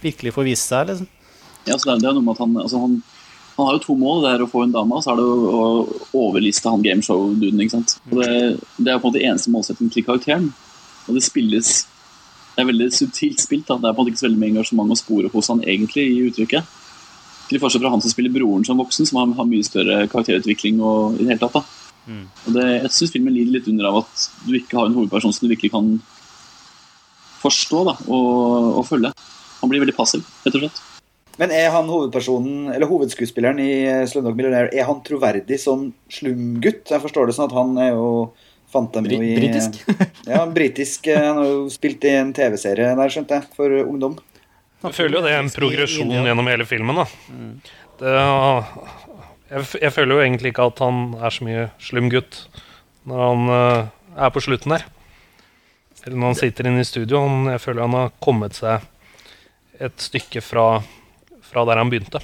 virkelig 0.00 0.32
får 0.32 0.46
vise 0.48 0.64
seg. 0.64 0.88
liksom. 0.88 1.10
Ja, 1.68 1.76
så 1.76 1.92
det 1.92 2.08
er 2.08 2.16
noe 2.16 2.24
med 2.24 2.36
at 2.36 2.40
han, 2.40 2.56
altså 2.64 2.80
han 2.80 2.96
han 3.58 3.66
har 3.66 3.76
jo 3.78 3.84
to 3.84 3.94
mål. 3.98 4.22
Det 4.22 4.32
er 4.32 4.42
å 4.44 4.50
få 4.50 4.64
en 4.64 4.74
dame, 4.74 4.94
og 4.94 5.04
så 5.04 5.12
er 5.12 5.20
det 5.20 5.26
å, 5.26 5.62
overliste 6.18 6.70
han 6.70 6.84
gameshow-duden. 6.84 7.62
ikke 7.64 7.74
sant? 7.74 7.96
Og 8.08 8.20
det, 8.22 8.32
det, 8.78 8.92
er 8.92 9.00
på 9.00 9.08
en 9.08 9.12
måte 9.12 9.22
eneste 9.24 9.52
målsettingen 9.54 9.94
til 9.94 10.06
karakteren. 10.06 10.50
Og 11.08 11.16
det 11.16 11.24
spilles 11.26 11.72
Det 12.54 12.62
er 12.64 12.68
veldig 12.70 12.88
subtilt 12.94 13.42
spilt. 13.42 13.66
da. 13.66 13.78
Det 13.78 13.90
er 13.90 13.94
på 13.94 14.02
en 14.02 14.04
måte 14.04 14.14
ikke 14.14 14.22
så 14.22 14.28
veldig 14.28 14.42
mye 14.42 14.52
engasjement 14.54 14.94
å 14.94 14.98
spore 14.98 15.32
hos 15.34 15.50
han 15.50 15.64
egentlig 15.66 16.06
i 16.10 16.22
uttrykket. 16.30 16.76
Til 17.48 17.60
forskjell 17.62 17.82
fra 17.84 17.92
han 17.94 18.02
som 18.04 18.12
spiller 18.12 18.34
broren 18.34 18.66
som 18.66 18.80
voksen, 18.80 19.08
som 19.08 19.20
har, 19.20 19.34
har 19.38 19.46
mye 19.48 19.66
større 19.66 20.00
karakterutvikling. 20.10 20.80
og 20.82 21.18
i 21.18 21.24
det 21.24 21.32
hele 21.32 21.42
tatt 21.42 21.60
da. 21.60 21.64
Og 22.46 22.54
det, 22.56 22.66
Jeg 22.82 22.92
syns 22.96 23.14
filmen 23.14 23.34
lider 23.34 23.58
litt 23.58 23.68
under 23.70 23.90
av 23.90 24.02
at 24.04 24.28
du 24.46 24.54
ikke 24.56 24.78
har 24.78 24.88
en 24.88 24.96
hovedperson 24.96 25.34
som 25.34 25.46
du 25.46 25.52
virkelig 25.52 25.74
kan 25.74 25.96
forstå 27.38 27.82
da, 27.86 27.94
og, 28.10 28.78
og 28.80 28.86
følge. 28.88 29.12
Han 29.60 29.70
blir 29.70 29.82
veldig 29.82 29.96
passiv, 29.96 30.24
rett 30.44 30.56
og 30.56 30.64
slett. 30.64 30.80
Men 31.38 31.52
er 31.54 31.68
han 31.70 31.86
hovedpersonen, 31.90 32.68
eller 32.74 32.90
hovedskuespilleren 32.90 33.60
i 33.62 33.70
Slumdog 34.10 34.34
Millionaire' 34.38 34.72
er 34.74 34.88
han 34.88 35.00
troverdig 35.06 35.58
som 35.62 35.88
slumgutt? 36.10 36.88
Jeg 36.90 37.02
forstår 37.04 37.28
det 37.30 37.36
sånn 37.36 37.46
at 37.50 37.56
han 37.58 37.76
er 37.78 37.92
jo 37.94 38.08
Fant 38.68 38.92
dem 38.92 39.06
jo 39.08 39.16
i 39.24 39.30
Britisk. 39.38 39.78
Ja, 40.28 40.42
britisk. 40.44 41.06
eh, 41.08 41.16
Han 41.24 41.38
har 41.40 41.46
jo 41.48 41.60
spilt 41.72 42.02
i 42.04 42.10
en 42.18 42.34
TV-serie 42.36 42.90
der, 42.98 43.08
skjønte 43.14 43.38
jeg, 43.38 43.46
for 43.56 43.72
ungdom. 43.80 44.18
Jeg 44.84 44.92
føler 44.98 45.16
jo 45.16 45.22
det 45.24 45.30
er 45.32 45.40
en 45.40 45.48
progresjon 45.54 46.10
gjennom 46.12 46.50
hele 46.52 46.66
filmen. 46.68 47.00
da 47.00 47.06
det, 47.98 48.12
jeg, 49.48 49.64
jeg 49.80 49.92
føler 49.96 50.14
jo 50.14 50.20
egentlig 50.26 50.52
ikke 50.52 50.66
at 50.68 50.82
han 50.84 51.00
er 51.16 51.32
så 51.34 51.46
mye 51.48 51.64
slumgutt 51.82 52.42
når 53.08 53.24
han 53.24 53.48
eh, 53.56 53.88
er 54.26 54.34
på 54.36 54.42
slutten 54.44 54.74
der. 54.76 54.84
Eller 56.04 56.16
når 56.20 56.26
han 56.34 56.38
sitter 56.42 56.68
inne 56.68 56.84
i 56.84 56.88
studio. 56.92 57.24
Han, 57.24 57.48
jeg 57.54 57.64
føler 57.64 57.86
han 57.88 57.96
har 57.96 58.12
kommet 58.22 58.58
seg 58.58 58.84
et 59.80 59.96
stykke 60.02 60.44
fra, 60.44 60.66
fra 61.48 61.64
der 61.68 61.80
han 61.80 61.92
begynte. 61.92 62.22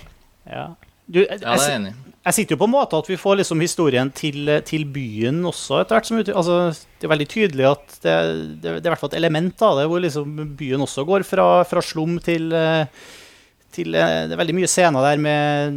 Ja. 0.49 0.73
Du, 1.05 1.21
jeg, 1.21 1.29
Ja, 1.29 1.37
det 1.37 1.45
er 1.45 1.57
jeg 1.59 1.69
jeg, 1.69 1.79
enig 1.81 1.95
jeg 2.25 2.37
sitter 2.39 2.57
jo 2.57 2.61
på 2.63 2.69
en 2.69 2.73
måte 2.73 2.97
at 2.97 3.09
vi 3.11 3.19
får 3.21 3.37
liksom 3.43 3.61
historien 3.61 4.09
til, 4.17 4.49
til 4.65 4.87
byen 4.89 5.43
også 5.45 5.83
etter 5.83 5.99
hvert 5.99 6.09
som 6.09 6.21
altså, 6.23 6.57
Det 6.73 7.05
er 7.05 7.13
veldig 7.13 7.27
tydelig 7.29 7.67
at 7.69 7.99
det, 7.99 8.15
det, 8.63 8.63
det 8.63 8.81
er 8.81 8.89
i 8.89 8.93
hvert 8.95 9.03
fall 9.03 9.13
et 9.13 9.19
element 9.19 9.65
av 9.67 9.81
det, 9.81 9.85
hvor 9.91 10.01
liksom 10.01 10.39
byen 10.57 10.87
også 10.87 11.05
går 11.09 11.27
fra, 11.29 11.49
fra 11.69 11.83
slum 11.85 12.17
til, 12.25 12.49
eh, 12.57 12.89
til 13.77 13.93
eh, 13.93 14.25
Det 14.25 14.37
er 14.37 14.41
veldig 14.41 14.57
mye 14.57 14.73
scener 14.73 15.05
der 15.11 15.21
med, 15.21 15.77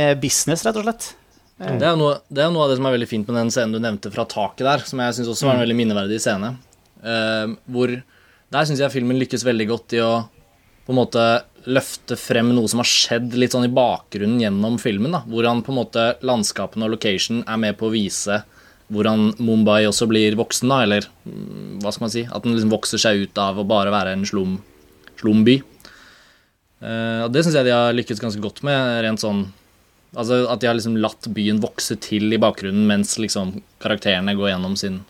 med 0.00 0.18
business, 0.22 0.66
rett 0.66 0.80
og 0.80 0.88
slett. 0.88 1.12
Det 1.56 1.86
er, 1.86 1.94
noe, 1.96 2.18
det 2.28 2.42
er 2.42 2.50
noe 2.52 2.66
av 2.66 2.72
det 2.72 2.80
som 2.80 2.88
er 2.88 2.96
veldig 2.98 3.08
fint 3.08 3.30
med 3.30 3.38
den 3.38 3.54
scenen 3.54 3.78
du 3.78 3.80
nevnte 3.80 4.10
fra 4.12 4.26
taket 4.28 4.66
der, 4.66 4.82
som 4.84 5.00
jeg 5.00 5.14
syns 5.16 5.30
også 5.32 5.46
var 5.46 5.54
en 5.56 5.62
veldig 5.62 5.76
minneverdig 5.78 6.18
scene. 6.20 6.50
Uh, 7.00 7.54
hvor 7.72 7.94
Der 7.94 8.66
syns 8.68 8.82
jeg 8.82 8.92
filmen 8.92 9.16
lykkes 9.20 9.44
veldig 9.46 9.66
godt 9.70 9.94
i 9.96 10.02
å 10.04 10.10
på 10.86 10.92
en 10.92 10.98
måte 10.98 11.22
løfte 11.66 12.16
frem 12.18 12.52
noe 12.54 12.70
som 12.70 12.80
har 12.82 12.88
skjedd 12.88 13.34
litt 13.38 13.54
sånn 13.54 13.66
i 13.66 13.72
bakgrunnen 13.74 14.40
gjennom 14.42 14.78
filmen. 14.82 15.14
da, 15.14 15.22
Hvordan 15.26 15.64
på 15.66 15.72
en 15.72 15.80
måte 15.80 16.04
landskapene 16.26 16.86
og 16.86 16.94
location 16.94 17.42
er 17.46 17.58
med 17.60 17.78
på 17.78 17.88
å 17.88 17.94
vise 17.94 18.42
hvordan 18.92 19.32
Mumbai 19.42 19.82
også 19.88 20.06
blir 20.06 20.36
voksen, 20.38 20.70
da, 20.70 20.84
eller 20.86 21.08
mm, 21.26 21.82
hva 21.82 21.90
skal 21.90 22.06
man 22.06 22.12
si 22.12 22.22
At 22.22 22.44
den 22.44 22.54
liksom 22.54 22.70
vokser 22.70 23.02
seg 23.02 23.24
ut 23.24 23.40
av 23.42 23.58
å 23.58 23.66
bare 23.66 23.90
være 23.90 24.12
en 24.14 24.22
slum, 24.28 24.60
slumby. 25.18 25.58
Uh, 26.78 27.26
og 27.26 27.32
det 27.34 27.42
syns 27.42 27.56
jeg 27.58 27.66
de 27.66 27.74
har 27.74 27.96
lykkes 27.96 28.20
ganske 28.22 28.42
godt 28.44 28.62
med, 28.66 29.00
rent 29.06 29.22
sånn 29.22 29.46
Altså 30.16 30.44
At 30.48 30.62
de 30.62 30.68
har 30.68 30.76
liksom 30.76 30.98
latt 31.02 31.26
byen 31.34 31.58
vokse 31.60 31.96
til 32.00 32.30
i 32.32 32.38
bakgrunnen 32.40 32.86
mens 32.88 33.16
liksom 33.20 33.56
karakterene 33.82 34.36
går 34.38 34.52
gjennom 34.52 34.76
sin 34.78 35.00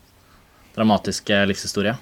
dramatiske 0.74 1.36
livshistorie. 1.46 1.92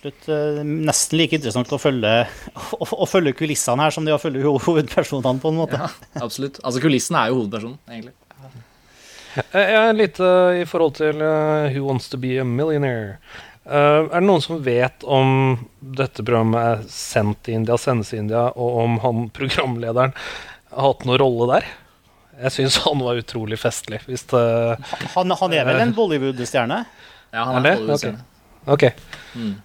Absolutt 0.00 0.28
eh, 0.32 0.62
nesten 0.64 1.18
like 1.20 1.36
interessant 1.36 1.72
å 1.76 1.76
følge, 1.76 2.10
å, 2.56 2.86
å 3.04 3.06
følge 3.08 3.34
kulissene 3.36 3.84
her 3.84 3.92
som 3.92 4.06
det 4.08 4.14
å 4.14 4.20
følge 4.22 4.48
hovedpersonene, 4.64 5.42
på 5.42 5.52
en 5.52 5.58
måte. 5.58 5.76
Ja, 5.76 5.90
absolutt. 6.24 6.56
Altså 6.64 6.80
kulissen 6.80 7.18
er 7.20 7.28
jo 7.28 7.42
hovedpersonen, 7.42 7.76
egentlig. 7.90 8.14
Jeg 9.34 9.44
jeg 9.60 9.76
er 9.76 9.98
litt 9.98 10.22
uh, 10.24 10.56
i 10.56 10.64
forhold 10.64 10.96
til 10.96 11.20
uh, 11.20 11.68
Who 11.68 11.84
Wants 11.84 12.08
To 12.14 12.22
Be 12.22 12.32
A 12.40 12.48
Millionaire. 12.48 13.20
Uh, 13.68 14.08
er 14.08 14.16
det 14.16 14.24
noen 14.24 14.40
som 14.40 14.64
vet 14.64 15.04
om 15.04 15.60
dette 15.78 16.24
programmet 16.24 16.64
er 16.64 16.88
sendt 16.88 17.44
til 17.44 17.60
India, 17.60 17.76
sendes 17.76 18.14
til 18.14 18.24
India, 18.24 18.48
og 18.56 18.82
om 18.86 18.98
han 19.04 19.28
programlederen 19.36 20.16
har 20.16 20.86
hatt 20.88 21.04
noen 21.04 21.20
rolle 21.20 21.52
der? 21.58 21.72
Jeg 22.40 22.56
syns 22.56 22.80
han 22.88 23.04
var 23.04 23.20
utrolig 23.20 23.60
festlig. 23.60 24.00
Hvis 24.08 24.30
det 24.32 24.46
Han, 25.12 25.40
han 25.44 25.60
er 25.60 25.68
vel 25.68 25.84
en 25.84 25.92
Bollywood-stjerne? 25.92 26.86
Ja, 27.36 27.50
han 27.52 27.60
er, 27.60 27.74
er 27.74 27.82
Bollywood-stjerne. 27.82 28.30
Ok. 28.64 28.94
Mm. 29.36 29.58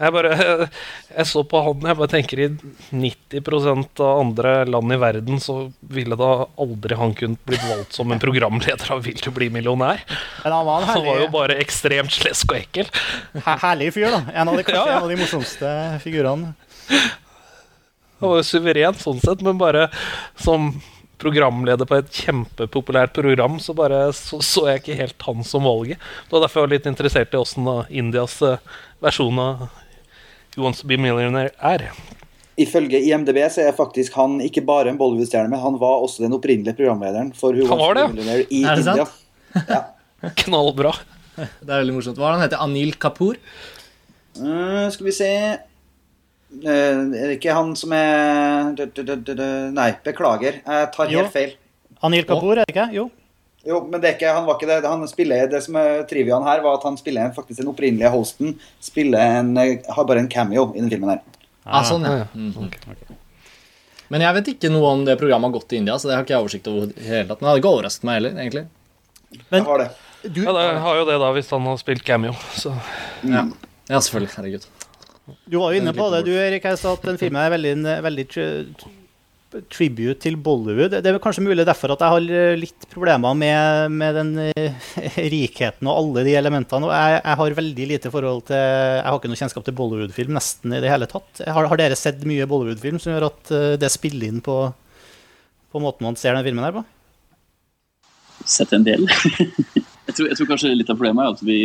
Jeg 0.00 0.14
bare 0.14 0.32
Jeg 1.18 1.26
så 1.28 1.42
på 1.44 1.60
han 1.64 1.88
Jeg 1.90 1.98
bare 1.98 2.10
tenker 2.10 2.40
i 2.40 2.48
90% 2.96 4.02
av 4.04 4.20
andre 4.22 4.54
land 4.68 4.94
i 4.94 4.98
verden 5.00 5.40
så 5.42 5.56
ville 5.92 6.16
da 6.18 6.30
aldri 6.60 6.96
han 6.98 7.14
kunnet 7.18 7.42
blitt 7.48 7.64
valgt 7.68 7.96
som 7.98 8.12
en 8.12 8.22
programleder 8.22 8.94
av 8.94 9.02
Vil 9.04 9.20
du 9.20 9.30
bli 9.34 9.50
millionær. 9.52 10.02
Men 10.44 10.56
han 10.56 10.66
var 10.66 10.88
Han 10.90 11.04
var 11.06 11.24
jo 11.24 11.28
bare 11.32 11.58
ekstremt 11.62 12.14
slesk 12.14 12.52
og 12.52 12.60
ekkel. 12.60 12.88
herlig 13.44 13.92
fyr, 13.94 14.08
da. 14.12 14.22
En 14.34 14.48
av 14.50 14.56
de, 14.56 14.64
kanskje 14.66 14.80
Ja, 14.80 14.86
ja. 14.88 14.96
en 14.96 15.04
av 15.04 15.12
de 15.12 15.18
morsomste 15.20 15.74
figurene. 16.04 16.54
Han 18.20 18.32
var 18.32 18.40
jo 18.40 18.46
suveren 18.46 18.96
sånn 19.00 19.20
sett, 19.22 19.42
men 19.44 19.60
bare 19.60 19.88
som 20.40 20.72
programleder 21.20 21.88
på 21.88 21.98
et 22.00 22.20
kjempepopulært 22.22 23.12
program, 23.16 23.58
så 23.60 23.74
bare 23.76 24.06
så, 24.16 24.40
så 24.44 24.66
jeg 24.70 24.82
ikke 24.82 24.98
helt 25.02 25.26
han 25.26 25.44
som 25.44 25.66
valget. 25.68 26.00
Det 26.26 26.36
var 26.36 26.44
derfor 26.46 26.62
jeg 26.62 26.68
var 26.68 26.74
litt 26.74 26.88
interessert 26.90 27.36
i 27.36 27.40
åssen 27.40 27.68
Indias 27.92 28.38
eh, 28.46 28.62
versjon 29.04 29.40
av 29.42 29.66
Who 30.56 30.64
Wants 30.66 30.80
To 30.82 30.86
Be 30.90 30.96
Millionaire 30.98 31.50
er. 31.62 31.86
Ifølge 32.60 32.98
IMDb 33.06 33.38
så 33.52 33.62
er 33.68 33.72
faktisk 33.76 34.12
han 34.18 34.40
ikke 34.44 34.60
bare 34.66 34.90
en 34.90 34.98
Bollywood-stjerne, 35.00 35.48
men 35.48 35.60
han 35.62 35.78
var 35.80 36.02
også 36.04 36.24
den 36.26 36.34
opprinnelige 36.36 36.74
programlederen 36.76 37.30
for 37.36 37.54
Who 37.56 37.68
Wants 37.70 37.86
to 37.86 37.94
Be 37.94 38.14
Millionaire 38.14 38.46
i 38.50 38.62
Er 38.64 38.76
det 38.76 38.86
India. 38.86 39.06
sant? 39.06 39.70
Ja. 39.70 39.80
Knallbra. 40.44 40.92
Det 41.40 41.70
er 41.70 41.78
veldig 41.80 41.94
morsomt. 41.96 42.18
Hva 42.20 42.26
er 42.28 42.32
det 42.34 42.38
han 42.40 42.46
heter? 42.48 42.64
Anil 42.66 42.90
Kapoor? 43.00 43.38
Uh, 44.40 44.90
skal 44.92 45.06
vi 45.08 45.12
se 45.16 45.28
uh, 45.50 46.66
Er 46.68 47.30
det 47.30 47.38
ikke 47.38 47.54
han 47.56 47.72
som 47.78 47.94
er 47.96 48.74
Nei, 49.72 49.88
beklager. 50.04 50.60
Jeg 50.66 50.90
tar 50.94 51.10
Jo. 51.14 51.22
helt 51.24 51.32
feil. 51.34 51.54
Anil 52.04 52.26
Kapoor, 52.28 52.58
er 52.58 52.64
det 52.68 52.74
ikke? 52.74 52.86
Jo. 52.98 53.06
Jo, 53.66 53.82
men 53.84 54.00
det 54.00 54.08
er 54.08 54.14
ikke, 54.16 54.32
han 54.32 54.46
var 54.48 54.56
ikke 54.56 54.68
det. 54.70 54.78
Han 54.88 55.02
spiller, 55.08 55.48
det 55.52 55.60
som 55.66 55.76
er 55.76 56.04
triviaen 56.08 56.46
her, 56.46 56.62
var 56.64 56.78
at 56.78 56.84
han 56.88 56.96
spiller 56.96 57.26
en- 57.26 57.34
faktisk 57.36 57.60
den 57.60 57.68
opprinnelige 57.68 58.10
hosten. 58.12 58.54
Spiller 58.80 59.20
en, 59.40 59.50
har 59.56 60.04
bare 60.08 60.22
en 60.22 60.30
cameo 60.32 60.70
i 60.74 60.80
den 60.80 60.88
filmen 60.92 61.10
her. 61.12 61.20
Ah, 61.66 61.84
sånn, 61.84 62.06
ja. 62.08 62.22
ja. 62.24 62.50
okay. 62.56 63.16
Men 64.10 64.24
jeg 64.24 64.34
vet 64.40 64.48
ikke 64.54 64.70
noe 64.72 64.88
om 64.96 65.04
det 65.06 65.18
programmet 65.20 65.50
har 65.52 65.60
gått 65.60 65.74
i 65.76 65.78
India, 65.78 65.98
så 66.00 66.08
det 66.08 66.16
har 66.16 66.24
ikke 66.24 66.34
jeg 66.34 66.42
oversikt 66.46 66.70
over 66.72 66.88
i 66.96 67.04
hele 67.06 67.28
tatt. 67.28 67.38
Men 67.38 67.46
det 67.46 67.50
hadde 67.52 67.62
ikke 67.62 67.74
overrasket 67.76 68.06
meg 68.08 68.16
heller, 68.18 68.38
egentlig. 68.42 68.64
Jeg 69.38 69.66
har 69.68 69.84
det. 69.84 69.90
Du, 70.24 70.40
Ja, 70.42 70.52
det 70.56 70.64
har 70.84 70.96
jo 70.98 71.04
det, 71.08 71.18
da, 71.22 71.28
hvis 71.36 71.50
han 71.54 71.68
har 71.68 71.76
spilt 71.80 72.02
cameo. 72.04 72.32
Så. 72.58 72.72
Ja, 73.22 73.44
ja 73.88 74.00
selvfølgelig. 74.00 74.32
Herregud. 74.36 74.66
du 75.46 75.58
var 75.60 75.72
jo 75.72 75.78
inne 75.80 75.94
på 75.94 76.08
det, 76.16 76.24
du 76.26 76.32
Erik, 76.34 76.64
jeg 76.66 76.80
sa 76.80 76.96
at 76.96 77.06
den 77.06 77.20
filmen 77.20 77.38
er 77.44 77.54
veldig, 77.54 77.74
veldig 78.08 78.26
tribute 79.72 80.20
til 80.22 80.36
Bollywood. 80.38 80.94
Det 81.02 81.10
er 81.10 81.18
kanskje 81.22 81.42
mulig 81.42 81.64
derfor 81.66 81.94
at 81.94 82.02
jeg 82.04 82.14
har 82.14 82.28
eh, 82.38 82.58
litt 82.58 82.86
problemer 82.92 83.34
med, 83.38 83.96
med 83.98 84.18
den 84.18 84.30
eh, 84.44 84.84
rikheten 85.34 85.90
og 85.90 85.96
alle 85.96 86.24
de 86.28 86.36
elementene. 86.38 86.86
Og 86.86 86.94
jeg, 86.94 87.18
jeg 87.18 87.40
har 87.40 87.56
veldig 87.58 87.88
lite 87.92 88.12
forhold 88.14 88.44
til 88.50 88.60
Jeg 88.60 89.04
har 89.08 89.18
ikke 89.18 89.32
noe 89.32 89.40
kjennskap 89.42 89.66
til 89.66 89.76
Bollywood-film 89.80 90.36
nesten 90.38 90.76
i 90.76 90.82
det 90.82 90.92
hele 90.92 91.10
tatt. 91.10 91.42
Har, 91.42 91.70
har 91.72 91.82
dere 91.82 91.98
sett 91.98 92.22
mye 92.28 92.48
Bollywood-film 92.50 93.02
som 93.02 93.14
gjør 93.14 93.30
at 93.30 93.52
eh, 93.56 93.76
det 93.80 93.92
spiller 93.92 94.30
inn 94.30 94.42
på, 94.44 94.56
på 95.74 95.82
måten 95.82 96.06
man 96.06 96.18
ser 96.20 96.36
den 96.36 96.46
filmen 96.46 96.66
her 96.66 96.76
på? 96.78 96.86
Sett 98.46 98.70
en 98.76 98.86
del. 98.86 99.02
jeg, 99.44 100.14
tror, 100.14 100.28
jeg 100.30 100.38
tror 100.38 100.52
kanskje 100.54 100.76
litt 100.76 100.92
av 100.92 101.00
problemet 101.00 101.26
er 101.26 101.34
at 101.34 101.42
vi 101.44 101.60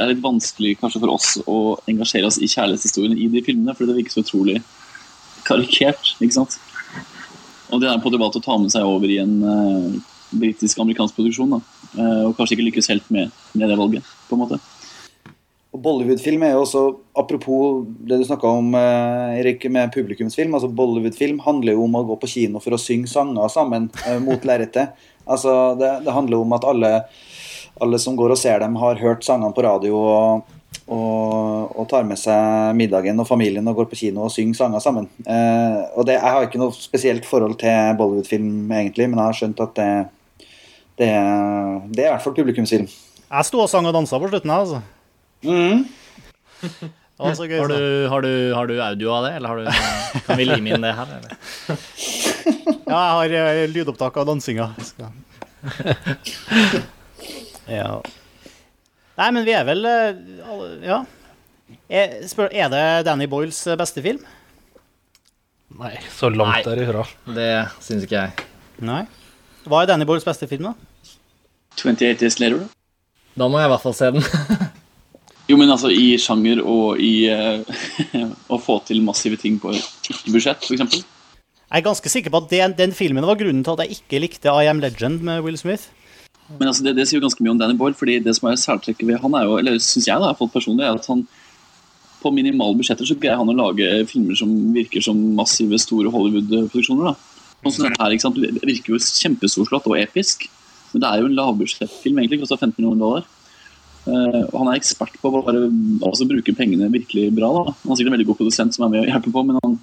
det 0.00 0.06
er 0.06 0.14
litt 0.14 0.22
vanskelig 0.24 0.78
kanskje 0.80 1.00
for 1.02 1.12
oss 1.12 1.34
å 1.50 1.56
engasjere 1.90 2.30
oss 2.30 2.38
i 2.40 2.48
kjærlighetshistorien 2.48 3.18
i 3.20 3.26
de 3.28 3.42
filmene, 3.44 3.74
fordi 3.76 3.90
det 3.90 3.96
virker 3.98 4.14
så 4.14 4.22
utrolig 4.22 4.54
karikert. 5.50 6.14
ikke 6.18 6.38
sant? 6.38 6.56
Og 7.70 7.82
det 7.82 7.90
er 7.90 8.02
på 8.02 8.10
debatt 8.14 8.38
å 8.38 8.42
ta 8.42 8.56
med 8.58 8.72
seg 8.72 8.86
over 8.86 9.10
i 9.10 9.20
en 9.22 9.36
uh, 9.44 10.16
britisk-amerikansk 10.40 11.18
produksjon. 11.18 11.58
da. 11.58 11.62
Uh, 11.94 12.28
og 12.30 12.36
kanskje 12.38 12.56
ikke 12.56 12.70
lykkes 12.70 12.90
helt 12.94 13.14
med, 13.14 13.34
med 13.54 13.70
det 13.70 13.78
valget, 13.78 14.06
på 14.30 14.38
en 14.38 14.46
måte. 14.46 14.62
Og 15.70 15.78
Bollywood-film 15.84 16.42
er 16.42 16.56
jo 16.56 16.64
også, 16.64 16.80
apropos 17.20 17.84
det 18.02 18.18
du 18.18 18.24
snakka 18.26 18.48
om, 18.58 18.72
eh, 18.74 19.38
Erik, 19.38 19.64
med 19.70 19.92
publikumsfilm. 19.94 20.54
altså 20.54 20.68
Bollywood-film 20.68 21.38
handler 21.38 21.72
jo 21.72 21.84
om 21.84 21.94
å 21.94 22.06
gå 22.08 22.16
på 22.18 22.28
kino 22.28 22.58
for 22.58 22.74
å 22.74 22.80
synge 22.80 23.06
sanger 23.06 23.48
sammen 23.48 23.90
eh, 24.06 24.18
mot 24.18 24.42
lerretet. 24.44 24.90
Altså, 25.30 25.76
det, 25.78 25.86
det 26.02 26.10
handler 26.10 26.40
om 26.42 26.52
at 26.56 26.64
alle, 26.66 27.04
alle 27.78 27.98
som 28.02 28.16
går 28.18 28.32
og 28.32 28.38
ser 28.40 28.58
dem, 28.58 28.74
har 28.80 28.98
hørt 28.98 29.22
sangene 29.22 29.54
på 29.54 29.62
radio 29.62 29.94
og, 29.94 30.48
og, 30.88 31.76
og 31.78 31.88
tar 31.90 32.04
med 32.08 32.18
seg 32.18 32.74
middagen 32.78 33.20
og 33.20 33.26
familien 33.28 33.66
og 33.70 33.76
går 33.80 33.88
på 33.92 33.98
kino 34.00 34.24
og 34.26 34.32
synger 34.34 34.56
sanger 34.58 34.80
sammen. 34.84 35.08
Eh, 35.26 35.80
og 35.96 36.06
det, 36.08 36.16
Jeg 36.18 36.30
har 36.34 36.46
ikke 36.48 36.60
noe 36.62 36.72
spesielt 36.74 37.26
forhold 37.28 37.58
til 37.60 37.94
Bollywood-film, 37.98 38.70
egentlig, 38.72 39.08
men 39.10 39.18
jeg 39.20 39.26
har 39.28 39.38
skjønt 39.40 39.60
at 39.66 39.74
det, 39.78 39.90
det, 41.00 41.08
er- 41.08 41.80
det 41.90 42.04
er 42.04 42.08
i 42.08 42.12
hvert 42.14 42.24
fall 42.24 42.34
publikumsfilm. 42.40 42.88
Jeg 43.30 43.46
sto 43.46 43.60
og 43.62 43.68
sang 43.70 43.86
og 43.86 43.94
dansa 43.94 44.18
på 44.18 44.28
slutten, 44.32 44.50
jeg, 44.50 44.58
altså. 44.58 44.80
Mm. 45.46 45.84
Det 47.20 47.26
var 47.28 47.34
så 47.36 47.46
gøy. 47.46 47.58
Har 47.60 47.68
du, 47.70 48.08
har, 48.10 48.20
du, 48.24 48.32
har 48.56 48.66
du 48.66 48.74
audio 48.82 49.10
av 49.14 49.24
det, 49.28 49.32
eller 49.36 49.48
har 49.48 49.56
du, 49.60 50.20
kan 50.26 50.38
vi 50.40 50.44
lime 50.48 50.72
inn 50.74 50.82
det 50.86 50.94
her? 50.96 51.08
Eller? 51.18 51.32
Ja, 52.90 52.98
jeg 52.98 53.12
har 53.14 53.34
eh, 53.60 53.66
lydopptak 53.70 54.16
av 54.22 54.26
dansinga. 54.32 54.70
Ja. 57.70 58.00
Nei, 59.20 59.30
men 59.36 59.44
vi 59.44 59.52
er 59.56 59.66
vel 59.68 59.84
eh, 59.84 60.20
Ja. 60.86 61.02
Er, 61.90 62.20
er 62.50 62.70
det 62.72 62.84
Danny 63.06 63.26
Boyles 63.30 63.58
eh, 63.68 63.78
beste 63.78 64.02
film? 64.02 64.22
Nei, 65.80 65.92
så 66.16 66.30
langt 66.32 66.56
Nei. 66.56 66.62
derifra. 66.66 67.04
Det 67.36 67.50
syns 67.84 68.06
ikke 68.06 68.24
jeg. 68.24 68.48
Nei. 68.82 69.04
Hva 69.68 69.82
er 69.82 69.90
Danny 69.92 70.06
Boyles 70.08 70.26
beste 70.26 70.48
film, 70.50 70.70
da? 70.70 71.14
28 71.76 72.16
Days 72.22 72.40
Later, 72.40 72.64
da? 72.64 72.70
Da 73.38 73.48
må 73.48 73.60
jeg 73.60 73.68
i 73.68 73.72
hvert 73.74 73.84
fall 73.84 73.96
se 73.96 74.12
den. 74.16 74.26
Jo, 75.50 75.56
men 75.58 75.72
altså 75.72 75.88
i 75.90 76.12
sjanger 76.22 76.60
og 76.62 77.00
i 77.02 77.26
uh, 77.26 77.58
å 78.54 78.58
få 78.62 78.76
til 78.86 79.00
massive 79.02 79.34
ting 79.40 79.56
på 79.58 79.72
ikke-budsjett, 79.74 80.62
f.eks. 80.62 81.00
Jeg 81.02 81.80
er 81.80 81.82
ganske 81.82 82.12
sikker 82.12 82.30
på 82.30 82.38
at 82.44 82.52
den, 82.52 82.76
den 82.78 82.94
filmen 82.94 83.26
var 83.26 83.38
grunnen 83.40 83.64
til 83.66 83.74
at 83.74 83.82
jeg 83.82 83.98
ikke 83.98 84.20
likte 84.22 84.52
I 84.54 84.68
Am 84.70 84.78
Legend 84.82 85.24
med 85.26 85.42
Will 85.42 85.58
Smith. 85.58 85.88
Men 86.58 86.70
altså, 86.70 86.84
det, 86.86 86.96
det 86.98 87.06
sier 87.06 87.20
jo 87.20 87.26
ganske 87.26 87.44
mye 87.44 87.52
om 87.54 87.60
Danny 87.60 87.76
Boyle, 87.78 87.96
fordi 87.96 88.18
det 88.24 88.34
som 88.36 88.48
er 88.50 88.58
særtrekket 88.58 89.06
ved 89.06 89.20
han 89.22 89.36
er 89.38 89.46
jo, 89.46 89.58
eller 89.60 89.78
syns 89.82 90.08
jeg 90.08 90.22
da, 90.22 90.32
fått 90.38 90.54
personlig, 90.54 90.86
er 90.86 90.98
at 90.98 91.06
han 91.10 91.22
på 92.20 92.32
minimale 92.36 92.76
budsjetter 92.76 93.08
så 93.08 93.16
greier 93.16 93.38
han 93.40 93.48
å 93.48 93.56
lage 93.56 93.86
filmer 94.10 94.36
som 94.36 94.50
virker 94.74 95.04
som 95.04 95.18
massive, 95.36 95.78
store 95.80 96.10
Hollywood-produksjoner. 96.12 97.12
da. 97.12 97.14
Sånn 97.60 97.76
som 97.76 97.86
denne 97.86 98.00
her, 98.00 98.14
ikke 98.16 98.26
sant? 98.26 98.40
Det 98.40 98.64
virker 98.66 98.94
jo 98.94 99.00
kjempestorslått 99.04 99.88
og 99.88 99.98
episk, 100.00 100.48
men 100.92 101.04
det 101.04 101.10
er 101.10 101.22
jo 101.22 101.30
en 101.30 101.36
lavbudsjettfilm, 101.38 102.18
egentlig, 102.20 102.42
kosta 102.42 102.58
15 102.58 102.74
millioner 102.80 103.04
dollar. 103.04 103.28
Uh, 104.00 104.42
og 104.48 104.54
han 104.62 104.70
er 104.72 104.78
ekspert 104.80 105.16
på 105.20 105.28
å 105.28 105.42
bare 105.44 105.66
altså, 106.08 106.26
bruke 106.28 106.54
pengene 106.56 106.88
virkelig 106.92 107.28
bra. 107.36 107.50
da. 107.56 107.74
Han 107.82 107.92
er 107.92 108.00
sikkert 108.00 108.12
en 108.12 108.16
veldig 108.16 108.28
god 108.32 108.38
produsent 108.40 108.76
som 108.76 108.86
er 108.86 108.94
med 108.94 109.04
og 109.04 109.10
hjelper 109.12 109.34
på, 109.36 109.46
men 109.48 109.60
han, 109.60 109.76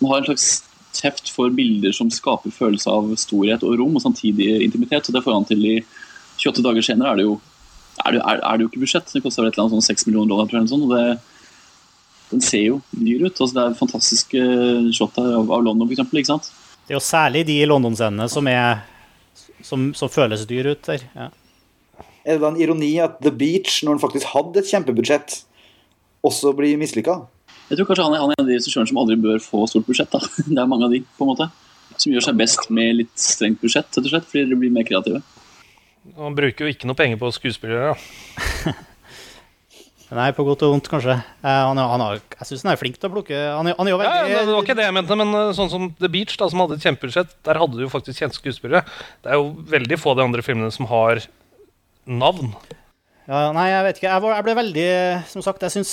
han 0.00 0.10
har 0.10 0.20
en 0.20 0.28
slags 0.30 0.48
teft 0.94 1.30
for 1.34 1.52
bilder 1.54 1.94
som 1.96 2.10
skaper 2.12 2.54
følelse 2.54 2.90
av 2.90 3.10
storhet 3.20 3.64
og 3.66 3.78
rom, 3.80 3.96
og 3.98 4.04
samtidig 4.04 4.62
intimitet. 4.64 5.06
Så 5.06 5.14
det 5.14 5.24
får 5.24 5.36
han 5.36 5.48
til 5.48 5.66
i 5.66 5.76
28 6.38 6.64
dager 6.64 6.86
senere. 6.86 7.12
er 7.12 7.20
det 7.20 7.28
jo 7.28 7.36
er 8.04 8.16
det, 8.16 8.22
er, 8.24 8.40
er 8.42 8.56
det 8.56 8.64
jo 8.64 8.70
ikke 8.72 8.82
budsjett. 8.82 9.12
Det 9.12 9.22
koster 9.22 9.42
vel 9.42 9.52
et 9.52 9.56
eller 9.56 9.68
annet 9.68 9.78
sånn 9.78 9.94
6 9.94 10.08
millioner 10.08 10.32
dollar. 10.32 10.48
tror 10.50 10.58
jeg, 10.58 10.64
eller 10.64 10.72
sånn, 10.74 10.86
og 10.88 10.94
det, 10.94 11.20
Den 12.32 12.42
ser 12.42 12.64
jo 12.64 12.80
dyr 12.90 13.26
ut. 13.26 13.36
altså 13.36 13.54
Det 13.54 13.64
er 13.64 13.78
fantastiske 13.78 14.42
shot 14.96 15.20
av, 15.22 15.46
av 15.46 15.62
London, 15.62 15.86
for 15.86 15.94
eksempel, 15.96 16.20
ikke 16.20 16.32
sant? 16.32 16.50
Det 16.84 16.92
er 16.92 16.98
jo 16.98 17.04
særlig 17.04 17.44
de 17.48 17.60
London-scenene 17.68 18.26
som, 18.28 18.48
som, 19.64 19.88
som 19.96 20.12
føles 20.12 20.44
dyr 20.48 20.72
ut 20.72 20.82
der. 20.88 21.06
Ja. 21.14 21.30
Er 22.24 22.36
det 22.36 22.42
da 22.42 22.50
en 22.50 22.60
ironi 22.60 22.96
at 23.04 23.20
The 23.22 23.32
Beach, 23.32 23.82
når 23.84 23.96
den 23.96 24.02
faktisk 24.02 24.32
hadde 24.32 24.60
et 24.60 24.70
kjempebudsjett, 24.70 25.38
også 26.24 26.54
blir 26.56 26.78
mislykka? 26.80 27.20
Jeg 27.70 27.78
tror 27.78 27.88
kanskje 27.88 28.04
han 28.06 28.14
er, 28.16 28.22
han 28.24 28.32
er 28.32 28.38
en 28.38 28.44
av 28.44 28.48
de 28.50 28.56
regissørene 28.58 28.90
som 28.90 28.98
aldri 29.00 29.16
bør 29.24 29.38
få 29.42 29.64
stort 29.70 29.86
budsjett. 29.88 30.10
da. 30.12 30.20
Det 30.50 30.58
er 30.60 30.70
mange 30.70 30.88
av 30.88 30.92
de, 30.94 31.00
på 31.16 31.24
en 31.26 31.32
måte. 31.32 31.48
Som 31.96 32.12
gjør 32.12 32.26
seg 32.28 32.38
best 32.40 32.66
med 32.74 32.96
litt 33.02 33.14
strengt 33.20 33.60
budsjett, 33.62 33.88
rett 33.92 34.04
og 34.04 34.10
slett, 34.12 34.26
fordi 34.30 34.48
de 34.50 34.58
blir 34.58 34.72
mer 34.74 34.86
kreative. 34.88 35.22
Han 36.18 36.34
bruker 36.36 36.66
jo 36.66 36.72
ikke 36.74 36.88
noe 36.90 36.98
penger 36.98 37.20
på 37.20 37.30
skuespillere. 37.32 37.94
da. 37.94 38.74
Nei, 40.14 40.28
på 40.36 40.44
godt 40.46 40.62
og 40.62 40.74
vondt, 40.74 40.88
kanskje. 40.92 41.14
Eh, 41.16 41.48
han, 41.64 41.78
er- 41.80 41.88
han 41.90 42.02
er, 42.04 42.20
jeg 42.36 42.46
syns 42.50 42.62
han 42.66 42.74
er 42.74 42.78
flink 42.78 42.98
til 43.00 43.08
å 43.08 43.14
plukke 43.16 43.38
Han 43.56 43.66
er, 43.70 43.74
han 43.78 43.88
jo 43.88 43.96
veldig 43.98 44.34
ja, 44.34 44.42
det 44.46 44.52
var 44.52 44.66
ikke 44.66 44.76
det 44.78 44.84
jeg 44.84 44.94
mente, 44.94 45.16
men 45.18 45.32
uh, 45.34 45.48
sånn 45.56 45.72
som 45.72 45.88
The 45.98 46.10
Beach, 46.12 46.36
da, 46.38 46.46
som 46.52 46.60
hadde 46.62 46.76
et 46.76 46.84
kjempebudsjett, 46.84 47.32
der 47.48 47.58
hadde 47.58 47.78
du 47.80 47.82
jo 47.86 47.90
faktisk 47.90 48.20
kjente 48.20 48.38
skuespillere. 48.38 48.84
Det 49.24 49.32
er 49.32 49.40
jo 49.40 49.48
veldig 49.72 49.98
få 49.98 50.12
av 50.12 50.20
de 50.20 50.26
andre 50.28 50.44
filmene 50.46 50.70
som 50.76 50.86
har 50.92 51.24
navn. 52.06 52.52
Ja, 53.24 53.48
nei, 53.56 53.70
jeg 53.70 53.84
vet 53.86 53.98
ikke. 53.98 54.08
Jeg, 54.10 54.20
var, 54.20 54.34
jeg 54.36 54.44
ble 54.44 54.54
veldig 54.58 54.88
Som 55.30 55.44
sagt, 55.44 55.62
jeg 55.64 55.72
syns 55.72 55.92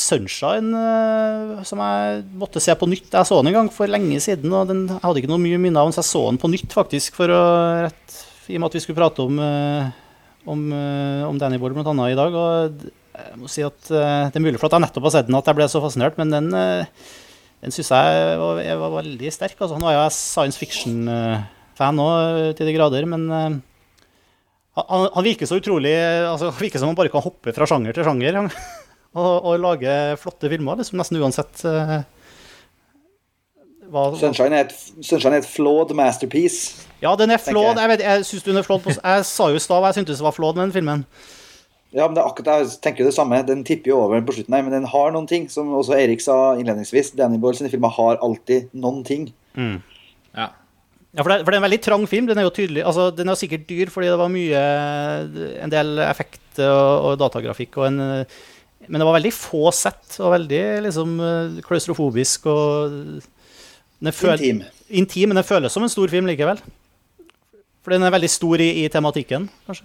Sunshine, 0.00 0.70
uh, 0.72 1.58
som 1.68 1.82
jeg 1.84 2.22
måtte 2.40 2.62
se 2.64 2.72
på 2.72 2.88
nytt 2.88 3.12
Jeg 3.12 3.28
så 3.28 3.40
den 3.42 3.50
en 3.50 3.58
gang 3.58 3.68
for 3.74 3.90
lenge 3.90 4.16
siden, 4.24 4.54
og 4.56 4.70
den, 4.70 4.86
jeg 4.88 5.02
hadde 5.02 5.20
ikke 5.20 5.32
noe 5.34 5.42
mye 5.42 5.60
minne 5.60 5.82
av 5.82 5.90
den, 5.90 5.96
så 5.96 6.00
jeg 6.00 6.08
så 6.08 6.24
den 6.30 6.40
på 6.40 6.48
nytt, 6.54 6.72
faktisk, 6.72 7.20
for 7.20 7.34
å 7.36 7.42
rett 7.84 8.16
I 8.48 8.56
og 8.56 8.64
med 8.64 8.70
at 8.70 8.78
vi 8.78 8.84
skulle 8.86 8.96
prate 8.96 9.28
om, 9.28 9.36
uh, 9.44 9.92
om, 10.48 10.64
om 11.28 11.40
Danny 11.42 11.60
Boyle 11.60 11.84
annet 11.84 12.14
i 12.14 12.18
dag. 12.22 12.40
Og 12.40 12.88
jeg 13.18 13.36
må 13.42 13.52
si 13.52 13.66
at 13.66 13.92
det 13.92 14.40
er 14.40 14.44
mulig 14.44 14.56
for 14.56 14.70
at 14.70 14.78
jeg 14.78 14.86
nettopp 14.86 15.08
har 15.10 15.18
sett 15.18 15.28
den 15.28 15.36
at 15.36 15.48
jeg 15.50 15.58
ble 15.58 15.68
så 15.68 15.84
fascinert, 15.84 16.16
men 16.16 16.32
den, 16.32 16.48
den 16.54 17.74
syns 17.74 17.92
jeg 17.92 18.36
var, 18.40 18.62
jeg 18.64 18.80
var 18.80 18.94
veldig 19.02 19.32
sterk. 19.36 19.58
Altså, 19.58 19.76
nå 19.76 19.90
er 19.90 19.98
jeg 19.98 20.16
science 20.16 20.56
fiction-fan 20.56 22.00
òg, 22.06 22.54
til 22.56 22.70
de 22.70 22.78
grader, 22.78 23.04
men 23.10 23.60
han, 24.88 25.08
han 25.14 25.26
virker 25.26 25.48
så 25.48 25.58
utrolig 25.58 25.94
altså, 25.96 26.50
Han 26.52 26.60
virker 26.60 26.82
som 26.82 26.90
han 26.90 26.98
bare 26.98 27.10
kan 27.12 27.24
hoppe 27.24 27.54
fra 27.56 27.66
sjanger 27.68 27.96
til 27.96 28.06
sjanger 28.06 28.38
og, 29.18 29.32
og 29.48 29.54
lage 29.62 29.98
flotte 30.20 30.50
filmer, 30.52 30.78
liksom, 30.80 31.00
nesten 31.00 31.20
uansett 31.22 31.66
Uh, 31.66 32.00
hva, 33.88 34.04
Sunshine 34.20 34.52
er 34.52 34.66
et, 34.66 34.74
Sunshine 35.00 35.38
er 35.38 35.42
et 35.42 35.48
flawed 35.48 35.94
masterpiece. 35.96 36.84
Ja, 37.00 37.14
den 37.16 37.32
er 37.32 37.40
flawed. 37.40 37.78
Jeg, 37.80 37.88
vet, 37.88 38.04
jeg 38.04 38.24
synes 38.28 38.44
den 38.44 38.60
er 38.60 38.66
flawed 38.66 38.84
på, 38.84 38.92
Jeg 38.92 39.24
sa 39.24 39.48
jo 39.48 39.56
i 39.56 39.62
stad 39.64 39.80
hva 39.80 39.92
jeg 39.92 40.02
syntes 40.02 40.22
var 40.24 40.34
flawed 40.36 40.58
med 40.58 40.68
den 40.68 40.74
filmen. 40.76 41.04
Ja, 41.96 42.04
men 42.04 42.18
det 42.18 42.20
er 42.20 42.28
akkurat, 42.28 42.66
Jeg 42.66 42.82
tenker 42.84 43.04
jo 43.04 43.08
det 43.08 43.16
samme. 43.16 43.40
Den 43.48 43.64
tipper 43.64 43.94
jo 43.94 44.00
over 44.02 44.20
på 44.20 44.36
slutten, 44.36 44.54
her, 44.54 44.64
men 44.66 44.76
den 44.76 44.88
har 44.92 45.12
noen 45.14 45.28
ting. 45.30 45.48
Som 45.48 45.72
også 45.72 45.96
Erik 45.96 46.20
sa 46.20 46.36
innledningsvis. 46.58 47.14
Danny 47.16 47.40
Boyle 47.40 47.56
sine 47.56 47.72
filmer 47.72 47.94
har 47.96 48.20
alltid 48.24 48.68
noen 48.76 49.00
ting. 49.08 49.30
Ja. 49.56 50.50
Ja, 51.16 51.22
for 51.24 51.32
det, 51.32 51.38
for 51.40 51.50
det 51.50 51.56
er 51.56 51.62
en 51.62 51.66
veldig 51.70 51.80
trang 51.86 52.02
film. 52.10 52.26
Den 52.28 52.38
er 52.38 52.44
jo 52.44 52.52
tydelig 52.52 52.82
Altså, 52.84 53.08
den 53.16 53.28
er 53.32 53.38
sikkert 53.40 53.62
dyr 53.70 53.88
fordi 53.90 54.10
det 54.10 54.18
var 54.20 54.28
mye 54.28 54.58
En 55.64 55.72
del 55.72 55.98
effekt 56.04 56.60
og, 56.60 57.06
og 57.08 57.14
datagrafikk 57.22 57.78
og 57.80 57.86
en 57.88 57.96
Men 58.88 59.00
det 59.00 59.06
var 59.08 59.16
veldig 59.16 59.32
få 59.32 59.70
sett 59.74 60.18
og 60.20 60.34
veldig 60.36 60.60
liksom 60.84 61.14
eh, 61.20 61.56
klaustrofobisk 61.64 62.46
og 62.52 62.92
den 63.98 64.12
føl- 64.14 64.36
Intim. 64.38 64.60
Intim, 65.00 65.28
men 65.32 65.36
den 65.40 65.44
føles 65.48 65.72
som 65.74 65.82
en 65.82 65.90
stor 65.92 66.08
film 66.12 66.28
likevel. 66.30 66.60
For 67.82 67.92
den 67.92 68.04
er 68.06 68.12
veldig 68.14 68.30
stor 68.30 68.60
i, 68.62 68.68
i 68.84 68.88
tematikken, 68.92 69.48
kanskje. 69.66 69.84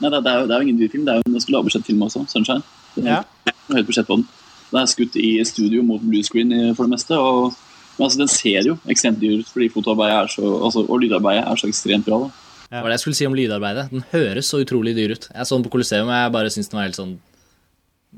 Nei, 0.00 0.08
det, 0.08 0.16
er- 0.16 0.22
det, 0.24 0.32
er 0.32 0.38
jo, 0.40 0.46
det 0.48 0.54
er 0.54 0.62
jo 0.62 0.66
ingen 0.66 0.78
dyrfilm, 0.80 1.04
det 1.06 1.12
er 1.12 1.18
jo 1.20 1.26
en 1.28 1.36
ganske 1.36 1.52
lavbudsjettfilm 1.54 2.02
også, 2.08 2.22
Sunshine. 2.32 2.62
Det 2.96 3.04
er 3.04 3.10
Ja. 3.20 3.54
høyt 3.74 3.86
budsjett 3.90 4.08
på 4.08 4.16
den. 4.18 4.24
Det 4.70 4.80
er 4.80 4.90
skutt 4.94 5.18
i 5.20 5.30
studio 5.46 5.82
mot 5.86 6.00
blue 6.02 6.24
screen 6.26 6.50
for 6.74 6.88
det 6.88 6.94
meste. 6.96 7.18
og 7.20 7.52
men 8.00 8.06
altså, 8.08 8.22
Den 8.22 8.30
ser 8.32 8.64
jo 8.64 8.78
ekstremt 8.88 9.18
dyr 9.20 9.42
ut, 9.42 9.48
fordi 9.52 9.68
fotoarbeidet 9.74 10.14
er 10.16 10.30
så, 10.32 10.52
altså, 10.64 10.86
og 10.88 11.02
lydarbeidet 11.02 11.42
er 11.44 11.58
så 11.60 11.68
ekstremt 11.68 12.06
bra. 12.08 12.22
da. 12.22 12.46
Det 12.70 12.80
var 12.80 12.88
det 12.88 12.96
jeg 12.96 13.02
skulle 13.02 13.18
si 13.18 13.26
om 13.28 13.34
lydarbeidet. 13.36 13.90
Den 13.90 14.06
høres 14.14 14.48
så 14.48 14.62
utrolig 14.62 14.94
dyr 14.96 15.12
ut. 15.12 15.26
Jeg 15.28 15.46
så 15.46 15.58
den 15.58 15.66
på 15.66 15.72
Colosseum, 15.74 16.08
og 16.08 16.16
jeg 16.16 16.32
bare 16.32 16.52
syns 16.54 16.70
den 16.70 16.78
var 16.80 16.86
helt 16.86 16.96
sånn 16.96 17.18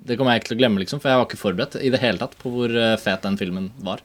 Det 0.06 0.16
kommer 0.16 0.36
jeg 0.36 0.42
ikke 0.42 0.52
til 0.52 0.56
å 0.56 0.60
glemme, 0.60 0.82
liksom, 0.84 1.00
for 1.02 1.10
jeg 1.10 1.18
var 1.18 1.26
ikke 1.26 1.40
forberedt 1.40 1.74
i 1.82 1.90
det 1.92 2.00
hele 2.00 2.20
tatt 2.20 2.36
på 2.38 2.52
hvor 2.52 2.70
eh, 2.70 2.94
fet 3.00 3.26
den 3.26 3.40
filmen 3.40 3.72
var. 3.82 4.04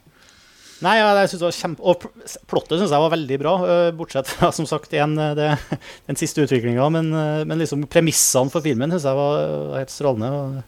Nei, 0.83 0.95
ja, 0.97 1.11
jeg 1.21 1.29
synes 1.29 1.43
det 1.43 1.47
var 1.47 1.59
kjempe... 1.59 1.85
Og 1.93 2.41
plottet 2.49 2.81
syns 2.81 2.95
jeg 2.95 3.03
var 3.05 3.13
veldig 3.13 3.37
bra, 3.43 3.53
øh, 3.75 3.91
bortsett 4.01 4.33
fra 4.33 4.49
som 4.55 4.65
sagt 4.69 4.97
igjen 4.97 5.13
øh, 5.13 5.35
det, 5.37 5.51
den 6.09 6.19
siste 6.19 6.47
utviklinga. 6.47 6.89
Men, 6.97 7.13
men 7.45 7.61
liksom 7.61 7.85
premissene 7.85 8.53
for 8.53 8.65
filmen 8.65 8.95
syns 8.95 9.05
jeg 9.05 9.21
var 9.21 9.45
var 9.75 9.83
helt 9.83 9.93
strålende. 9.93 10.65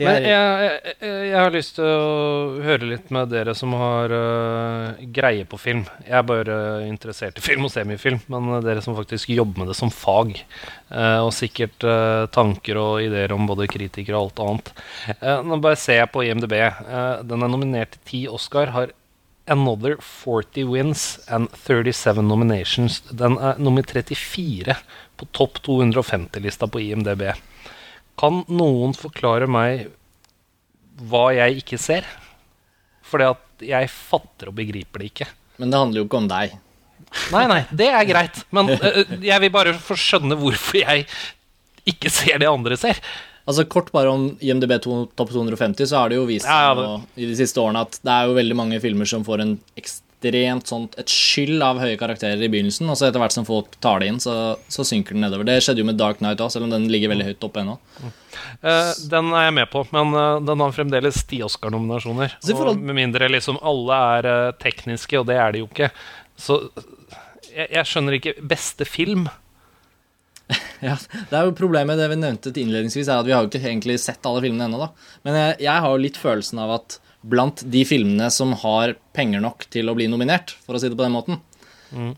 Men 0.00 0.24
jeg, 0.24 0.70
jeg, 1.00 1.22
jeg 1.30 1.36
har 1.38 1.54
lyst 1.54 1.76
til 1.76 1.86
å 1.86 2.60
høre 2.64 2.88
litt 2.88 3.10
med 3.14 3.30
dere 3.32 3.54
som 3.58 3.74
har 3.76 4.14
uh, 4.14 5.00
greie 5.12 5.44
på 5.48 5.60
film. 5.60 5.84
Jeg 6.06 6.16
er 6.20 6.26
bare 6.26 6.58
interessert 6.88 7.38
i 7.38 7.44
film 7.44 7.68
og 7.68 7.74
semifilm, 7.74 8.22
men 8.32 8.52
dere 8.64 8.82
som 8.84 8.96
faktisk 8.96 9.32
jobber 9.34 9.62
med 9.62 9.72
det 9.72 9.78
som 9.78 9.92
fag. 9.92 10.36
Uh, 10.90 11.26
og 11.26 11.34
sikkert 11.36 11.84
uh, 11.86 12.26
tanker 12.32 12.80
og 12.80 13.04
ideer 13.04 13.34
om 13.36 13.46
både 13.50 13.68
kritikere 13.70 14.18
og 14.18 14.30
alt 14.30 14.42
annet. 14.46 14.72
Eh, 15.20 15.42
nå 15.46 15.58
bare 15.62 15.78
ser 15.78 16.02
jeg 16.02 16.12
på 16.14 16.24
IMDb. 16.26 16.56
Eh, 16.60 17.12
den 17.26 17.44
er 17.44 17.52
nominert 17.52 17.94
til 17.96 18.06
ti 18.10 18.22
Oscar. 18.30 18.72
Har 18.76 18.96
Another 19.50 19.96
40 19.98 20.68
wins 20.70 21.18
and 21.26 21.48
37 21.66 22.22
nominations. 22.22 23.00
Den 23.10 23.38
er 23.38 23.58
nummer 23.58 23.82
34 23.82 24.76
på 25.18 25.28
topp 25.34 25.58
250-lista 25.66 26.68
på 26.70 26.82
IMDb. 26.84 27.24
Kan 28.20 28.42
noen 28.52 28.92
forklare 28.96 29.48
meg 29.50 29.88
hva 31.08 31.30
jeg 31.32 31.62
ikke 31.62 31.78
ser? 31.80 32.04
Fordi 33.08 33.30
at 33.32 33.64
jeg 33.64 33.88
fatter 33.92 34.50
og 34.50 34.58
begriper 34.58 35.00
det 35.02 35.08
ikke. 35.12 35.28
Men 35.60 35.72
det 35.72 35.80
handler 35.80 36.02
jo 36.02 36.08
ikke 36.08 36.20
om 36.20 36.28
deg. 36.30 36.52
Nei, 37.32 37.44
nei, 37.50 37.62
det 37.74 37.88
er 37.90 38.04
greit. 38.08 38.42
Men 38.54 38.70
uh, 38.70 39.00
jeg 39.24 39.42
vil 39.44 39.52
bare 39.54 39.74
få 39.82 39.96
skjønne 39.98 40.36
hvorfor 40.38 40.78
jeg 40.82 41.06
ikke 41.88 42.12
ser 42.12 42.38
det 42.42 42.48
andre 42.50 42.76
ser. 42.78 43.00
Altså 43.48 43.64
Kort 43.72 43.88
bare 43.90 44.12
om 44.12 44.28
IMDb 44.44 44.76
to, 44.84 45.00
topp 45.18 45.32
250, 45.32 45.88
så 45.90 46.02
har 46.02 46.12
det 46.12 46.20
jo 46.20 46.26
vist 46.28 46.46
Ja, 46.46 46.70
ja, 46.70 46.74
det- 46.76 47.24
i 47.24 47.30
de 47.32 47.34
siste 47.40 47.58
årene 47.58 47.82
at 47.88 47.96
det 48.04 48.12
er 48.14 48.28
jo 48.28 48.36
veldig 48.36 48.56
mange 48.58 48.78
filmer 48.84 49.08
som 49.08 49.24
får 49.26 49.42
en 49.46 49.56
ekstremt 49.80 50.06
sånt 50.68 50.96
et 51.00 51.08
skyld 51.08 51.62
av 51.62 51.80
høye 51.80 51.96
karakterer 51.96 52.42
i 52.42 52.48
begynnelsen, 52.52 52.88
og 52.90 52.96
så 52.98 53.08
etter 53.08 53.20
hvert 53.22 53.32
som 53.32 53.46
folk 53.48 53.72
tar 53.80 54.00
det 54.00 54.10
inn, 54.10 54.20
så, 54.20 54.56
så 54.68 54.84
synker 54.84 55.14
den 55.14 55.24
nedover. 55.24 55.44
Det 55.48 55.60
skjedde 55.64 55.80
jo 55.80 55.88
med 55.88 55.98
Dark 56.00 56.18
Knight 56.20 56.40
òg, 56.40 56.50
selv 56.52 56.68
om 56.68 56.70
den 56.74 56.88
ligger 56.92 57.12
veldig 57.12 57.26
høyt 57.30 57.46
oppe 57.46 57.62
ennå. 57.62 57.78
Eh, 58.60 58.92
den 59.10 59.32
er 59.32 59.48
jeg 59.48 59.56
med 59.56 59.70
på, 59.72 59.84
men 59.94 60.14
uh, 60.14 60.40
den 60.44 60.60
har 60.60 60.76
fremdeles 60.76 61.24
ti 61.24 61.42
Oscar-nominasjoner. 61.46 62.38
Forhold- 62.44 62.80
med 62.80 62.98
mindre 62.98 63.28
liksom 63.32 63.60
alle 63.62 64.00
er 64.16 64.30
uh, 64.30 64.56
tekniske, 64.60 65.20
og 65.20 65.28
det 65.30 65.38
er 65.40 65.54
de 65.54 65.64
jo 65.64 65.70
ikke. 65.70 65.90
Så 66.40 66.62
jeg, 67.50 67.68
jeg 67.68 67.86
skjønner 67.88 68.18
ikke 68.20 68.36
Beste 68.40 68.88
film? 68.88 69.28
Ja, 70.80 70.96
det 71.28 71.36
er 71.36 71.44
jo 71.46 71.52
Problemet 71.54 71.98
det 72.00 72.08
vi 72.10 72.16
nevnte 72.18 72.50
innledningsvis, 72.56 73.08
er 73.08 73.20
at 73.20 73.28
vi 73.28 73.34
har 73.34 73.44
jo 73.44 73.50
ikke 73.50 73.60
egentlig 73.60 73.98
sett 74.02 74.24
alle 74.26 74.42
filmene 74.44 74.66
ennå. 74.66 74.80
da. 74.80 75.16
Men 75.28 75.36
jeg, 75.38 75.58
jeg 75.66 75.84
har 75.84 75.92
jo 75.92 76.04
litt 76.04 76.18
følelsen 76.18 76.62
av 76.62 76.72
at 76.78 76.96
blant 77.20 77.62
de 77.68 77.84
filmene 77.84 78.30
som 78.32 78.54
har 78.62 78.94
penger 79.16 79.42
nok 79.44 79.66
til 79.72 79.90
å 79.90 79.96
bli 79.98 80.08
nominert, 80.08 80.54
for 80.64 80.76
å 80.76 80.80
si 80.80 80.88
det 80.88 80.96
på 80.98 81.04
den 81.04 81.16
måten, 81.16 81.40
mm. 81.92 82.12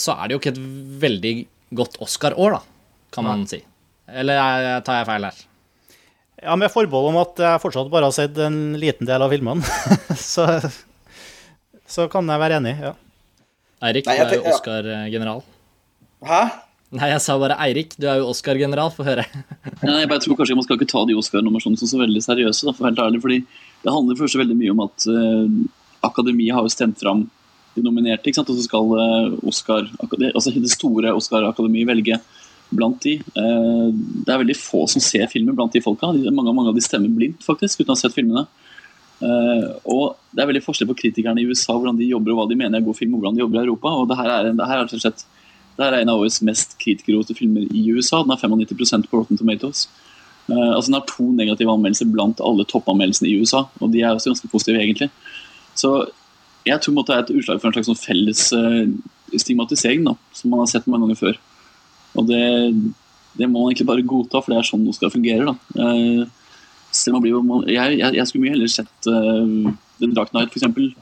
så 0.00 0.14
er 0.16 0.24
det 0.24 0.34
jo 0.34 0.40
ikke 0.40 0.54
et 0.54 0.62
veldig 1.02 1.32
godt 1.76 1.98
Oscar-år, 2.04 2.56
da, 2.56 3.00
kan 3.12 3.28
man 3.28 3.44
si. 3.50 3.60
Eller 4.08 4.80
tar 4.86 5.02
jeg 5.02 5.08
feil 5.10 5.28
her? 5.28 5.42
ja, 6.42 6.56
med 6.58 6.72
forbehold 6.72 7.12
om 7.12 7.20
at 7.22 7.38
jeg 7.38 7.62
fortsatt 7.62 7.90
bare 7.92 8.08
har 8.08 8.16
sett 8.16 8.38
en 8.42 8.74
liten 8.80 9.08
del 9.08 9.22
av 9.22 9.32
filmene. 9.32 9.62
så 10.32 10.46
så 11.92 12.08
kan 12.10 12.28
jeg 12.28 12.40
være 12.40 12.58
enig. 12.60 12.76
ja. 12.80 12.94
Eirik, 13.82 14.06
Nei, 14.06 14.16
du 14.16 14.22
er 14.22 14.38
jo. 14.38 14.52
Oscar-general. 14.52 15.42
Hæ? 16.24 16.42
Nei, 16.92 17.08
jeg 17.10 17.22
sa 17.24 17.34
bare 17.40 17.56
Eirik, 17.64 17.96
du 17.98 18.06
er 18.08 18.20
jo 18.22 18.30
Oscar-general. 18.30 18.92
Få 18.94 19.04
høre. 19.06 19.26
Ja, 19.82 19.98
jeg 19.98 20.08
bare 20.10 20.22
tror 20.22 20.38
kanskje 20.38 20.54
Man 20.54 20.66
skal 20.66 20.78
ikke 20.78 20.90
ta 20.92 21.02
de 21.08 21.16
Oscar-nominasjonene 21.18 21.80
som 21.80 21.90
så 21.90 22.00
veldig 22.00 22.22
seriøse. 22.24 22.68
Da, 22.68 22.74
for 22.78 22.88
helt 22.88 23.02
ærlig, 23.02 23.20
fordi 23.24 23.40
Det 23.82 23.92
handler 23.92 24.18
først 24.18 24.38
veldig 24.38 24.56
mye 24.58 24.74
om 24.74 24.82
at 24.84 25.06
uh, 25.10 25.46
akademiet 26.06 26.54
har 26.56 26.66
jo 26.66 26.72
stemt 26.72 27.00
fram 27.02 27.26
de 27.74 27.82
nominerte. 27.84 28.28
ikke 28.28 28.40
sant? 28.40 28.52
Og 28.52 28.58
så 28.58 28.66
skal 28.66 28.94
uh, 28.94 29.36
Oscar, 29.48 29.88
altså 30.32 30.52
det 30.54 30.72
store 30.72 31.14
Oscar-akademiet 31.16 31.88
velge 31.88 32.18
blant 32.72 33.02
de. 33.04 33.18
Uh, 33.36 33.90
det 33.92 34.32
er 34.32 34.42
veldig 34.44 34.58
få 34.58 34.84
som 34.90 35.02
ser 35.04 35.28
filmer 35.32 35.56
blant 35.56 35.74
de 35.74 35.82
folka. 35.84 36.12
Mange, 36.30 36.52
mange 36.52 36.72
av 36.72 36.78
de 36.78 36.84
stemmer 36.84 37.12
blindt 37.12 37.44
faktisk, 37.46 37.82
uten 37.82 37.94
å 37.94 37.98
ha 37.98 38.02
sett 38.04 38.16
filmene. 38.16 38.46
Uh, 39.22 39.68
og 39.86 40.18
Det 40.32 40.42
er 40.42 40.48
veldig 40.48 40.64
forskjell 40.64 40.88
på 40.90 40.98
kritikerne 41.02 41.42
i 41.42 41.46
USA, 41.46 41.74
hvordan 41.76 41.98
de 41.98 42.10
jobber 42.10 42.32
og 42.32 42.42
hva 42.42 42.48
de 42.50 42.58
mener 42.58 42.78
er 42.78 42.86
god 42.86 42.98
film, 42.98 43.14
og 43.14 43.22
hvordan 43.22 43.38
de 43.38 43.44
jobber 43.44 43.60
i 43.60 43.66
Europa. 43.66 43.94
og 43.98 44.08
det 44.10 44.18
her 44.18 44.30
er, 44.38 44.52
det 44.56 44.68
her 44.70 44.82
er 44.82 44.90
det 45.72 45.86
her 45.86 45.94
er 45.96 46.02
en 46.04 46.12
av 46.12 46.20
årets 46.20 46.42
mest 46.44 46.76
kritikerroste 46.80 47.34
filmer 47.36 47.64
i 47.72 47.82
USA. 47.94 48.20
Den 48.22 48.34
har 48.34 48.40
95% 48.42 49.08
på 49.08 49.20
Rotten 49.22 49.38
Tomatoes. 49.40 49.86
Eh, 49.86 50.11
altså 50.50 50.88
Den 50.88 50.96
har 50.98 51.06
to 51.08 51.28
negative 51.32 51.70
anmeldelser 51.70 52.08
blant 52.10 52.40
alle 52.42 52.66
toppanmeldelsene 52.68 53.30
i 53.30 53.36
USA, 53.40 53.64
og 53.80 53.92
de 53.92 54.02
er 54.02 54.10
også 54.10 54.32
ganske 54.32 54.50
positive, 54.52 54.82
egentlig. 54.82 55.08
Så 55.78 55.92
jeg 56.66 56.80
tror 56.82 56.98
det 56.98 57.14
er 57.14 57.22
et 57.24 57.34
utslag 57.34 57.60
for 57.60 57.70
en 57.70 57.76
slags 57.76 57.88
sånn 57.90 58.00
felles 58.00 58.42
eh, 58.56 59.38
stigmatisering, 59.38 60.04
da, 60.06 60.16
som 60.36 60.52
man 60.52 60.62
har 60.62 60.70
sett 60.70 60.86
mange 60.90 61.06
ganger 61.06 61.20
før. 61.20 61.40
Og 62.18 62.28
det, 62.28 62.42
det 63.38 63.48
må 63.48 63.62
man 63.62 63.72
egentlig 63.72 63.88
bare 63.88 64.06
godta, 64.06 64.42
for 64.42 64.52
det 64.52 64.60
er 64.60 64.68
sånn 64.68 64.84
noe 64.84 64.96
skal 64.96 65.12
fungere. 65.14 65.52
da. 65.52 65.86
Eh, 65.86 66.26
blir, 67.22 67.38
jeg, 67.72 67.96
jeg, 67.98 68.18
jeg 68.18 68.28
skulle 68.28 68.44
mye 68.44 68.52
heller 68.52 68.68
sett 68.68 69.08
uh, 69.08 69.72
The 70.02 70.10
Dark 70.12 70.34
Knight, 70.34 70.52
f.eks. 70.52 70.92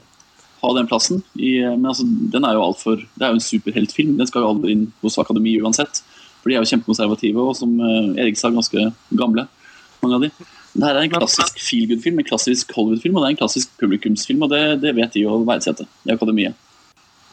Ha 0.61 0.71
den 0.77 0.87
plassen. 0.87 1.23
I, 1.35 1.57
eh, 1.65 1.75
men 1.75 1.89
altså, 1.91 2.05
den 2.05 2.45
er 2.47 2.55
jo 2.55 2.63
altfor 2.63 3.01
Det 3.01 3.25
er 3.25 3.33
jo 3.33 3.39
en 3.39 3.43
superheltfilm. 3.43 4.15
Den 4.19 4.29
skal 4.29 4.45
jo 4.45 4.53
aldri 4.53 4.75
inn 4.75 4.87
hos 5.01 5.17
Akademi 5.21 5.57
uansett. 5.61 6.03
For 6.41 6.49
de 6.49 6.57
er 6.57 6.63
jo 6.63 6.69
kjempekonservative 6.71 7.43
og 7.45 7.53
som 7.57 7.75
uh, 7.79 8.15
Erik 8.19 8.37
sa, 8.39 8.49
ganske 8.53 8.87
gamle. 9.13 9.47
mange 10.01 10.15
av 10.17 10.25
de. 10.25 10.31
Det 10.71 10.87
her 10.87 10.95
er 10.97 11.03
en 11.05 11.11
klassisk 11.13 11.59
feel 11.59 11.87
good-film, 11.89 12.19
en 12.21 12.25
klassisk 12.29 12.71
Hollywood-film, 12.73 13.15
og 13.17 13.23
det 13.23 13.27
er 13.29 13.33
en 13.35 13.39
klassisk 13.43 13.73
publikumsfilm, 13.81 14.45
og 14.47 14.53
det, 14.53 14.61
det 14.81 14.93
vet 14.95 15.13
de 15.17 15.25
å 15.27 15.41
verdsette 15.45 15.83
i 16.07 16.13
Akademiet. 16.13 16.55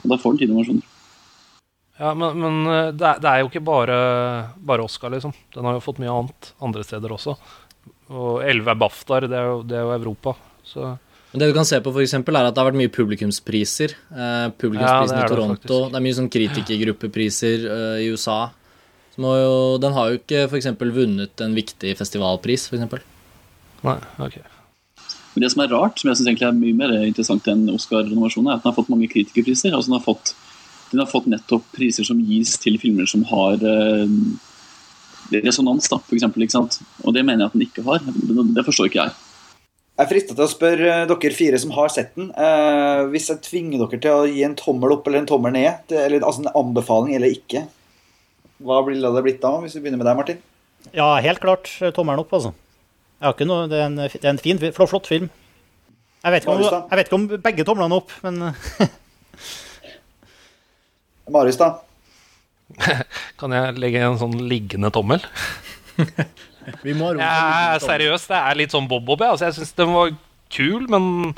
Og 0.02 0.10
da 0.12 0.18
får 0.20 0.38
den 0.40 0.54
man 0.56 0.66
skjønner. 0.66 0.88
Ja, 1.98 2.12
men, 2.14 2.36
men 2.38 2.58
eh, 2.70 2.90
det, 2.94 3.06
er, 3.06 3.22
det 3.22 3.30
er 3.30 3.40
jo 3.42 3.48
ikke 3.50 3.62
bare, 3.66 3.94
bare 4.58 4.84
Oscar, 4.86 5.10
liksom. 5.14 5.32
Den 5.54 5.66
har 5.66 5.78
jo 5.78 5.82
fått 5.82 5.98
mye 6.02 6.12
annet 6.14 6.52
andre 6.62 6.84
steder 6.86 7.14
også. 7.14 7.34
Og 8.14 8.42
elleve 8.46 8.70
er 8.74 8.78
BAFTA-er, 8.82 9.26
det, 9.30 9.38
er 9.38 9.48
jo- 9.52 9.64
det 9.66 9.78
er 9.80 9.86
jo 9.86 9.94
Europa. 9.96 10.34
Så 10.66 10.84
Men 11.32 11.42
det 11.42 11.48
du 11.50 11.56
kan 11.56 11.66
se 11.68 11.80
på, 11.82 11.90
for 11.94 12.02
eksempel, 12.04 12.38
er 12.38 12.46
at 12.50 12.54
det 12.54 12.62
har 12.62 12.70
vært 12.70 12.78
mye 12.82 12.92
publikumspriser. 12.94 13.94
Eh, 14.14 14.46
publikumsprisen 14.62 15.18
Ja, 15.18 15.24
i 15.26 15.32
Toronto. 15.32 15.80
Det, 15.86 15.90
Det 15.94 15.98
er 16.02 16.06
mye 16.06 16.18
sånn 16.20 16.30
kritikergruppepriser 16.36 17.66
eh, 17.70 17.98
i 18.06 18.08
USA. 18.14 18.38
Jo, 19.18 19.78
den 19.82 19.96
har 19.96 20.12
jo 20.12 20.20
ikke 20.20 20.44
for 20.46 20.58
eksempel 20.60 20.92
vunnet 20.94 21.42
en 21.42 21.56
viktig 21.56 21.96
festivalpris, 21.98 22.68
for 22.70 22.78
eksempel. 22.78 23.02
nei, 23.82 23.98
ok. 24.22 24.38
Men 25.34 25.44
det 25.44 25.50
som 25.52 25.62
er 25.62 25.72
rart, 25.74 25.98
som 25.98 26.10
jeg 26.10 26.18
synes 26.18 26.30
egentlig 26.30 26.46
er 26.48 26.58
mye 26.58 26.76
mer 26.78 26.92
interessant 27.06 27.48
enn 27.50 27.66
Oscar-nominasjonen, 27.70 28.50
er 28.50 28.58
at 28.58 28.62
den 28.64 28.70
har 28.72 28.78
fått 28.78 28.92
mange 28.92 29.10
kritikerpriser. 29.10 29.74
Altså 29.74 29.90
den 29.90 29.98
har 29.98 30.04
fått, 30.06 30.32
den 30.92 31.02
har 31.02 31.10
fått 31.10 31.28
nettopp 31.30 31.66
priser 31.74 32.06
som 32.06 32.20
gis 32.22 32.56
til 32.62 32.78
filmer 32.82 33.06
som 33.10 33.22
har 33.28 33.62
eh, 33.62 34.16
resonans, 35.44 35.90
da, 35.90 36.00
for 36.00 36.18
eksempel, 36.18 36.46
ikke 36.46 36.56
sant? 36.56 36.78
Og 37.04 37.14
det 37.14 37.22
mener 37.26 37.44
jeg 37.44 37.50
at 37.50 37.58
den 37.58 37.66
ikke 37.68 37.86
har. 37.86 38.02
Det, 38.02 38.46
det 38.56 38.66
forstår 38.66 38.90
ikke 38.90 39.04
jeg. 39.04 39.16
Jeg 39.98 40.06
er 40.06 40.10
frista 40.12 40.34
til 40.34 40.46
å 40.46 40.50
spørre 40.50 40.90
eh, 40.94 41.06
dere 41.10 41.34
fire 41.34 41.58
som 41.58 41.74
har 41.74 41.90
sett 41.90 42.14
den. 42.14 42.30
Eh, 42.30 43.06
hvis 43.10 43.30
jeg 43.32 43.42
tvinger 43.46 43.82
dere 43.82 43.98
til 44.02 44.14
å 44.14 44.28
gi 44.30 44.44
en 44.46 44.58
tommel 44.58 44.94
opp 44.94 45.10
eller 45.10 45.24
en 45.24 45.30
tommel 45.30 45.54
ned, 45.58 45.90
eller 45.90 46.22
altså 46.22 46.44
en 46.44 46.54
anbefaling 46.54 47.18
eller 47.18 47.34
ikke, 47.34 47.64
hva 48.64 48.78
ville 48.86 49.10
det 49.14 49.24
blitt 49.24 49.42
da? 49.42 49.52
Hvis 49.62 49.76
vi 49.76 49.84
begynner 49.84 50.00
med 50.00 50.08
deg, 50.08 50.18
Martin? 50.18 50.40
Ja, 50.94 51.10
helt 51.22 51.42
klart 51.42 51.70
eh, 51.82 51.92
tommelen 51.94 52.22
opp, 52.22 52.32
altså. 52.34 52.54
Jeg 53.18 53.26
har 53.26 53.34
ikke 53.34 53.48
noe, 53.50 53.66
det, 53.70 53.78
er 53.78 53.88
en, 53.90 53.98
det 53.98 54.22
er 54.22 54.32
en 54.32 54.42
fin, 54.42 54.60
flott, 54.74 55.10
film. 55.10 55.28
Jeg 56.22 56.34
vet, 56.34 56.44
ikke 56.44 56.54
om, 56.54 56.62
jeg 56.66 56.98
vet 56.98 57.08
ikke 57.10 57.18
om 57.18 57.26
begge 57.42 57.66
tomlene 57.66 57.98
opp, 57.98 58.14
men 58.24 58.50
eh, 58.50 58.88
Marius, 61.34 61.58
da? 61.60 61.72
Kan 63.40 63.54
jeg 63.54 63.78
legge 63.80 64.02
en 64.04 64.18
sånn 64.20 64.36
liggende 64.50 64.90
tommel? 64.94 65.24
Vi 66.84 66.92
må 66.92 67.08
ha 67.08 67.14
rom 67.14 67.20
for 67.20 67.24
Ja, 67.24 67.78
seriøst, 67.80 68.30
det 68.30 68.38
er 68.38 68.58
litt 68.60 68.74
sånn 68.74 68.88
bob-bob. 68.90 69.22
Altså, 69.24 69.48
jeg 69.48 69.56
syns 69.56 69.76
den 69.78 69.94
var 69.94 70.12
kul, 70.52 70.84
men 70.92 71.32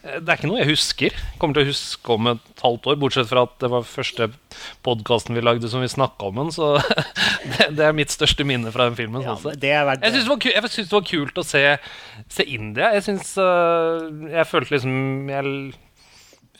det 0.00 0.32
er 0.32 0.38
ikke 0.38 0.48
noe 0.48 0.62
jeg 0.62 0.70
husker. 0.70 1.16
Kommer 1.40 1.58
til 1.58 1.66
å 1.66 1.70
huske 1.74 2.14
om 2.14 2.28
et 2.30 2.62
halvt 2.62 2.86
år, 2.88 2.96
bortsett 3.02 3.28
fra 3.28 3.42
at 3.44 3.52
det 3.60 3.68
var 3.68 3.84
første 3.84 4.30
podkasten 4.86 5.36
vi 5.36 5.42
lagde 5.44 5.68
som 5.68 5.84
vi 5.84 5.90
snakka 5.92 6.30
om 6.30 6.40
den. 6.40 6.52
Så 6.56 6.70
det, 7.52 7.68
det 7.76 7.84
er 7.84 7.96
mitt 7.96 8.14
største 8.14 8.46
minne 8.48 8.72
fra 8.72 8.88
den 8.88 8.96
filmen. 8.96 9.26
ja, 9.26 9.36
sånn 9.36 9.60
Jeg 9.60 10.16
syns 10.16 10.30
det, 10.30 10.86
det 10.88 10.96
var 10.96 11.06
kult 11.10 11.42
å 11.42 11.44
se, 11.44 11.64
se 12.32 12.48
India. 12.48 12.94
Jeg 12.96 13.06
syns 13.10 13.34
Jeg 13.36 14.48
følte 14.48 14.78
liksom 14.78 15.28
Jeg 15.28 15.54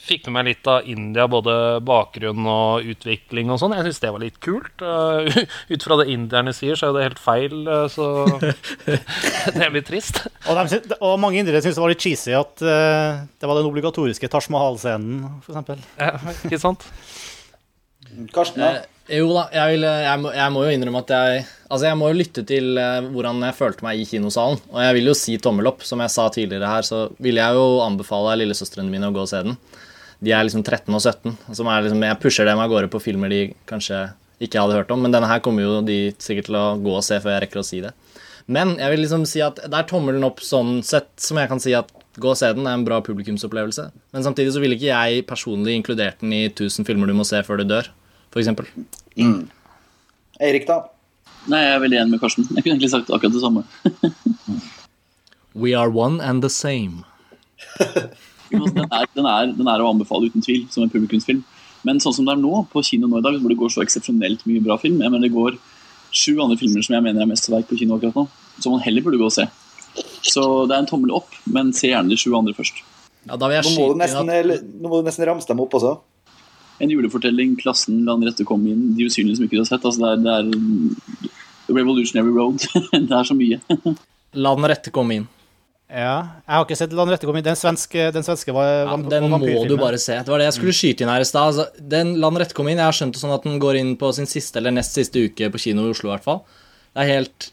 fikk 0.01 0.27
med 0.29 0.37
meg 0.39 0.47
litt 0.49 0.69
av 0.71 0.87
India, 0.89 1.27
både 1.31 1.55
bakgrunn 1.87 2.47
og 2.49 2.87
utvikling 2.93 3.53
og 3.53 3.61
sånn. 3.61 3.75
Jeg 3.77 3.87
syns 3.89 4.03
det 4.03 4.13
var 4.15 4.23
litt 4.25 4.39
kult. 4.43 4.85
Uh, 4.85 5.29
ut 5.73 5.87
fra 5.87 5.99
det 6.01 6.09
indierne 6.15 6.55
sier, 6.57 6.79
så 6.79 6.89
er 6.89 6.93
jo 6.93 6.99
det 6.99 7.07
helt 7.09 7.23
feil, 7.23 7.57
uh, 7.69 7.85
så 7.93 8.07
det 9.55 9.67
er 9.67 9.75
litt 9.75 9.89
trist. 9.91 10.23
Og, 10.47 10.61
de, 10.61 10.81
og 10.99 11.19
mange 11.23 11.43
indere 11.43 11.63
syns 11.65 11.79
det 11.79 11.85
var 11.85 11.95
litt 11.95 12.07
cheesy 12.07 12.37
at 12.37 12.65
uh, 12.65 13.25
det 13.27 13.51
var 13.51 13.61
den 13.61 13.69
obligatoriske 13.71 14.31
Taj 14.33 14.49
Mahal-scenen, 14.55 15.27
f.eks. 15.45 15.91
Ja, 16.01 16.15
ikke 16.49 16.63
sant? 16.63 16.89
Karsten, 18.35 18.65
da? 18.65 19.00
Jo 19.11 19.31
da, 19.35 19.49
jeg, 19.55 19.75
vil, 19.75 19.87
jeg, 19.89 20.21
må, 20.23 20.31
jeg 20.37 20.55
må 20.55 20.63
jo 20.67 20.75
innrømme 20.77 21.03
at 21.03 21.13
jeg 21.17 21.49
Altså, 21.71 21.87
jeg 21.87 21.99
må 22.01 22.09
jo 22.11 22.19
lytte 22.19 22.43
til 22.47 22.79
eh, 22.83 23.05
hvordan 23.15 23.45
jeg 23.47 23.55
følte 23.55 23.85
meg 23.87 24.01
i 24.01 24.07
kinosalen. 24.09 24.59
Og 24.73 24.81
jeg 24.83 24.95
vil 24.97 25.07
jo 25.07 25.13
si 25.15 25.37
tommel 25.39 25.69
opp. 25.71 25.85
Som 25.87 26.01
jeg 26.03 26.11
sa 26.11 26.25
tidligere 26.35 26.67
her, 26.67 26.83
så 26.83 27.05
vil 27.23 27.39
jeg 27.39 27.55
jo 27.55 27.79
anbefale 27.85 28.33
lillesøstrene 28.41 28.91
mine 28.91 29.07
å 29.07 29.15
gå 29.15 29.23
og 29.23 29.31
se 29.31 29.45
den. 29.47 29.55
De 30.19 30.35
er 30.35 30.43
liksom 30.49 30.65
13 30.65 30.91
og 30.91 30.99
17. 30.99 31.37
Som 31.55 31.71
er 31.71 31.87
liksom, 31.87 32.03
jeg 32.03 32.19
pusher 32.25 32.51
dem 32.51 32.59
av 32.59 32.73
gårde 32.73 32.91
på 32.91 33.03
filmer 33.05 33.31
de 33.31 33.41
kanskje 33.71 34.03
ikke 34.43 34.59
hadde 34.65 34.81
hørt 34.81 34.91
om. 34.91 35.05
Men 35.05 35.15
denne 35.15 35.31
her 35.31 35.43
kommer 35.45 35.63
jo 35.63 35.79
de 35.87 36.01
sikkert 36.19 36.51
til 36.51 36.59
å 36.59 36.67
gå 36.83 36.97
og 36.97 37.07
se 37.07 37.21
før 37.23 37.37
jeg 37.37 37.45
rekker 37.47 37.63
å 37.63 37.67
si 37.71 37.79
det. 37.85 37.95
Men 38.51 38.75
jeg 38.81 38.91
vil 38.91 39.05
liksom 39.05 39.29
si 39.31 39.43
at 39.47 39.61
det 39.63 39.77
er 39.79 39.87
tommelen 39.87 40.27
opp 40.27 40.43
sånn 40.43 40.81
sett 40.87 41.13
som 41.23 41.39
jeg 41.39 41.51
kan 41.53 41.63
si 41.63 41.77
at 41.79 41.93
gå 42.21 42.33
og 42.33 42.39
se 42.39 42.51
den 42.57 42.67
er 42.67 42.75
en 42.75 42.87
bra 42.87 42.99
publikumsopplevelse. 43.07 43.91
Men 44.17 44.27
samtidig 44.27 44.57
så 44.57 44.63
ville 44.63 44.75
ikke 44.75 44.91
jeg 44.91 45.27
personlig 45.29 45.77
inkludert 45.79 46.19
den 46.25 46.35
i 46.35 46.49
1000 46.49 46.89
filmer 46.89 47.07
du 47.07 47.15
må 47.15 47.27
se 47.29 47.39
før 47.47 47.63
du 47.63 47.69
dør, 47.71 47.93
f.eks. 48.35 48.51
Eirik, 50.41 50.67
da? 50.69 50.83
Nei, 51.51 51.63
jeg 51.65 51.77
er 51.77 51.83
veldig 51.83 51.99
enig 52.03 52.15
med 52.15 52.23
Karsten. 52.23 52.47
Jeg 52.49 52.63
kunne 52.63 52.77
egentlig 52.77 52.93
sagt 52.93 53.11
akkurat 53.13 53.35
det 53.35 53.43
samme. 53.43 53.65
We 55.63 55.75
are 55.75 55.91
one 55.91 56.21
and 56.23 56.43
the 56.45 56.51
same. 56.51 57.05
Den 58.51 58.81
er, 58.83 59.07
den, 59.15 59.27
er, 59.31 59.51
den 59.55 59.69
er 59.71 59.79
å 59.79 59.91
anbefale 59.93 60.27
uten 60.27 60.43
tvil 60.43 60.65
som 60.75 60.83
en 60.83 60.91
publikumsfilm. 60.91 61.45
Men 61.87 62.01
sånn 62.03 62.17
som 62.17 62.27
det 62.27 62.33
er 62.35 62.41
nå, 62.41 62.65
på 62.73 62.83
kino 62.83 63.07
nå 63.07 63.21
i 63.21 63.23
dag, 63.23 63.37
hvor 63.39 63.53
det 63.53 63.59
går 63.61 63.71
så 63.71 63.85
eksepsjonelt 63.85 64.43
mye 64.49 64.63
bra 64.65 64.75
film 64.81 64.99
Jeg 64.99 65.13
mener 65.13 65.23
Det 65.23 65.37
går 65.37 65.55
sju 66.11 66.33
andre 66.43 66.59
filmer 66.59 66.83
som 66.83 66.97
jeg 66.97 67.05
mener 67.05 67.23
er 67.23 67.31
mesterverk 67.31 67.69
på 67.71 67.79
kino 67.79 67.95
akkurat 67.95 68.17
nå, 68.19 68.25
som 68.59 68.75
man 68.75 68.83
heller 68.83 69.05
burde 69.07 69.21
gå 69.21 69.29
og 69.29 69.37
se. 69.37 69.47
Så 70.27 70.43
det 70.67 70.75
er 70.75 70.83
en 70.83 70.91
tommel 70.91 71.15
opp, 71.15 71.31
men 71.47 71.71
se 71.77 71.93
gjerne 71.93 72.11
de 72.11 72.19
sju 72.19 72.35
andre 72.35 72.57
først. 72.57 72.83
Ja, 73.29 73.37
da 73.37 73.47
vil 73.47 73.61
jeg 73.61 73.69
Nå 73.69 73.71
må, 73.71 73.87
skyte 73.87 74.01
nesten, 74.01 74.33
at 74.35 74.67
nå 74.83 74.91
må 74.91 74.99
du 74.99 75.07
nesten 75.07 75.29
ramse 75.29 75.49
dem 75.49 75.63
opp 75.63 75.77
også. 75.79 75.95
En 76.81 76.93
julefortelling, 76.93 77.57
Klassen, 77.61 78.05
La 78.07 78.17
den 78.17 78.29
rette 78.31 78.47
komme 78.49 78.73
inn, 78.73 78.95
De 78.97 79.09
usynlige 79.09 79.39
som 79.39 79.47
ikke 79.47 79.61
har 79.61 79.69
sett. 79.69 79.85
Altså 79.85 80.15
det, 80.17 80.37
er, 80.37 80.49
det 80.49 81.75
er 81.75 81.77
Revolutionary 81.77 82.33
Road. 82.35 82.65
det 83.11 83.19
er 83.19 83.29
så 83.29 83.37
mye. 83.37 83.61
La 84.41 84.55
den 84.57 84.71
rette 84.73 84.95
komme 84.95 85.21
inn. 85.21 85.29
Ja, 85.91 86.39
jeg 86.47 86.55
har 86.55 86.65
ikke 86.65 86.79
sett 86.79 86.93
La 86.95 87.03
den 87.03 87.13
rette 87.17 87.27
komme 87.27 87.41
inn. 87.43 87.47
Den 87.47 87.59
svenske, 87.59 88.11
den 88.15 88.27
svenske 88.27 88.55
var, 88.55 88.69
Ja, 88.87 88.97
den 89.11 89.27
må 89.33 89.41
du 89.43 89.77
bare 89.81 89.99
se. 89.99 90.21
Det 90.23 90.31
var 90.31 90.43
det 90.43 90.47
jeg 90.51 90.59
skulle 90.61 90.77
skyte 90.77 91.05
inn 91.05 91.11
her 91.11 91.25
i 91.25 91.29
stad. 91.29 91.51
Altså, 91.51 91.87
den 91.97 92.15
La 92.23 92.31
den 92.31 92.43
rette 92.43 92.57
komme 92.57 92.73
inn. 92.73 92.83
Jeg 92.83 92.89
har 92.89 92.97
skjønt 92.97 93.17
det 93.17 93.23
sånn 93.23 93.35
at 93.35 93.47
den 93.47 93.59
går 93.63 93.81
inn 93.81 93.97
på 94.01 94.13
sin 94.15 94.31
siste 94.31 94.63
eller 94.63 94.75
nest 94.77 94.95
siste 94.97 95.25
uke 95.27 95.51
på 95.51 95.63
kino 95.67 95.89
i 95.89 95.95
Oslo, 95.95 96.11
i 96.11 96.15
hvert 96.15 96.27
fall. 96.27 96.45
Det 96.95 97.05
er 97.05 97.11
helt 97.17 97.51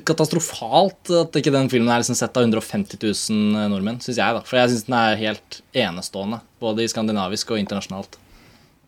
katastrofalt 0.00 1.10
at 1.20 1.36
ikke 1.36 1.52
den 1.52 1.68
filmen 1.72 1.90
er 1.92 2.00
liksom 2.02 2.16
sett 2.18 2.36
av 2.36 2.44
150 2.46 2.98
000 3.02 3.68
nordmenn, 3.72 4.00
syns 4.00 4.18
jeg. 4.20 4.34
da 4.36 4.40
For 4.46 4.56
jeg 4.58 4.72
syns 4.72 4.86
den 4.88 4.96
er 4.98 5.16
helt 5.20 5.60
enestående, 5.74 6.40
både 6.62 6.84
i 6.84 6.90
skandinavisk 6.90 7.50
og 7.52 7.60
internasjonalt. 7.60 8.16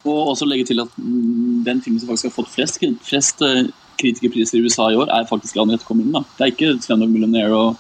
Og 0.05 0.33
også 0.35 0.49
legge 0.49 0.67
til 0.69 0.81
at 0.83 0.93
den 0.99 1.81
filmen 1.85 2.01
som 2.01 2.09
faktisk 2.11 2.29
har 2.31 2.35
fått 2.37 2.53
flest, 2.53 2.81
flest 3.09 3.41
eh, 3.45 3.67
kritikerpriser 4.01 4.59
i 4.59 4.65
USA 4.67 4.91
i 4.93 4.97
år, 5.01 5.09
er 5.09 5.29
faktisk 5.29 5.57
'Land 5.57 5.73
rette 5.73 5.87
komme 5.89 6.05
da. 6.13 6.25
Det 6.39 6.45
er 6.45 6.53
ikke 6.53 6.83
Slumdog 6.83 7.09
Millionaire 7.13 7.53
og 7.57 7.77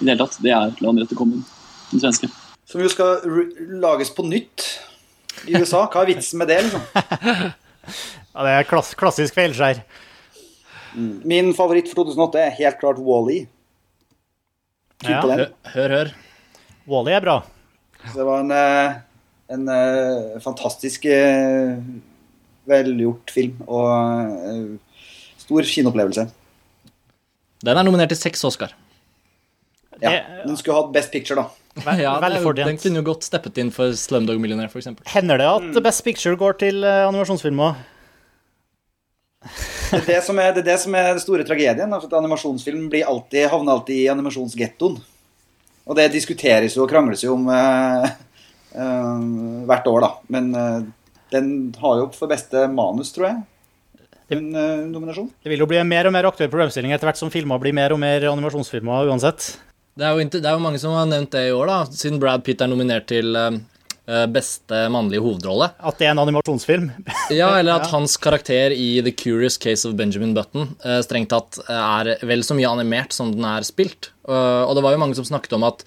i 0.00 0.04
det 0.04 0.14
hele 0.14 0.24
tatt. 0.24 0.38
Det 0.42 0.52
er 0.56 0.72
'Land 0.80 1.00
rette 1.02 1.16
komme 1.18 1.42
den 1.90 2.00
svenske. 2.00 2.30
Som 2.66 2.80
jo 2.80 2.88
skal 2.88 3.20
r- 3.26 3.52
lages 3.82 4.10
på 4.14 4.22
nytt 4.24 4.78
i 5.48 5.56
USA. 5.58 5.86
Hva 5.86 6.02
er 6.02 6.14
vitsen 6.14 6.38
med 6.38 6.48
det, 6.48 6.62
liksom? 6.64 6.80
Ja, 8.30 8.44
det 8.46 8.50
er 8.54 8.62
klass, 8.68 8.94
klassisk 8.94 9.34
feilskjær. 9.34 9.80
Min 10.96 11.52
favoritt 11.54 11.88
for 11.90 12.04
2008 12.04 12.40
er 12.42 12.56
helt 12.58 12.80
klart 12.80 12.98
Wall-E. 12.98 13.44
Tygg 15.00 15.10
Ja. 15.10 15.46
Hør, 15.74 15.94
hør. 15.96 16.12
Wally 16.90 17.12
-E 17.12 17.16
er 17.16 17.20
bra. 17.20 17.36
Så 18.10 18.18
det 18.18 18.26
var 18.26 18.40
en, 18.40 18.50
eh, 18.50 18.94
en 19.54 19.68
eh, 19.68 20.40
fantastisk 20.40 21.04
eh, 21.04 21.76
velgjort 22.66 23.30
film 23.30 23.56
og 23.68 24.70
stor 25.38 25.62
kinoopplevelse. 25.62 26.30
Den 27.64 27.76
er 27.76 27.82
nominert 27.82 28.08
til 28.08 28.16
seks 28.16 28.44
Oscar. 28.44 28.72
Ja, 30.00 30.22
Den 30.46 30.56
skulle 30.56 30.76
hatt 30.78 30.92
Best 30.92 31.12
Picture, 31.12 31.36
da. 31.42 31.48
Ja, 31.98 32.18
den 32.20 32.78
kunne 32.78 32.96
jo 32.96 33.02
godt 33.02 33.24
steppet 33.24 33.58
inn 33.58 33.70
for 33.70 33.92
Slumdog 33.92 34.40
Millionaire, 34.40 34.70
f.eks. 34.70 34.88
Hender 35.06 35.36
det 35.38 35.46
at 35.46 35.82
Best 35.84 36.04
Picture 36.04 36.36
går 36.36 36.58
til 36.58 36.84
eh, 36.84 37.06
animasjonsfilmer? 37.08 37.74
Det 39.90 39.98
er 39.98 40.06
det 40.06 40.18
som 40.22 40.38
er 40.38 40.52
det, 40.54 40.62
er 40.62 40.68
det, 40.70 40.78
som 40.82 40.94
er 40.94 41.08
den 41.10 41.22
store 41.22 41.44
tragedien. 41.46 41.94
For 41.96 42.06
at 42.06 42.18
animasjonsfilm 42.20 42.88
blir 42.92 43.08
alltid, 43.10 43.48
havner 43.50 43.74
alltid 43.74 44.04
i 44.04 44.10
animasjonsgettoen. 44.12 44.98
Og 45.90 45.98
det 45.98 46.10
diskuteres 46.14 46.76
jo 46.76 46.84
og 46.84 46.90
krangles 46.92 47.24
jo 47.24 47.34
om 47.34 47.48
uh, 47.50 48.06
uh, 48.76 49.24
hvert 49.66 49.88
år, 49.90 50.04
da. 50.04 50.10
Men 50.30 50.52
uh, 50.54 51.16
den 51.34 51.48
har 51.80 52.02
jo 52.02 52.10
for 52.14 52.30
beste 52.30 52.68
manus, 52.70 53.10
tror 53.14 53.30
jeg, 53.30 53.40
en 54.30 54.46
nominasjon. 54.92 55.26
Det 55.42 55.50
vil 55.50 55.64
jo 55.64 55.66
bli 55.70 55.80
en 55.80 55.90
mer 55.90 56.06
og 56.06 56.14
mer 56.14 56.28
aktuell 56.28 56.50
problemstilling 56.52 56.94
etter 56.94 57.08
hvert 57.08 57.18
som 57.18 57.32
filmer 57.34 57.58
blir 57.62 57.74
mer 57.74 57.90
og 57.94 57.98
mer 58.02 58.28
animasjonsfilmer 58.30 59.10
uansett. 59.10 59.48
Det 59.98 60.06
er, 60.06 60.14
jo 60.14 60.22
inte, 60.22 60.38
det 60.38 60.46
er 60.46 60.54
jo 60.54 60.62
mange 60.62 60.78
som 60.78 60.94
har 60.94 61.08
nevnt 61.10 61.34
det 61.34 61.48
i 61.48 61.54
år, 61.54 61.66
da, 61.66 61.78
siden 61.90 62.20
Brad 62.22 62.44
Pitt 62.46 62.62
er 62.62 62.70
nominert 62.70 63.08
til 63.10 63.34
beste 64.32 64.78
mannlige 64.90 65.20
hovedrolle. 65.22 65.68
At 65.86 65.98
det 66.00 66.06
er 66.08 66.14
en 66.16 66.22
animasjonsfilm. 66.24 66.88
Ja, 67.30 67.52
eller 67.60 67.76
at 67.78 67.90
hans 67.92 68.16
karakter 68.18 68.72
i 68.74 69.00
The 69.06 69.12
Curious 69.14 69.56
Case 69.60 69.86
of 69.86 69.94
Benjamin 69.94 70.32
Button 70.34 70.72
eh, 70.84 70.98
strengt 71.06 71.30
tatt 71.30 71.60
er 71.70 72.16
vel 72.26 72.42
så 72.42 72.56
mye 72.58 72.66
animert 72.72 73.12
som 73.14 73.30
den 73.36 73.44
er 73.46 73.62
spilt. 73.62 74.10
Eh, 74.26 74.62
og 74.66 74.74
det 74.74 74.82
var 74.82 74.96
jo 74.96 75.02
mange 75.04 75.14
som 75.18 75.28
snakket 75.28 75.54
om 75.58 75.66
at 75.68 75.84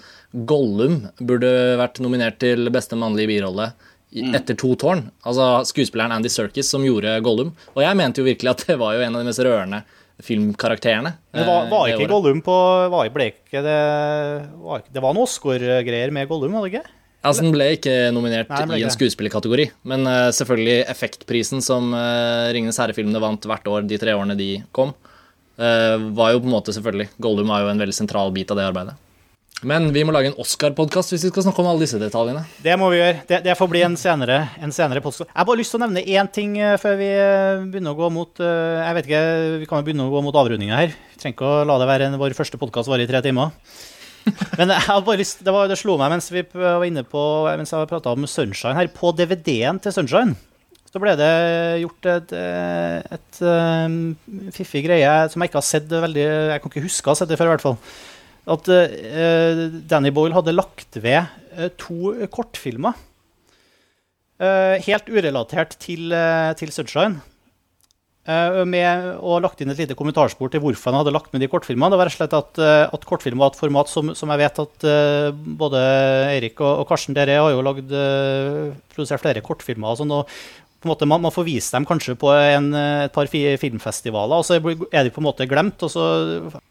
Gollum 0.47 1.01
burde 1.19 1.49
vært 1.81 1.99
nominert 2.01 2.39
til 2.41 2.69
beste 2.73 2.95
mannlige 2.95 3.27
birolle 3.33 3.73
etter 4.13 4.55
To 4.61 4.75
tårn. 4.77 5.07
Altså 5.25 5.63
skuespilleren 5.65 6.13
Andy 6.13 6.29
Serkis 6.29 6.69
som 6.69 6.83
gjorde 6.85 7.17
Gollum. 7.25 7.51
Og 7.73 7.81
jeg 7.83 7.97
mente 7.97 8.21
jo 8.21 8.27
virkelig 8.29 8.51
at 8.53 8.63
det 8.69 8.79
var 8.79 8.93
jo 8.95 9.03
en 9.03 9.15
av 9.17 9.23
de 9.23 9.27
mest 9.31 9.41
rørende 9.43 9.83
filmkarakterene. 10.23 11.15
Men 11.33 11.47
var, 11.47 11.63
eh, 11.65 11.69
var 11.71 11.87
ikke. 11.91 12.07
Gollum 12.11 12.41
på 12.45 12.57
var, 12.93 13.09
ble 13.13 13.31
ikke 13.33 13.63
det, 13.65 13.79
var, 14.61 14.79
ikke- 14.83 14.93
det 14.93 15.01
var 15.03 15.13
noe 15.17 15.25
Oscar-greier 15.27 16.11
med 16.13 16.29
Gollum, 16.29 16.53
var 16.53 16.67
det 16.69 16.75
ikke? 16.77 16.85
Altså, 17.23 17.45
Den 17.45 17.53
ble 17.55 17.69
ikke 17.77 17.93
nominert 18.11 18.49
Nei, 18.51 18.65
ble 18.67 18.81
i 18.81 18.83
en 18.83 18.91
skuespillerkategori, 18.91 19.69
men 19.87 20.03
uh, 20.09 20.27
selvfølgelig 20.35 20.81
effektprisen 20.91 21.63
som 21.63 21.93
uh, 21.95 22.51
Ringenes 22.51 22.79
herre-filmene 22.81 23.21
vant 23.23 23.47
hvert 23.47 23.69
år 23.71 23.87
de 23.87 23.99
tre 24.01 24.15
årene 24.17 24.35
de 24.35 24.57
kom, 24.75 24.91
uh, 24.91 25.95
var 26.19 26.33
jo 26.33 26.43
på 26.43 26.49
en 26.49 26.55
måte 26.57 26.75
selvfølgelig 26.75 27.13
Gollum 27.23 27.53
var 27.53 27.63
jo 27.63 27.71
en 27.71 27.79
veldig 27.79 27.95
sentral 27.95 28.33
bit 28.35 28.51
av 28.51 28.59
det 28.59 28.67
arbeidet. 28.67 28.97
Men 29.63 29.87
vi 29.95 30.01
må 30.03 30.11
lage 30.11 30.33
en 30.33 30.35
Oscar-podkast 30.43 31.13
hvis 31.13 31.23
vi 31.23 31.31
skal 31.31 31.45
snakke 31.45 31.63
om 31.63 31.69
alle 31.71 31.85
disse 31.85 31.95
detaljene. 32.01 32.41
Det 32.65 32.73
må 32.75 32.89
vi 32.91 32.99
gjøre. 32.99 33.21
Det, 33.29 33.39
det 33.45 33.55
får 33.55 33.69
bli 33.71 33.85
en 33.87 33.95
senere, 33.95 34.41
en 34.59 34.75
senere 34.75 34.99
podcast. 35.05 35.29
Jeg 35.29 35.39
har 35.39 35.47
bare 35.47 35.61
lyst 35.61 35.71
til 35.71 35.79
å 35.79 35.83
nevne 35.85 36.03
én 36.03 36.27
ting 36.35 36.57
før 36.81 36.97
vi 36.99 37.07
begynner 37.69 37.95
å 37.95 37.99
gå 38.01 38.09
mot 38.11 38.43
Jeg 38.43 38.97
vet 38.97 39.07
ikke, 39.07 39.23
Vi 39.61 39.69
kan 39.69 39.79
jo 39.79 39.87
begynne 39.87 40.09
å 40.09 40.11
gå 40.11 40.25
mot 40.25 40.41
avrundinga 40.43 40.81
her. 40.81 40.91
Vi 41.13 41.21
trenger 41.21 41.37
ikke 41.37 41.53
å 41.61 41.63
la 41.69 41.79
det 41.79 41.87
være 41.93 42.11
en, 42.11 42.19
vår 42.19 42.35
første 42.35 42.59
podkast 42.59 42.91
vare 42.91 43.07
i 43.07 43.11
tre 43.13 43.23
timer. 43.23 43.55
Men 44.59 44.71
jeg 44.71 44.85
har 44.85 45.03
bare 45.03 45.19
lyst, 45.19 45.43
det, 45.43 45.51
var, 45.53 45.67
det 45.67 45.77
slo 45.79 45.97
meg 45.99 46.13
mens 46.13 46.29
vi 46.31 46.45
var 46.53 46.83
inne 46.87 47.03
på 47.03 47.21
Mens 47.59 47.73
jeg 47.73 47.89
prata 47.89 48.13
om 48.15 48.27
Sunshine 48.29 48.77
her. 48.77 48.89
På 48.93 49.11
DVD-en 49.15 49.81
til 49.83 49.95
Sunshine 49.95 50.37
så 50.93 50.99
ble 51.01 51.15
det 51.17 51.27
gjort 51.81 52.05
et, 52.05 52.31
et, 52.37 53.15
et, 53.15 53.37
eh, 53.41 54.49
fiffig 54.53 54.83
greie 54.85 55.13
som 55.33 55.41
jeg 55.41 55.49
ikke 55.49 55.57
har 55.57 55.65
sett 55.65 55.89
veldig 55.89 56.25
Jeg 56.27 56.61
kan 56.61 56.69
ikke 56.69 56.83
huske 56.83 57.09
å 57.09 57.15
ha 57.15 57.17
sett 57.17 57.31
det 57.31 57.39
før, 57.39 57.49
i 57.49 57.53
hvert 57.55 57.63
fall. 57.65 57.79
At 58.53 58.69
uh, 58.69 59.63
Danny 59.89 60.11
Boyle 60.13 60.35
hadde 60.37 60.53
lagt 60.53 60.99
ved 61.01 61.23
uh, 61.57 61.71
to 61.81 62.13
kortfilmer. 62.29 62.93
Uh, 64.37 64.77
helt 64.85 65.09
urelatert 65.09 65.77
til, 65.81 66.11
eh, 66.13 66.51
til 66.59 66.69
Sunshine. 66.75 67.21
Eh, 68.23 68.61
med, 68.63 69.07
og 69.19 69.41
lagt 69.43 69.59
inn 69.59 69.73
et 69.73 69.79
lite 69.81 69.97
kommentarspor 69.99 70.47
til 70.51 70.61
hvorfor 70.63 70.93
han 70.93 71.01
hadde 71.01 71.11
lagt 71.11 71.33
med 71.33 71.43
de 71.43 71.49
kortfilmene. 71.51 71.91
Det 71.91 71.97
var 71.99 72.07
rett 72.07 72.15
og 72.15 72.21
slett 72.21 72.35
at, 72.37 72.59
eh, 72.63 72.83
at 72.95 73.07
kortfilm 73.07 73.41
var 73.41 73.51
et 73.51 73.59
format 73.59 73.89
som, 73.91 74.13
som 74.15 74.31
jeg 74.31 74.39
vet 74.39 74.61
at 74.63 74.85
eh, 74.87 75.29
både 75.59 75.81
Eirik 76.29 76.61
og, 76.63 76.85
og 76.85 76.87
Karsten, 76.87 77.17
dere 77.17 77.41
har 77.41 77.51
jo 77.51 77.65
lagd, 77.67 77.91
produsert 78.95 79.23
flere 79.25 79.43
kortfilmer. 79.43 79.91
og 79.91 79.99
sånn, 79.99 80.13
og 80.15 80.31
på 80.83 80.87
en 80.87 80.93
måte 80.93 81.07
man, 81.07 81.23
man 81.23 81.35
får 81.35 81.47
vise 81.47 81.75
dem 81.75 81.87
kanskje 81.87 82.15
på 82.19 82.31
en, 82.31 82.71
et 82.75 83.13
par 83.15 83.27
filmfestivaler, 83.27 84.39
og 84.39 84.47
så 84.47 84.55
er 84.55 85.03
de 85.03 85.11
på 85.15 85.19
en 85.19 85.27
måte 85.27 85.47
glemt. 85.47 85.83
Så, 85.91 86.07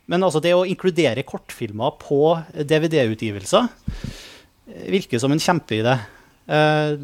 men 0.09 0.25
altså 0.25 0.41
det 0.45 0.55
å 0.57 0.65
inkludere 0.69 1.25
kortfilmer 1.29 1.97
på 2.01 2.23
DVD-utgivelser 2.65 3.69
virker 4.93 5.21
som 5.21 5.33
en 5.33 5.41
kjempeidé. 5.41 5.99
Eh, 6.49 6.97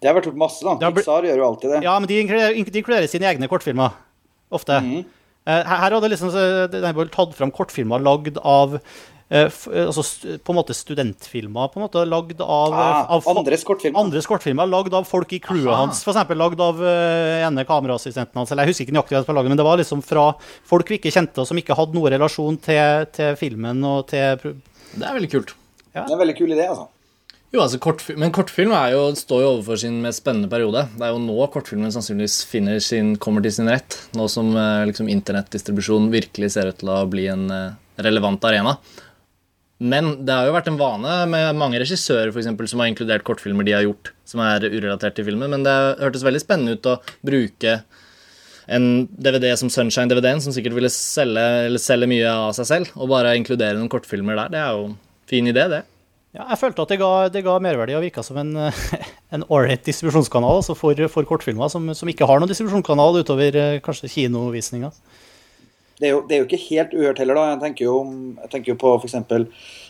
Det 0.00 0.10
har 0.10 0.16
vært 0.18 0.28
gjort 0.28 0.40
masse, 0.40 0.60
da. 0.64 0.76
Har 0.82 0.92
Pixar 0.96 1.24
gjør 1.24 1.40
jo 1.40 1.48
alltid 1.50 1.70
det. 1.72 1.82
ja, 1.86 1.98
men 1.98 2.08
de 2.10 2.20
inkluderer, 2.20 2.56
de 2.56 2.80
inkluderer 2.82 3.08
sine 3.10 3.28
egne 3.30 3.48
kortfilmer. 3.48 3.94
Ofte. 4.54 4.78
Mm. 4.84 5.04
Eh, 5.46 5.62
her 5.62 5.78
her 5.82 5.94
hadde 5.96 6.10
liksom 6.12 6.32
de 6.70 6.80
har 6.86 7.12
tatt 7.14 7.34
fram 7.38 7.52
kortfilmer 7.54 8.02
lagd 8.02 8.36
av 8.42 8.76
eh, 8.76 9.46
eh, 9.46 9.86
altså 9.86 10.02
på 10.42 10.52
en 10.52 10.58
måte 10.58 10.74
studentfilmer. 10.74 11.68
på 11.72 11.78
en 11.80 11.84
måte 11.86 12.02
Lagd 12.06 12.40
av, 12.42 12.74
Ah, 12.74 13.06
av 13.16 13.28
andres 13.30 13.64
kortfilmer? 13.64 13.98
Andres 13.98 14.26
kortfilmer 14.26 14.66
lagd 14.66 14.94
av 14.94 15.06
folk 15.06 15.32
i 15.32 15.40
crewet 15.42 15.70
Aha. 15.70 15.84
hans. 15.86 16.02
For 16.04 16.12
eksempel 16.12 16.38
lagd 16.38 16.60
av 16.60 16.82
uh, 16.82 17.46
ene 17.46 17.64
kameraassistenten 17.66 18.34
hans. 18.34 18.50
Eller 18.52 18.66
jeg 18.66 18.74
husker 18.74 18.86
ikke 18.86 18.96
nøyaktig 18.98 19.22
var 19.22 19.38
laget, 19.38 19.54
men 19.54 19.62
det 19.62 19.66
var 19.66 19.78
liksom 19.78 20.02
fra 20.02 20.26
folk 20.66 20.90
vi 20.90 20.98
ikke 21.00 21.14
kjente, 21.14 21.40
og 21.40 21.46
som 21.46 21.58
ikke 21.62 21.78
hadde 21.78 21.94
noen 21.96 22.12
relasjon 22.18 22.58
til, 22.58 23.06
til 23.14 23.38
filmen 23.40 23.82
og 23.86 24.08
til 24.10 24.42
Det 24.96 25.06
er 25.06 25.14
veldig 25.16 25.30
kult. 25.30 25.56
Det 25.94 26.04
er 26.04 26.12
en 26.12 26.20
veldig 26.26 26.36
kul 26.36 26.52
idé, 26.52 26.66
altså. 26.68 26.90
Jo, 27.56 27.62
altså 27.64 27.78
kortfilm, 27.80 28.18
Men 28.20 28.32
kortfilm 28.36 28.74
jo, 28.92 29.00
står 29.16 29.40
jo 29.40 29.48
overfor 29.54 29.78
sin 29.80 29.94
mest 30.04 30.20
spennende 30.20 30.50
periode. 30.52 30.82
Det 30.92 31.06
er 31.06 31.14
jo 31.14 31.22
nå 31.22 31.46
kortfilmen 31.54 31.94
sannsynligvis 31.94 32.84
sin, 32.84 33.14
kommer 33.16 33.40
til 33.40 33.54
sin 33.56 33.70
rett. 33.72 33.96
Nå 34.12 34.26
som 34.28 34.50
eh, 34.52 34.84
liksom, 34.90 35.08
internettdistribusjon 35.08 36.10
virkelig 36.12 36.52
ser 36.52 36.68
ut 36.68 36.76
til 36.82 36.92
å 36.92 36.98
bli 37.08 37.24
en 37.32 37.46
eh, 37.48 37.78
relevant 38.04 38.44
arena. 38.44 38.76
Men 39.80 40.12
det 40.28 40.36
har 40.36 40.50
jo 40.50 40.52
vært 40.58 40.68
en 40.68 40.76
vane 40.80 41.16
med 41.32 41.56
mange 41.56 41.80
regissører 41.80 42.28
for 42.28 42.42
eksempel, 42.42 42.68
som 42.68 42.84
har 42.84 42.92
inkludert 42.92 43.24
kortfilmer 43.24 43.64
de 43.64 43.76
har 43.78 43.88
gjort 43.88 44.12
som 44.28 44.44
er 44.44 44.68
urelatert 44.68 45.16
til 45.16 45.30
filmen. 45.30 45.48
Men 45.56 45.64
det 45.64 45.78
hørtes 46.04 46.28
veldig 46.28 46.44
spennende 46.44 46.76
ut 46.76 46.92
å 46.92 46.98
bruke 47.24 47.80
en 48.68 48.86
DVD 49.16 49.54
som 49.56 49.72
Sunshine-DVD-en, 49.72 50.44
som 50.44 50.52
sikkert 50.52 50.76
ville 50.76 50.92
selge, 50.92 51.80
selge 51.80 52.12
mye 52.12 52.36
av 52.36 52.52
seg 52.60 52.68
selv, 52.68 52.96
og 53.00 53.14
bare 53.16 53.36
inkludere 53.40 53.80
noen 53.80 53.92
kortfilmer 53.92 54.44
der. 54.44 54.52
Det 54.52 54.64
er 54.64 54.72
jo 54.76 54.88
en 54.90 54.98
fin 55.30 55.54
idé, 55.56 55.70
det. 55.72 55.86
Ja, 56.36 56.44
jeg 56.50 56.60
følte 56.60 56.84
at 56.84 56.90
det 56.92 56.98
ga, 57.00 57.10
det 57.32 57.40
ga 57.46 57.54
merverdi 57.64 57.94
og 57.96 58.02
virka 58.04 58.24
som 58.24 58.36
en, 58.42 58.52
en 59.34 59.44
ålreit 59.48 59.86
distribusjonskanal 59.88 60.58
altså 60.60 60.76
for, 60.76 61.00
for 61.12 61.28
kortfilmer 61.28 61.70
som, 61.72 61.88
som 61.96 62.10
ikke 62.12 62.28
har 62.28 62.42
noen 62.42 62.50
distribusjonskanal 62.50 63.22
utover 63.22 63.56
eh, 63.56 63.78
kanskje 63.84 64.12
kinovisninga. 64.12 64.92
Det 65.96 66.12
det 66.28 66.36
er 66.36 66.42
jo 66.42 66.44
ikke 66.44 66.64
helt 66.68 66.92
uhørt 66.92 67.20
heller, 67.22 67.38
da. 67.38 67.50
Jeg 67.54 67.60
tenker 67.62 67.86
jo, 67.86 67.96
jeg 68.42 68.50
tenker 68.52 68.74
jo 68.74 68.78
på 68.82 68.92
f.eks. 69.00 69.16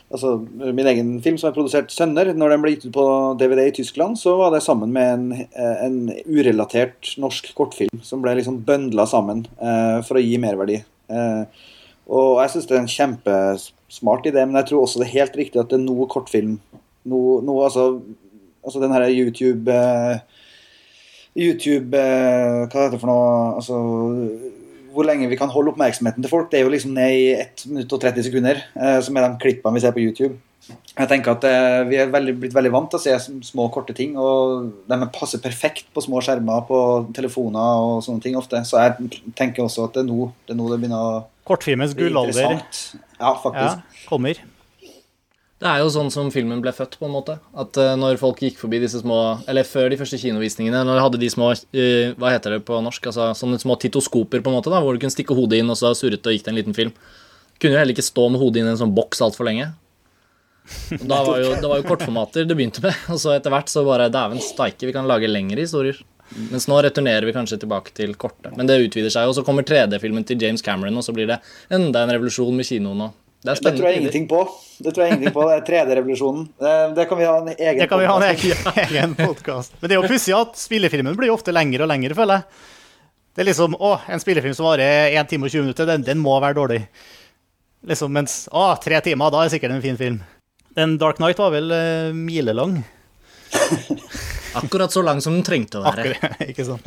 Altså, 0.06 0.36
min 0.54 0.86
egen 0.86 1.08
film 1.22 1.38
som 1.38 1.48
er 1.48 1.56
produsert 1.56 1.90
'Sønner'. 1.90 2.30
Når 2.38 2.52
den 2.54 2.62
ble 2.62 2.74
gitt 2.76 2.86
ut 2.86 2.94
på 2.94 3.06
DVD 3.40 3.66
i 3.66 3.74
Tyskland, 3.74 4.14
så 4.18 4.36
var 4.38 4.52
det 4.54 4.62
sammen 4.62 4.92
med 4.94 5.14
en, 5.14 5.32
eh, 5.32 5.84
en 5.86 6.12
urelatert 6.30 7.16
norsk 7.18 7.50
kortfilm 7.58 8.02
som 8.02 8.22
ble 8.22 8.36
liksom 8.38 8.62
bøndla 8.62 9.06
sammen 9.06 9.46
eh, 9.58 9.98
for 10.06 10.14
å 10.14 10.22
gi 10.22 10.38
merverdi. 10.38 10.84
Eh, 11.10 11.42
og 12.06 12.38
jeg 12.38 12.50
syns 12.54 12.70
det 12.70 12.76
er 12.76 12.84
en 12.84 12.94
kjempesmart 13.86 14.26
idé, 14.26 14.44
men 14.44 14.58
jeg 14.60 14.70
tror 14.70 14.84
også 14.84 15.00
det 15.00 15.08
er 15.08 15.18
helt 15.20 15.36
riktig 15.38 15.60
at 15.60 15.70
det 15.70 15.78
er 15.78 15.86
noe 15.86 16.08
kortfilm 16.10 16.58
noe, 17.06 17.40
noe 17.46 17.64
altså, 17.64 18.00
altså 18.64 18.82
den 18.82 18.94
her 18.94 19.06
YouTube 19.08 19.70
eh, 19.70 20.18
YouTube 21.36 21.96
eh, 21.96 22.66
Hva 22.66 22.86
heter 22.86 22.96
det 22.96 23.02
for 23.02 23.12
noe? 23.12 23.56
Altså 23.60 23.80
hvor 24.96 25.04
lenge 25.04 25.28
vi 25.28 25.36
kan 25.36 25.52
holde 25.52 25.74
oppmerksomheten 25.74 26.24
til 26.24 26.32
folk. 26.32 26.46
Det 26.48 26.56
er 26.56 26.64
jo 26.64 26.72
liksom 26.72 26.94
ned 26.96 27.12
i 27.12 27.24
1 27.36 27.66
minutt 27.68 27.90
og 27.92 28.00
30 28.00 28.24
sekunder, 28.30 28.62
eh, 28.80 29.00
som 29.04 29.16
er 29.16 29.26
de 29.26 29.40
klippene 29.42 29.76
vi 29.76 29.82
ser 29.84 29.92
på 29.92 30.00
YouTube. 30.00 30.38
Jeg 30.96 31.08
tenker 31.10 31.34
at 31.36 31.44
eh, 31.44 31.82
Vi 31.90 31.98
er 32.00 32.08
veldig, 32.10 32.34
blitt 32.40 32.54
veldig 32.56 32.72
vant 32.72 32.88
til 32.90 32.98
å 32.98 33.02
se 33.04 33.34
små, 33.50 33.68
korte 33.74 33.92
ting, 33.94 34.16
og 34.16 34.70
de 34.88 35.10
passer 35.14 35.42
perfekt 35.44 35.90
på 35.92 36.02
små 36.02 36.22
skjermer 36.24 36.64
på 36.66 36.80
telefoner 37.14 37.84
og 37.84 38.00
sånne 38.06 38.24
ting 38.24 38.40
ofte. 38.40 38.64
Så 38.64 38.80
jeg 38.80 39.10
tenker 39.36 39.66
også 39.66 39.86
at 39.86 39.98
det 39.98 40.06
er 40.06 40.08
nå 40.08 40.30
det, 40.46 40.54
er 40.54 40.58
nå 40.58 40.70
det 40.72 40.80
begynner 40.80 41.04
å 41.04 41.24
Kortfilmens 41.46 41.94
gullalder. 41.96 42.60
Ja, 43.20 43.32
ja, 43.32 43.70
kommer. 44.08 44.38
Det 45.56 45.68
er 45.70 45.80
jo 45.80 45.88
sånn 45.88 46.10
som 46.12 46.28
filmen 46.32 46.60
ble 46.60 46.72
født, 46.76 46.98
på 47.00 47.06
en 47.08 47.14
måte. 47.14 47.38
At 47.56 47.78
uh, 47.80 47.94
når 47.96 48.18
folk 48.20 48.42
gikk 48.44 48.58
forbi 48.60 48.80
disse 48.82 49.00
små 49.00 49.38
Eller 49.48 49.64
før 49.64 49.88
de 49.88 49.96
første 49.96 50.18
kinovisningene, 50.20 50.82
når 50.84 50.98
de 50.98 51.04
hadde 51.06 51.20
de 51.22 51.30
små 51.32 51.48
uh, 51.54 52.10
Hva 52.20 52.34
heter 52.34 52.58
det 52.58 52.66
på 52.68 52.80
norsk? 52.84 53.08
Altså 53.08 53.30
Sånne 53.38 53.60
små 53.62 53.78
titoskoper, 53.80 54.42
på 54.44 54.52
en 54.52 54.58
måte, 54.58 54.72
da 54.72 54.82
hvor 54.84 54.92
du 54.92 55.00
kunne 55.00 55.14
stikke 55.14 55.36
hodet 55.38 55.62
inn, 55.62 55.72
og 55.72 55.78
så 55.80 55.94
surret 55.96 56.20
det 56.20 56.32
og 56.32 56.36
gikk 56.36 56.44
det 56.44 56.52
en 56.52 56.60
liten 56.60 56.76
film. 56.76 56.92
Kunne 57.56 57.72
jo 57.72 57.80
heller 57.80 57.96
ikke 57.96 58.04
stå 58.04 58.28
med 58.28 58.42
hodet 58.42 58.60
inn 58.60 58.68
i 58.68 58.74
en 58.74 58.82
sånn 58.82 58.92
boks 58.96 59.24
altfor 59.24 59.48
lenge. 59.48 59.70
Da 60.98 61.22
var 61.22 61.40
jo, 61.40 61.54
det 61.56 61.68
var 61.70 61.80
jo 61.80 61.86
kortformater 61.86 62.44
det 62.44 62.56
begynte 62.58 62.82
med. 62.84 63.00
Og 63.14 63.20
så 63.22 63.36
etter 63.36 63.54
hvert 63.54 63.70
så 63.72 63.86
bare 63.86 64.10
Dæven 64.12 64.42
steike, 64.44 64.84
vi 64.84 64.92
kan 64.92 65.08
lage 65.08 65.30
lengre 65.30 65.64
historier. 65.64 66.02
Mens 66.50 66.66
nå 66.68 66.78
returnerer 66.82 67.26
vi 67.28 67.34
kanskje 67.36 67.58
tilbake 67.62 67.94
til 67.96 68.14
korte. 68.18 68.50
Men 68.56 68.68
det 68.68 68.80
utvider 68.82 69.12
seg, 69.12 69.28
og 69.28 69.36
så 69.36 69.44
kommer 69.46 69.66
3D-filmen 69.66 70.26
til 70.26 70.42
James 70.42 70.64
Cameron, 70.64 70.96
og 70.98 71.06
så 71.06 71.14
blir 71.16 71.30
det 71.30 71.38
enda 71.72 72.02
en 72.02 72.12
revolusjon 72.16 72.56
med 72.56 72.66
kinoen. 72.68 73.04
og 73.06 73.12
Det 73.46 73.58
Det 73.62 73.74
tror 73.78 73.88
jeg 73.88 74.00
ingenting 74.02 74.28
på. 74.28 74.42
Det 74.78 74.92
tror 74.92 75.04
jeg 75.04 75.12
ingenting 75.14 75.34
på, 75.34 75.44
det 75.48 75.56
er 75.56 75.66
3D-revolusjonen. 75.70 76.48
Det, 76.96 77.08
kan 77.08 77.18
vi 77.18 77.28
ha 77.28 77.36
en 77.40 77.52
egen 77.54 77.78
Det 77.78 77.88
kan 77.88 78.00
vi 78.00 78.08
ha 78.10 78.16
en 78.16 78.28
podcast 78.28 78.66
egen, 78.76 78.88
egen 78.96 79.14
podkast. 79.14 79.76
Men 79.80 79.88
det 79.88 79.96
er 79.96 80.02
jo 80.02 80.10
pussig 80.10 80.34
at 80.36 80.58
spillefilmen 80.60 81.16
blir 81.16 81.34
ofte 81.34 81.54
lengre 81.54 81.86
og 81.86 81.92
lengre, 81.92 82.18
føler 82.18 82.40
jeg. 82.40 82.64
Det 83.36 83.44
er 83.44 83.50
liksom 83.50 83.76
Å, 83.76 83.92
en 84.08 84.22
spillefilm 84.22 84.54
som 84.56 84.70
varer 84.70 85.12
1 85.20 85.28
time 85.28 85.46
og 85.46 85.52
20 85.52 85.68
minutter, 85.68 85.88
den, 85.88 86.04
den 86.04 86.20
må 86.24 86.38
være 86.40 86.56
dårlig. 86.56 86.80
Liksom, 87.86 88.12
mens 88.12 88.46
Å, 88.50 88.70
tre 88.82 89.00
timer, 89.04 89.30
da 89.30 89.42
er 89.42 89.50
det 89.50 89.58
sikkert 89.58 89.76
en 89.76 89.84
fin 89.84 90.00
film. 90.00 90.22
Den 90.76 90.96
Dark 91.00 91.20
Knight 91.20 91.38
var 91.40 91.52
vel 91.54 91.70
uh, 91.72 92.16
milelang. 92.16 92.80
Akkurat 94.62 94.92
så 94.92 95.02
lang 95.04 95.20
som 95.24 95.36
den 95.36 95.44
trengte 95.46 95.80
å 95.80 95.84
være. 95.84 96.14
Akkurat, 96.16 96.42
ikke 96.50 96.66
sant? 96.66 96.86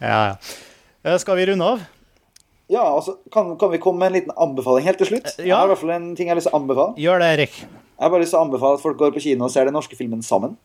ja, 0.00 0.20
ja. 0.30 0.34
Eh, 1.06 1.18
Skal 1.22 1.38
vi 1.40 1.46
runde 1.50 1.68
av? 1.74 1.84
Ja, 2.72 2.82
altså, 2.82 3.18
kan, 3.30 3.52
kan 3.60 3.70
vi 3.70 3.78
komme 3.78 4.02
med 4.02 4.10
en 4.10 4.16
liten 4.18 4.38
anbefaling 4.42 4.86
helt 4.88 4.98
til 4.98 5.12
slutt? 5.12 5.28
Jeg 5.38 5.54
har 5.54 5.68
i 5.68 5.70
hvert 5.70 5.82
fall 5.82 5.92
en 5.94 6.08
ting 6.18 6.26
jeg 6.26 6.34
har 6.34 6.40
lyst 6.40 6.48
til 6.50 6.56
å 6.56 6.60
anbefale. 6.60 6.96
Gjør 6.98 7.22
det, 7.22 7.28
Erik. 7.36 7.58
Jeg 7.62 8.02
har 8.02 8.10
bare 8.12 8.24
lyst 8.24 8.34
til 8.34 8.40
å 8.40 8.46
anbefale 8.46 8.78
at 8.78 8.82
folk 8.82 8.98
går 9.00 9.12
på 9.14 9.22
kino 9.22 9.46
og 9.46 9.52
ser 9.54 9.68
den 9.68 9.76
norske 9.78 9.98
filmen 9.98 10.24
Sammen. 10.26 10.56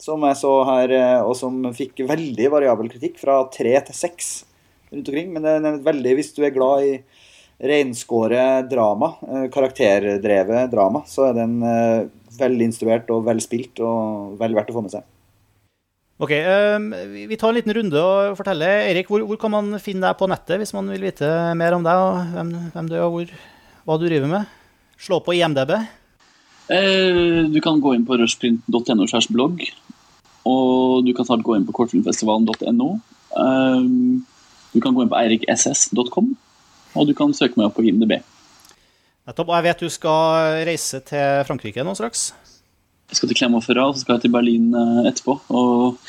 Som 0.00 0.22
jeg 0.24 0.38
så 0.40 0.52
her, 0.64 0.94
eh, 0.96 1.18
og 1.20 1.34
som 1.36 1.58
fikk 1.76 2.00
veldig 2.08 2.46
variabel 2.54 2.88
kritikk, 2.88 3.18
fra 3.20 3.42
tre 3.52 3.74
til 3.84 3.96
seks 3.98 4.30
rundt 4.88 5.10
omkring. 5.12 5.28
Men 5.34 5.44
den 5.44 5.68
er 5.68 5.82
veldig, 5.84 6.14
hvis 6.16 6.32
du 6.38 6.40
er 6.46 6.54
glad 6.56 6.86
i 6.88 6.94
reinskåret 7.60 8.70
drama, 8.70 9.12
eh, 9.28 9.44
karakterdrevet 9.52 10.70
drama, 10.72 11.04
så 11.04 11.28
er 11.28 11.36
den 11.36 11.60
eh, 12.42 12.66
instruert 12.66 13.10
og 13.10 13.24
velspilt 13.26 13.80
og 13.84 14.38
vel 14.40 14.54
verdt 14.54 14.70
å 14.72 14.76
få 14.78 14.82
med 14.86 14.90
seg. 14.94 15.02
Ok, 16.20 16.30
eh, 16.32 16.78
vi- 17.08 17.26
Vi 17.26 17.36
tar 17.36 17.48
en 17.48 17.54
liten 17.54 17.72
runde 17.74 17.94
og 17.96 18.36
forteller. 18.36 18.88
Erik, 18.90 19.08
hvor, 19.08 19.20
hvor 19.26 19.38
kan 19.38 19.50
man 19.50 19.78
finne 19.78 20.02
deg 20.08 20.18
på 20.18 20.28
nettet 20.28 20.58
hvis 20.60 20.74
man 20.74 20.88
vil 20.88 21.00
vite 21.00 21.54
mer 21.56 21.72
om 21.74 21.82
deg, 21.82 21.94
og 21.96 22.34
hvem, 22.34 22.50
hvem 22.74 22.88
du 22.88 22.94
er, 22.94 23.02
og 23.06 23.12
hvor, 23.12 23.30
hva 23.86 23.98
du 23.98 24.06
driver 24.08 24.28
med? 24.28 24.46
Slå 24.98 25.20
på 25.24 25.32
IMDb. 25.34 25.70
Eh, 26.70 27.48
Du 27.48 27.60
kan 27.60 27.80
gå 27.80 27.94
inn 27.94 28.04
på 28.06 28.18
rushprint.no 28.20 29.06
slash 29.08 29.28
blogg. 29.32 29.62
Og 30.46 31.04
du 31.06 31.12
kan 31.12 31.24
snart 31.26 31.42
gå 31.42 31.56
inn 31.56 31.64
på 31.66 31.72
kortfilmfestivalen.no. 31.72 33.00
Eh, 33.36 33.80
Du 34.72 34.80
kan 34.80 34.94
gå 34.94 35.02
inn 35.02 35.08
på 35.10 35.18
eirikss.com. 35.18 36.36
Og 36.96 37.06
du 37.06 37.14
kan 37.14 37.32
søke 37.32 37.56
meg 37.56 37.66
opp 37.66 37.76
på 37.76 37.84
IMDb. 37.86 38.20
Nettopp. 39.30 39.50
Og 39.52 39.56
jeg 39.60 39.66
vet 39.68 39.84
du 39.84 39.92
skal 39.92 40.60
reise 40.66 40.98
til 41.06 41.44
Frankrike 41.46 41.84
nå 41.86 41.94
straks. 41.94 42.30
Jeg 43.10 43.18
skal 43.18 43.30
til 43.30 43.38
Clermont-Ferrand, 43.38 43.92
og 43.92 43.96
så 43.98 44.04
skal 44.04 44.16
jeg 44.16 44.26
til 44.26 44.34
Berlin 44.34 44.70
eh, 44.74 45.06
etterpå. 45.10 45.38
Og 45.54 46.00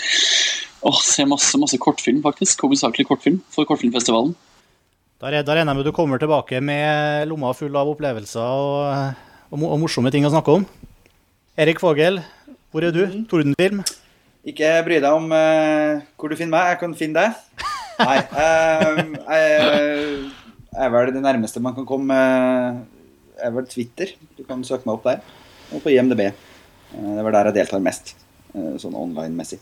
og 0.82 0.96
se 1.06 1.22
masse 1.30 1.58
masse 1.62 1.78
kortfilm, 1.78 2.24
faktisk. 2.26 2.64
Hovedsakelig 2.66 3.06
kortfilm 3.06 3.38
for 3.54 3.68
Kortfilmfestivalen. 3.70 4.34
Da 5.22 5.30
re- 5.30 5.44
da 5.46 5.54
regner 5.54 5.76
jeg 5.76 5.78
med 5.78 5.86
du 5.86 5.94
kommer 5.94 6.18
tilbake 6.18 6.58
med 6.58 7.28
lomma 7.30 7.52
full 7.54 7.76
av 7.78 7.92
opplevelser 7.92 8.42
og, 8.42 9.20
og, 9.54 9.66
og 9.68 9.78
morsomme 9.84 10.10
ting 10.10 10.26
å 10.26 10.32
snakke 10.34 10.56
om. 10.58 10.66
Erik 11.62 11.78
Fogel, 11.84 12.18
hvor 12.74 12.88
er 12.88 12.96
du? 12.96 13.04
Tordenfilm? 13.30 13.84
Ikke 14.50 14.72
bry 14.88 14.98
deg 14.98 15.14
om 15.14 15.30
uh, 15.30 16.02
hvor 16.18 16.34
du 16.34 16.40
finner 16.40 16.56
meg, 16.56 16.72
jeg 16.74 16.82
kan 16.82 16.98
finne 16.98 17.28
deg. 17.28 17.68
Nei. 18.02 18.18
Uh, 19.32 20.32
jeg 20.72 20.88
er 20.88 20.92
vel 20.92 21.12
det 21.14 21.22
nærmeste 21.22 21.62
man 21.64 21.76
kan 21.76 21.86
komme 21.88 22.16
eh, 22.16 22.76
er 23.40 23.54
vel 23.56 23.68
Twitter. 23.70 24.14
Du 24.38 24.44
kan 24.48 24.64
søke 24.68 24.88
meg 24.88 24.98
opp 24.98 25.08
der. 25.08 25.22
Og 25.72 25.84
på 25.84 25.94
IMDb. 25.94 26.26
Eh, 26.28 26.34
det 26.92 27.20
er 27.20 27.28
vel 27.28 27.36
der 27.36 27.50
jeg 27.52 27.58
deltar 27.62 27.84
mest, 27.84 28.16
eh, 28.54 28.74
sånn 28.82 28.98
online-messig. 28.98 29.60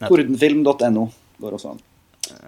Tordenfilm.no 0.00 1.06
går 1.42 1.56
også 1.56 1.72
an. 1.74 1.80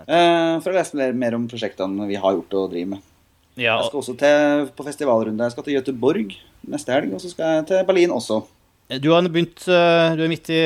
Eh, 0.07 0.61
for 0.63 0.71
å 0.71 0.77
lese 0.77 1.13
mer, 1.13 1.35
om 1.35 1.49
prosjektene 1.51 2.07
vi 2.09 2.21
har 2.21 2.37
gjort 2.37 2.55
og 2.59 2.71
driver 2.75 2.95
med. 2.95 3.09
Ja, 3.57 3.77
Jeg 3.77 3.91
skal 3.91 4.01
også 4.01 4.15
til 4.17 4.69
på 4.77 4.85
festivalrunde. 4.87 5.45
Jeg 5.45 5.53
skal 5.53 5.65
til 5.65 5.77
Göteborg 5.77 6.37
neste 6.73 6.95
helg, 6.95 7.13
og 7.13 7.21
så 7.21 7.29
skal 7.29 7.59
jeg 7.59 7.67
til 7.69 7.85
Berlin 7.85 8.11
også. 8.11 8.47
du 8.89 9.11
har 9.13 9.23
begynt 9.29 9.65
Du 9.65 10.23
er 10.25 10.29
midt 10.29 10.49
i 10.49 10.63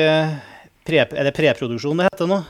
pre, 0.85 0.99
Er 0.99 1.23
det 1.23 1.35
preproduksjon 1.35 1.97
det 1.97 2.07
heter 2.11 2.27
nå? 2.27 2.43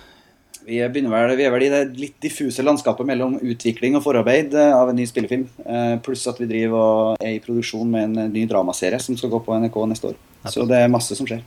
Vi, 0.67 0.81
vel, 0.83 1.05
vi 1.39 1.45
er 1.47 1.51
vel 1.53 1.63
i 1.63 1.69
det 1.71 1.81
litt 1.95 2.17
diffuse 2.19 2.63
landskapet 2.65 3.07
mellom 3.07 3.37
utvikling 3.39 3.95
og 3.95 4.03
forarbeid 4.03 4.51
eh, 4.51 4.73
av 4.75 4.89
en 4.91 4.97
ny 4.99 5.05
spillefilm. 5.07 5.45
Eh, 5.63 5.93
Pluss 6.03 6.25
at 6.27 6.41
vi 6.41 6.47
driver 6.49 6.81
og 6.81 7.23
er 7.23 7.37
i 7.37 7.43
produksjon 7.43 7.87
med 7.87 8.09
en 8.09 8.23
eh, 8.25 8.31
ny 8.33 8.43
dramaserie 8.51 8.99
som 8.99 9.15
skal 9.15 9.31
gå 9.31 9.39
på 9.45 9.55
NRK 9.63 9.77
neste 9.87 10.09
år. 10.11 10.17
Så 10.51 10.65
det 10.67 10.81
er 10.83 10.91
masse 10.91 11.15
som 11.15 11.29
skjer. 11.29 11.39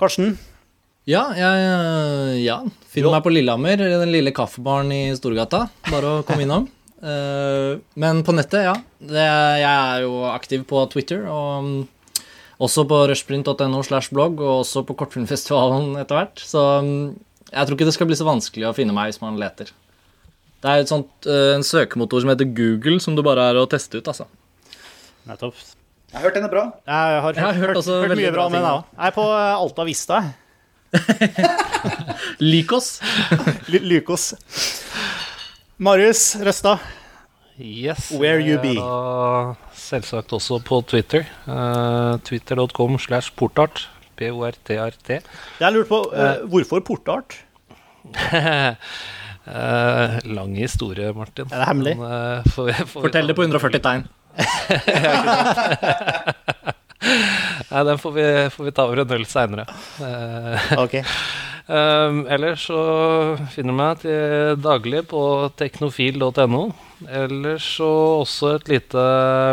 Karsten? 0.00 0.38
Ja, 1.06 1.26
jeg 1.36 2.46
ja. 2.46 2.56
finner 2.90 3.18
meg 3.18 3.26
på 3.26 3.34
Lillehammer, 3.34 3.76
den 3.76 4.14
lille 4.14 4.32
kaffebaren 4.34 4.88
i 4.94 5.02
Storgata. 5.18 5.66
Bare 5.90 6.16
å 6.16 6.24
komme 6.26 6.48
innom. 6.48 6.70
Eh, 7.06 7.76
men 8.00 8.22
på 8.24 8.32
nettet, 8.32 8.64
ja. 8.64 8.72
Det, 8.98 9.20
jeg 9.60 9.68
er 9.68 10.06
jo 10.06 10.22
aktiv 10.30 10.62
på 10.66 10.80
Twitter, 10.90 11.26
og 11.28 11.66
mm, 11.66 12.22
også 12.64 12.86
på 12.88 13.02
rushprint.no 13.12 13.82
slash 13.84 14.08
blogg, 14.16 14.40
og 14.40 14.62
også 14.62 14.82
på 14.88 14.96
Kortfilmfestivalen 15.02 15.92
etter 16.00 16.16
hvert. 16.16 16.40
Så 16.40 16.62
mm, 16.82 17.04
jeg 17.52 17.66
tror 17.66 17.76
ikke 17.76 17.88
det 17.88 17.94
skal 17.96 18.08
bli 18.10 18.18
så 18.18 18.26
vanskelig 18.26 18.66
å 18.68 18.74
finne 18.76 18.94
meg 18.96 19.10
hvis 19.12 19.20
man 19.22 19.38
leter. 19.40 19.70
Det 20.64 20.72
er 20.72 20.82
et 20.82 20.90
sånt, 20.90 21.10
øh, 21.28 21.52
en 21.54 21.64
søkemotor 21.66 22.24
som 22.24 22.32
heter 22.32 22.48
Google, 22.56 22.98
som 23.00 23.14
du 23.16 23.22
bare 23.26 23.50
er 23.52 23.60
å 23.60 23.66
teste 23.70 24.00
ut, 24.00 24.08
altså. 24.10 24.26
Nettopp. 25.28 25.54
Jeg 26.10 26.16
har 26.20 26.24
hørt 26.28 26.38
den 26.38 26.46
er 26.46 26.52
bra. 26.52 26.64
Jeg 26.86 27.20
har, 27.22 27.34
Jeg 27.36 27.44
har 27.44 27.54
hørt 27.60 27.76
hørt, 27.76 27.86
hørt 27.86 28.16
mye 28.18 28.32
bra 28.32 28.46
om 28.46 28.52
den, 28.56 28.66
òg. 28.66 28.84
Jeg 28.96 29.10
er 29.10 29.16
på 29.16 29.24
eh, 29.36 29.54
Alta 29.60 29.86
Vista. 29.86 30.20
jeg. 30.24 30.34
Lik 32.40 32.72
oss. 32.72 33.00
Ly- 33.72 33.82
Lykos. 33.84 34.30
Marius 35.78 36.36
Røsta. 36.40 36.78
Yes. 37.58 38.10
Where 38.12 38.40
you 38.40 38.58
be. 38.60 38.74
selvsagt 39.76 40.32
også 40.36 40.58
på 40.64 40.80
Twitter. 40.88 41.26
Uh, 41.48 42.16
Twitter.com 42.24 42.98
slash 43.00 43.32
portart. 43.36 43.88
P-o-r-t-r-t. 44.16 45.18
Jeg 45.60 45.72
lurte 45.74 45.88
på 45.90 46.00
uh, 46.12 46.46
hvorfor 46.52 46.80
portart? 46.86 47.36
uh, 48.06 48.72
lang 50.38 50.54
historie, 50.58 51.10
Martin. 51.16 51.48
Er 51.52 51.58
det 51.64 51.68
hemmelig? 51.70 51.96
Men, 52.00 52.06
uh, 52.06 52.52
får 52.54 52.64
vi- 52.70 52.86
får 52.92 53.00
Fortell 53.08 53.28
det 53.32 53.36
på 53.38 53.46
140 53.48 53.82
tegn. 53.84 54.06
Nei, 57.70 57.82
den 57.86 57.98
får 58.00 58.12
vi, 58.16 58.24
får 58.52 58.64
vi 58.68 58.72
ta 58.74 58.84
over 58.86 59.02
en 59.04 59.12
øl 59.16 59.26
seinere. 59.28 59.64
Ok. 60.80 60.96
Um, 61.66 62.20
ellers 62.34 62.66
så 62.68 62.78
finner 63.54 63.72
du 63.74 63.78
meg 63.80 64.02
til 64.04 64.56
daglig 64.62 65.02
på 65.10 65.22
teknofil.no. 65.58 66.62
Ellers 67.10 67.66
så 67.76 67.90
også 68.22 68.54
et 68.56 68.70
lite 68.70 69.04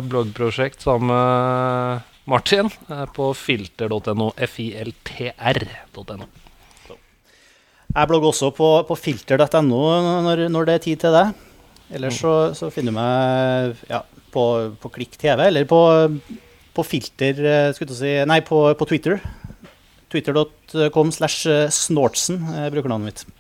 bloggprosjekt 0.09 0.85
sammen 0.85 1.09
med 1.11 2.09
Martin 2.29 2.69
eh, 2.89 3.05
på 3.15 3.29
filter.no. 3.35 4.31
F-i-l-t-r.no. 4.47 6.27
Jeg 7.93 8.09
blogger 8.09 8.31
også 8.31 8.49
på, 8.55 8.69
på 8.87 8.95
filter.no 8.97 9.81
når, 10.25 10.47
når 10.49 10.69
det 10.69 10.75
er 10.77 10.85
tid 10.87 11.03
til 11.03 11.13
det. 11.13 11.27
Ellers 11.93 12.17
så, 12.23 12.33
så 12.57 12.71
finner 12.73 12.93
du 12.93 12.97
meg 12.97 13.83
ja, 13.91 14.01
på, 14.33 14.45
på 14.81 14.91
Klikk 14.95 15.17
TV, 15.21 15.45
eller 15.49 15.67
på, 15.69 15.81
på 16.73 16.85
filter 16.87 17.43
eh, 17.43 17.85
si, 17.93 18.15
Nei, 18.29 18.39
på, 18.47 18.65
på 18.79 18.89
Twitter. 18.89 19.19
Twitter.com 20.13 21.13
slash 21.13 21.49
eh, 21.49 21.69
snortsen 21.73 22.41
er 22.55 22.73
brukernavnet 22.73 23.11
mitt. 23.11 23.39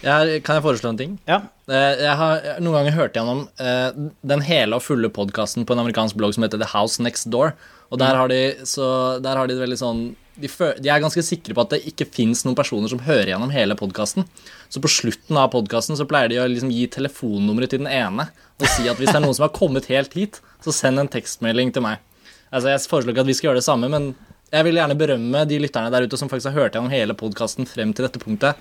Jeg, 0.00 0.40
kan 0.46 0.56
jeg 0.56 0.64
foreslå 0.64 0.94
en 0.94 1.00
ting? 1.00 1.16
Ja. 1.28 1.42
Eh, 1.70 2.00
Jeg 2.02 2.16
har 2.18 2.46
noen 2.58 2.80
ganger 2.80 2.96
hørt 2.96 3.14
gjennom 3.18 3.44
eh, 3.62 3.90
den 4.26 4.42
hele 4.46 4.78
og 4.78 4.82
fulle 4.82 5.10
podkasten 5.14 5.66
på 5.66 5.76
en 5.76 5.84
amerikansk 5.84 6.18
blogg 6.18 6.34
som 6.34 6.46
heter 6.46 6.58
The 6.58 6.70
House 6.72 7.02
Next 7.02 7.30
Door. 7.30 7.54
Og 7.90 8.00
der 8.02 8.18
har 8.18 8.30
de, 8.30 8.40
så, 8.66 9.18
der 9.22 9.38
har 9.38 9.50
de 9.50 9.58
veldig 9.58 9.78
sånn 9.78 10.02
de, 10.40 10.48
de 10.48 10.88
er 10.88 11.02
ganske 11.02 11.22
sikre 11.26 11.52
på 11.52 11.62
at 11.66 11.72
det 11.74 11.80
ikke 11.90 12.06
fins 12.08 12.44
noen 12.46 12.56
personer 12.56 12.88
som 12.88 13.02
hører 13.04 13.28
gjennom 13.32 13.50
hele 13.52 13.74
podkasten. 13.76 14.24
Så 14.72 14.80
på 14.80 14.88
slutten 14.88 15.36
av 15.36 15.50
podkasten 15.52 15.98
så 15.98 16.06
pleier 16.08 16.32
de 16.32 16.38
å 16.40 16.46
liksom 16.48 16.70
gi 16.72 16.86
telefonnummeret 16.94 17.74
til 17.74 17.82
den 17.82 17.90
ene 17.92 18.30
og 18.60 18.66
si 18.70 18.86
at 18.88 18.96
hvis 19.00 19.10
det 19.10 19.18
er 19.18 19.24
noen 19.26 19.36
som 19.36 19.46
har 19.46 19.54
kommet 19.56 19.90
helt 19.90 20.14
hit, 20.16 20.38
så 20.64 20.72
send 20.74 21.02
en 21.02 21.10
tekstmelding 21.12 21.74
til 21.76 21.84
meg. 21.84 22.00
Altså 22.50 22.72
Jeg 22.72 22.86
foreslår 22.90 23.14
ikke 23.14 23.24
at 23.26 23.30
vi 23.30 23.36
skal 23.36 23.50
gjøre 23.50 23.60
det 23.60 23.66
samme, 23.68 23.90
men 23.92 24.10
jeg 24.50 24.66
vil 24.66 24.80
gjerne 24.80 24.96
berømme 24.98 25.44
de 25.46 25.60
lytterne 25.62 25.92
der 25.94 26.08
ute 26.08 26.18
som 26.18 26.30
faktisk 26.30 26.50
har 26.50 26.64
hørt 26.64 26.74
gjennom 26.78 26.90
hele 26.92 27.14
podkasten 27.14 27.68
frem 27.70 27.92
til 27.94 28.08
dette 28.08 28.22
punktet. 28.22 28.58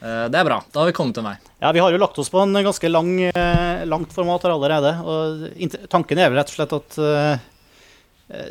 Eh, 0.00 0.26
Det 0.32 0.38
er 0.40 0.44
bra. 0.48 0.62
Da 0.72 0.80
har 0.80 0.88
vi 0.88 0.96
kommet 0.96 1.14
til 1.14 1.24
vei. 1.26 1.36
Ja, 1.60 1.72
Vi 1.72 1.80
har 1.80 1.92
jo 1.92 1.98
lagt 2.00 2.18
oss 2.18 2.30
på 2.32 2.40
en 2.42 2.52
ganske 2.54 2.88
lang, 2.90 3.20
eh, 3.28 3.84
langt 3.84 4.12
format 4.12 4.42
her 4.42 4.54
allerede. 4.56 4.92
og 5.04 5.88
Tanken 5.90 6.18
er 6.18 6.30
vel 6.30 6.38
rett 6.40 6.48
og 6.48 6.56
slett 6.56 6.72
at 6.72 6.98
eh, 6.98 8.50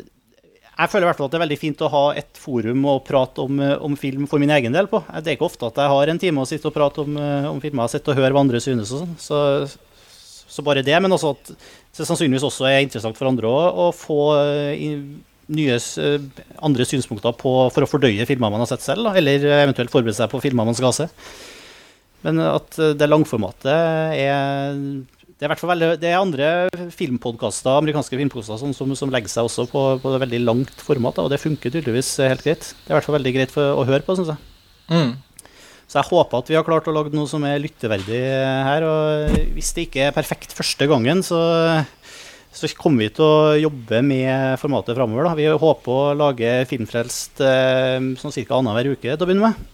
Jeg 0.80 0.88
føler 0.88 1.04
i 1.04 1.08
hvert 1.10 1.16
fall 1.18 1.26
at 1.26 1.32
det 1.32 1.40
er 1.40 1.46
veldig 1.46 1.58
fint 1.60 1.82
å 1.84 1.90
ha 1.92 2.04
et 2.16 2.38
forum 2.40 2.84
å 2.88 3.04
prate 3.04 3.42
om, 3.42 3.58
om 3.60 3.96
film 3.96 4.26
for 4.26 4.38
min 4.40 4.48
egen 4.50 4.72
del 4.72 4.86
på. 4.88 5.02
Det 5.20 5.26
er 5.26 5.36
ikke 5.36 5.44
ofte 5.50 5.66
at 5.66 5.76
jeg 5.76 5.92
har 5.92 6.08
en 6.08 6.18
time 6.18 6.40
å 6.40 6.48
sitte 6.48 6.70
og 6.70 6.74
prate 6.74 7.02
om, 7.02 7.16
om 7.50 7.60
filmer. 7.60 7.84
Jeg 7.84 7.98
sitter 8.00 8.12
og 8.14 8.16
hører 8.22 8.32
hva 8.32 8.40
andre 8.40 8.60
synes 8.64 8.92
og 8.94 9.02
sånn. 9.02 9.16
Så, 9.20 9.40
så 10.48 10.62
bare 10.64 10.80
det. 10.86 10.96
Men 11.02 11.12
også 11.12 11.34
at 11.34 11.52
det 11.52 12.06
sannsynligvis 12.08 12.46
også 12.48 12.64
er 12.70 12.80
interessant 12.80 13.18
for 13.18 13.28
andre 13.28 13.50
å, 13.50 13.60
å 13.88 13.90
få 13.92 14.20
nye 15.50 15.76
eh, 15.76 16.42
andre 16.64 16.86
synspunkter 16.88 17.34
på, 17.38 17.54
for 17.74 17.84
å 17.86 17.88
fordøye 17.90 18.26
filmer 18.28 18.52
man 18.52 18.64
har 18.64 18.70
sett 18.70 18.84
selv, 18.84 19.06
da, 19.06 19.14
eller 19.18 19.46
eventuelt 19.60 19.92
forberede 19.92 20.18
seg 20.18 20.30
på 20.32 20.42
filmer 20.44 20.68
man 20.68 20.78
skal 20.78 20.94
se. 20.96 21.08
Men 22.26 22.42
at 22.44 22.76
eh, 22.80 22.94
det 22.98 23.08
langformatet 23.08 23.72
er 23.72 24.76
det 25.40 25.48
er, 25.48 25.54
veldig, 25.64 25.86
det 25.96 26.08
er 26.10 26.18
andre 26.20 26.48
filmpodkaster, 26.92 27.72
amerikanske 27.72 28.18
filmpodkaster 28.18 28.60
som, 28.60 28.74
som, 28.76 28.90
som, 28.98 29.08
legger 29.08 29.32
seg 29.32 29.46
også 29.48 29.64
på, 29.70 29.84
på 30.02 30.10
et 30.12 30.22
veldig 30.26 30.40
langt 30.44 30.82
format, 30.84 31.16
da, 31.16 31.24
og 31.24 31.32
det 31.32 31.40
funker 31.40 31.72
tydeligvis 31.72 32.10
helt 32.20 32.44
greit. 32.44 32.66
Det 32.68 32.90
er 32.90 32.92
i 32.92 32.98
hvert 32.98 33.08
fall 33.08 33.16
veldig 33.16 33.32
greit 33.38 33.54
for, 33.54 33.72
å 33.80 33.86
høre 33.88 34.04
på, 34.04 34.18
syns 34.18 34.34
jeg. 34.34 34.50
Mm. 34.92 35.14
Så 35.90 35.98
jeg 35.98 36.10
håper 36.10 36.42
at 36.42 36.50
vi 36.52 36.58
har 36.58 36.66
klart 36.66 36.86
å 36.86 36.94
lage 36.94 37.10
noe 37.16 37.26
som 37.26 37.42
er 37.48 37.56
lytteverdig 37.58 38.20
her. 38.68 38.84
Og 38.86 39.48
hvis 39.56 39.72
det 39.74 39.88
ikke 39.88 40.04
er 40.06 40.14
perfekt 40.14 40.52
første 40.54 40.86
gangen, 40.92 41.24
så, 41.26 41.40
så 42.50 42.70
kommer 42.74 43.06
vi 43.06 43.12
til 43.14 43.24
å 43.24 43.58
jobbe 43.60 44.00
med 44.02 44.58
formatet 44.58 44.96
framover. 44.98 45.28
Vi 45.38 45.46
håper 45.62 45.92
å 45.94 46.14
lage 46.18 46.54
Filmfrelst 46.70 47.42
eh, 47.46 47.98
sånn 48.18 48.34
ca. 48.34 48.58
annenhver 48.58 48.90
uke 48.96 49.06
til 49.06 49.22
å 49.22 49.28
begynne 49.28 49.52
med. 49.52 49.68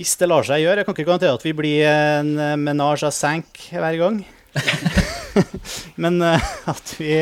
Hvis 0.00 0.16
det 0.18 0.30
lar 0.30 0.46
seg 0.46 0.64
gjøre. 0.64 0.80
Jeg 0.80 0.88
kan 0.88 0.96
ikke 0.96 1.08
garantere 1.10 1.36
at 1.36 1.44
vi 1.44 1.52
blir 1.54 1.84
en 1.86 2.32
menage 2.64 3.04
à 3.06 3.12
cinq 3.12 3.68
hver 3.76 3.98
gang. 4.00 4.22
Men 6.02 6.18
uh, 6.24 6.52
at 6.72 6.94
vi 6.98 7.12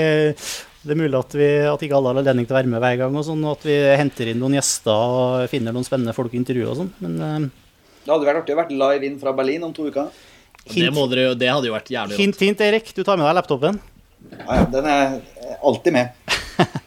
det 0.80 0.94
er 0.94 0.96
mulig 0.96 1.18
at, 1.18 1.34
vi, 1.36 1.46
at 1.68 1.82
ikke 1.84 1.96
alle 1.98 2.08
har 2.08 2.18
anledning 2.22 2.46
til 2.48 2.54
å 2.54 2.56
være 2.56 2.70
med 2.72 2.80
hver 2.80 2.94
gang, 3.02 3.16
og 3.20 3.24
sånn, 3.26 3.42
og 3.44 3.58
at 3.58 3.66
vi 3.68 3.74
henter 4.00 4.30
inn 4.32 4.38
noen 4.40 4.56
gjester 4.56 4.96
og 4.96 5.50
finner 5.52 5.74
noen 5.76 5.84
spennende 5.84 6.14
folk 6.16 6.32
å 6.32 6.38
intervjue 6.38 6.70
og 6.70 6.78
sånn. 6.78 6.88
Men 7.04 7.18
uh, 7.20 7.74
Det 8.06 8.14
hadde 8.14 8.28
vært 8.30 8.40
artig 8.40 8.56
å 8.56 8.60
være 8.62 8.78
live 8.80 9.08
inn 9.10 9.18
fra 9.20 9.34
Berlin 9.36 9.66
om 9.66 9.74
to 9.76 9.90
uker. 9.90 10.08
Hint, 10.70 10.94
det, 10.96 11.04
dere, 11.12 11.34
det, 11.36 11.50
hadde 11.52 11.68
jo 11.68 11.74
vært 11.74 11.92
jævlig 11.92 12.16
rått. 12.16 12.22
Hint, 12.22 12.40
hint, 12.46 12.64
Erik. 12.64 12.88
Du 12.96 13.02
tar 13.04 13.20
med 13.20 13.28
deg 13.28 13.36
laptopen. 13.36 13.80
Ja, 14.30 14.56
ja. 14.56 14.64
Den 14.72 14.88
er 14.90 15.20
alltid 15.62 15.96
med. 15.96 16.16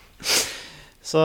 Så, 1.13 1.21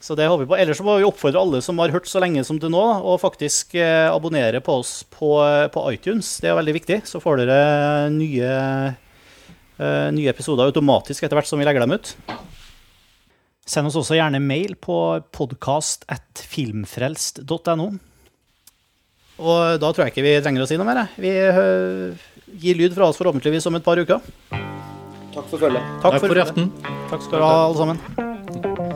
så, 0.00 0.14
det 0.14 0.26
håper 0.26 0.44
vi 0.44 0.48
på. 0.50 0.56
Ellers 0.56 0.80
må 0.82 0.96
vi 0.98 1.04
oppfordre 1.06 1.38
alle 1.38 1.60
som 1.62 1.78
har 1.78 1.92
hørt 1.94 2.08
så 2.10 2.18
lenge 2.22 2.44
som 2.48 2.58
til 2.58 2.70
nå, 2.72 2.84
å 3.06 3.18
faktisk 3.22 3.74
eh, 3.78 4.08
abonnere 4.08 4.60
på 4.64 4.72
oss 4.80 5.04
på, 5.12 5.28
på, 5.70 5.92
iTunes. 5.92 6.40
Det 6.42 6.48
er 6.50 6.56
veldig 6.58 6.74
viktig. 6.78 6.98
Så 7.06 7.20
får 7.22 7.36
dere 7.42 7.58
nye, 8.10 8.50
eh, 9.76 10.08
nye 10.16 10.30
episoder 10.32 10.64
automatisk 10.72 11.22
etter 11.22 11.36
hvert 11.38 11.50
som 11.50 11.58
vi 11.60 11.66
legger 11.68 11.82
dem 11.84 11.94
ut. 11.94 12.06
Send 13.68 13.86
oss 13.92 14.00
også 14.00 14.18
gjerne 14.18 14.40
mail 14.42 14.72
på 14.80 14.96
podkast.filmfrelst.no. 15.36 17.88
Og 19.36 19.60
da 19.82 19.88
tror 19.92 20.04
jeg 20.06 20.12
ikke 20.16 20.26
vi 20.26 20.40
trenger 20.40 20.62
å 20.64 20.68
si 20.70 20.78
noe 20.80 20.88
mer. 20.88 21.12
Vi 21.20 21.32
gir 22.64 22.74
lyd 22.80 22.92
fra 22.96 23.06
oss 23.12 23.20
forhåpentligvis 23.20 23.68
om 23.68 23.76
et 23.78 23.86
par 23.86 24.00
uker. 24.02 24.20
Takk 25.36 25.48
for 25.52 25.58
følget. 25.58 25.82
Takk, 26.02 26.12
Takk 26.12 26.20
for, 26.20 26.28
for 26.32 26.40
i 26.40 26.44
aften. 26.46 26.72
Takk 27.10 27.26
skal 27.26 27.38
du 27.38 27.44
ha, 27.44 27.66
alle 27.66 27.76
sammen. 27.76 28.95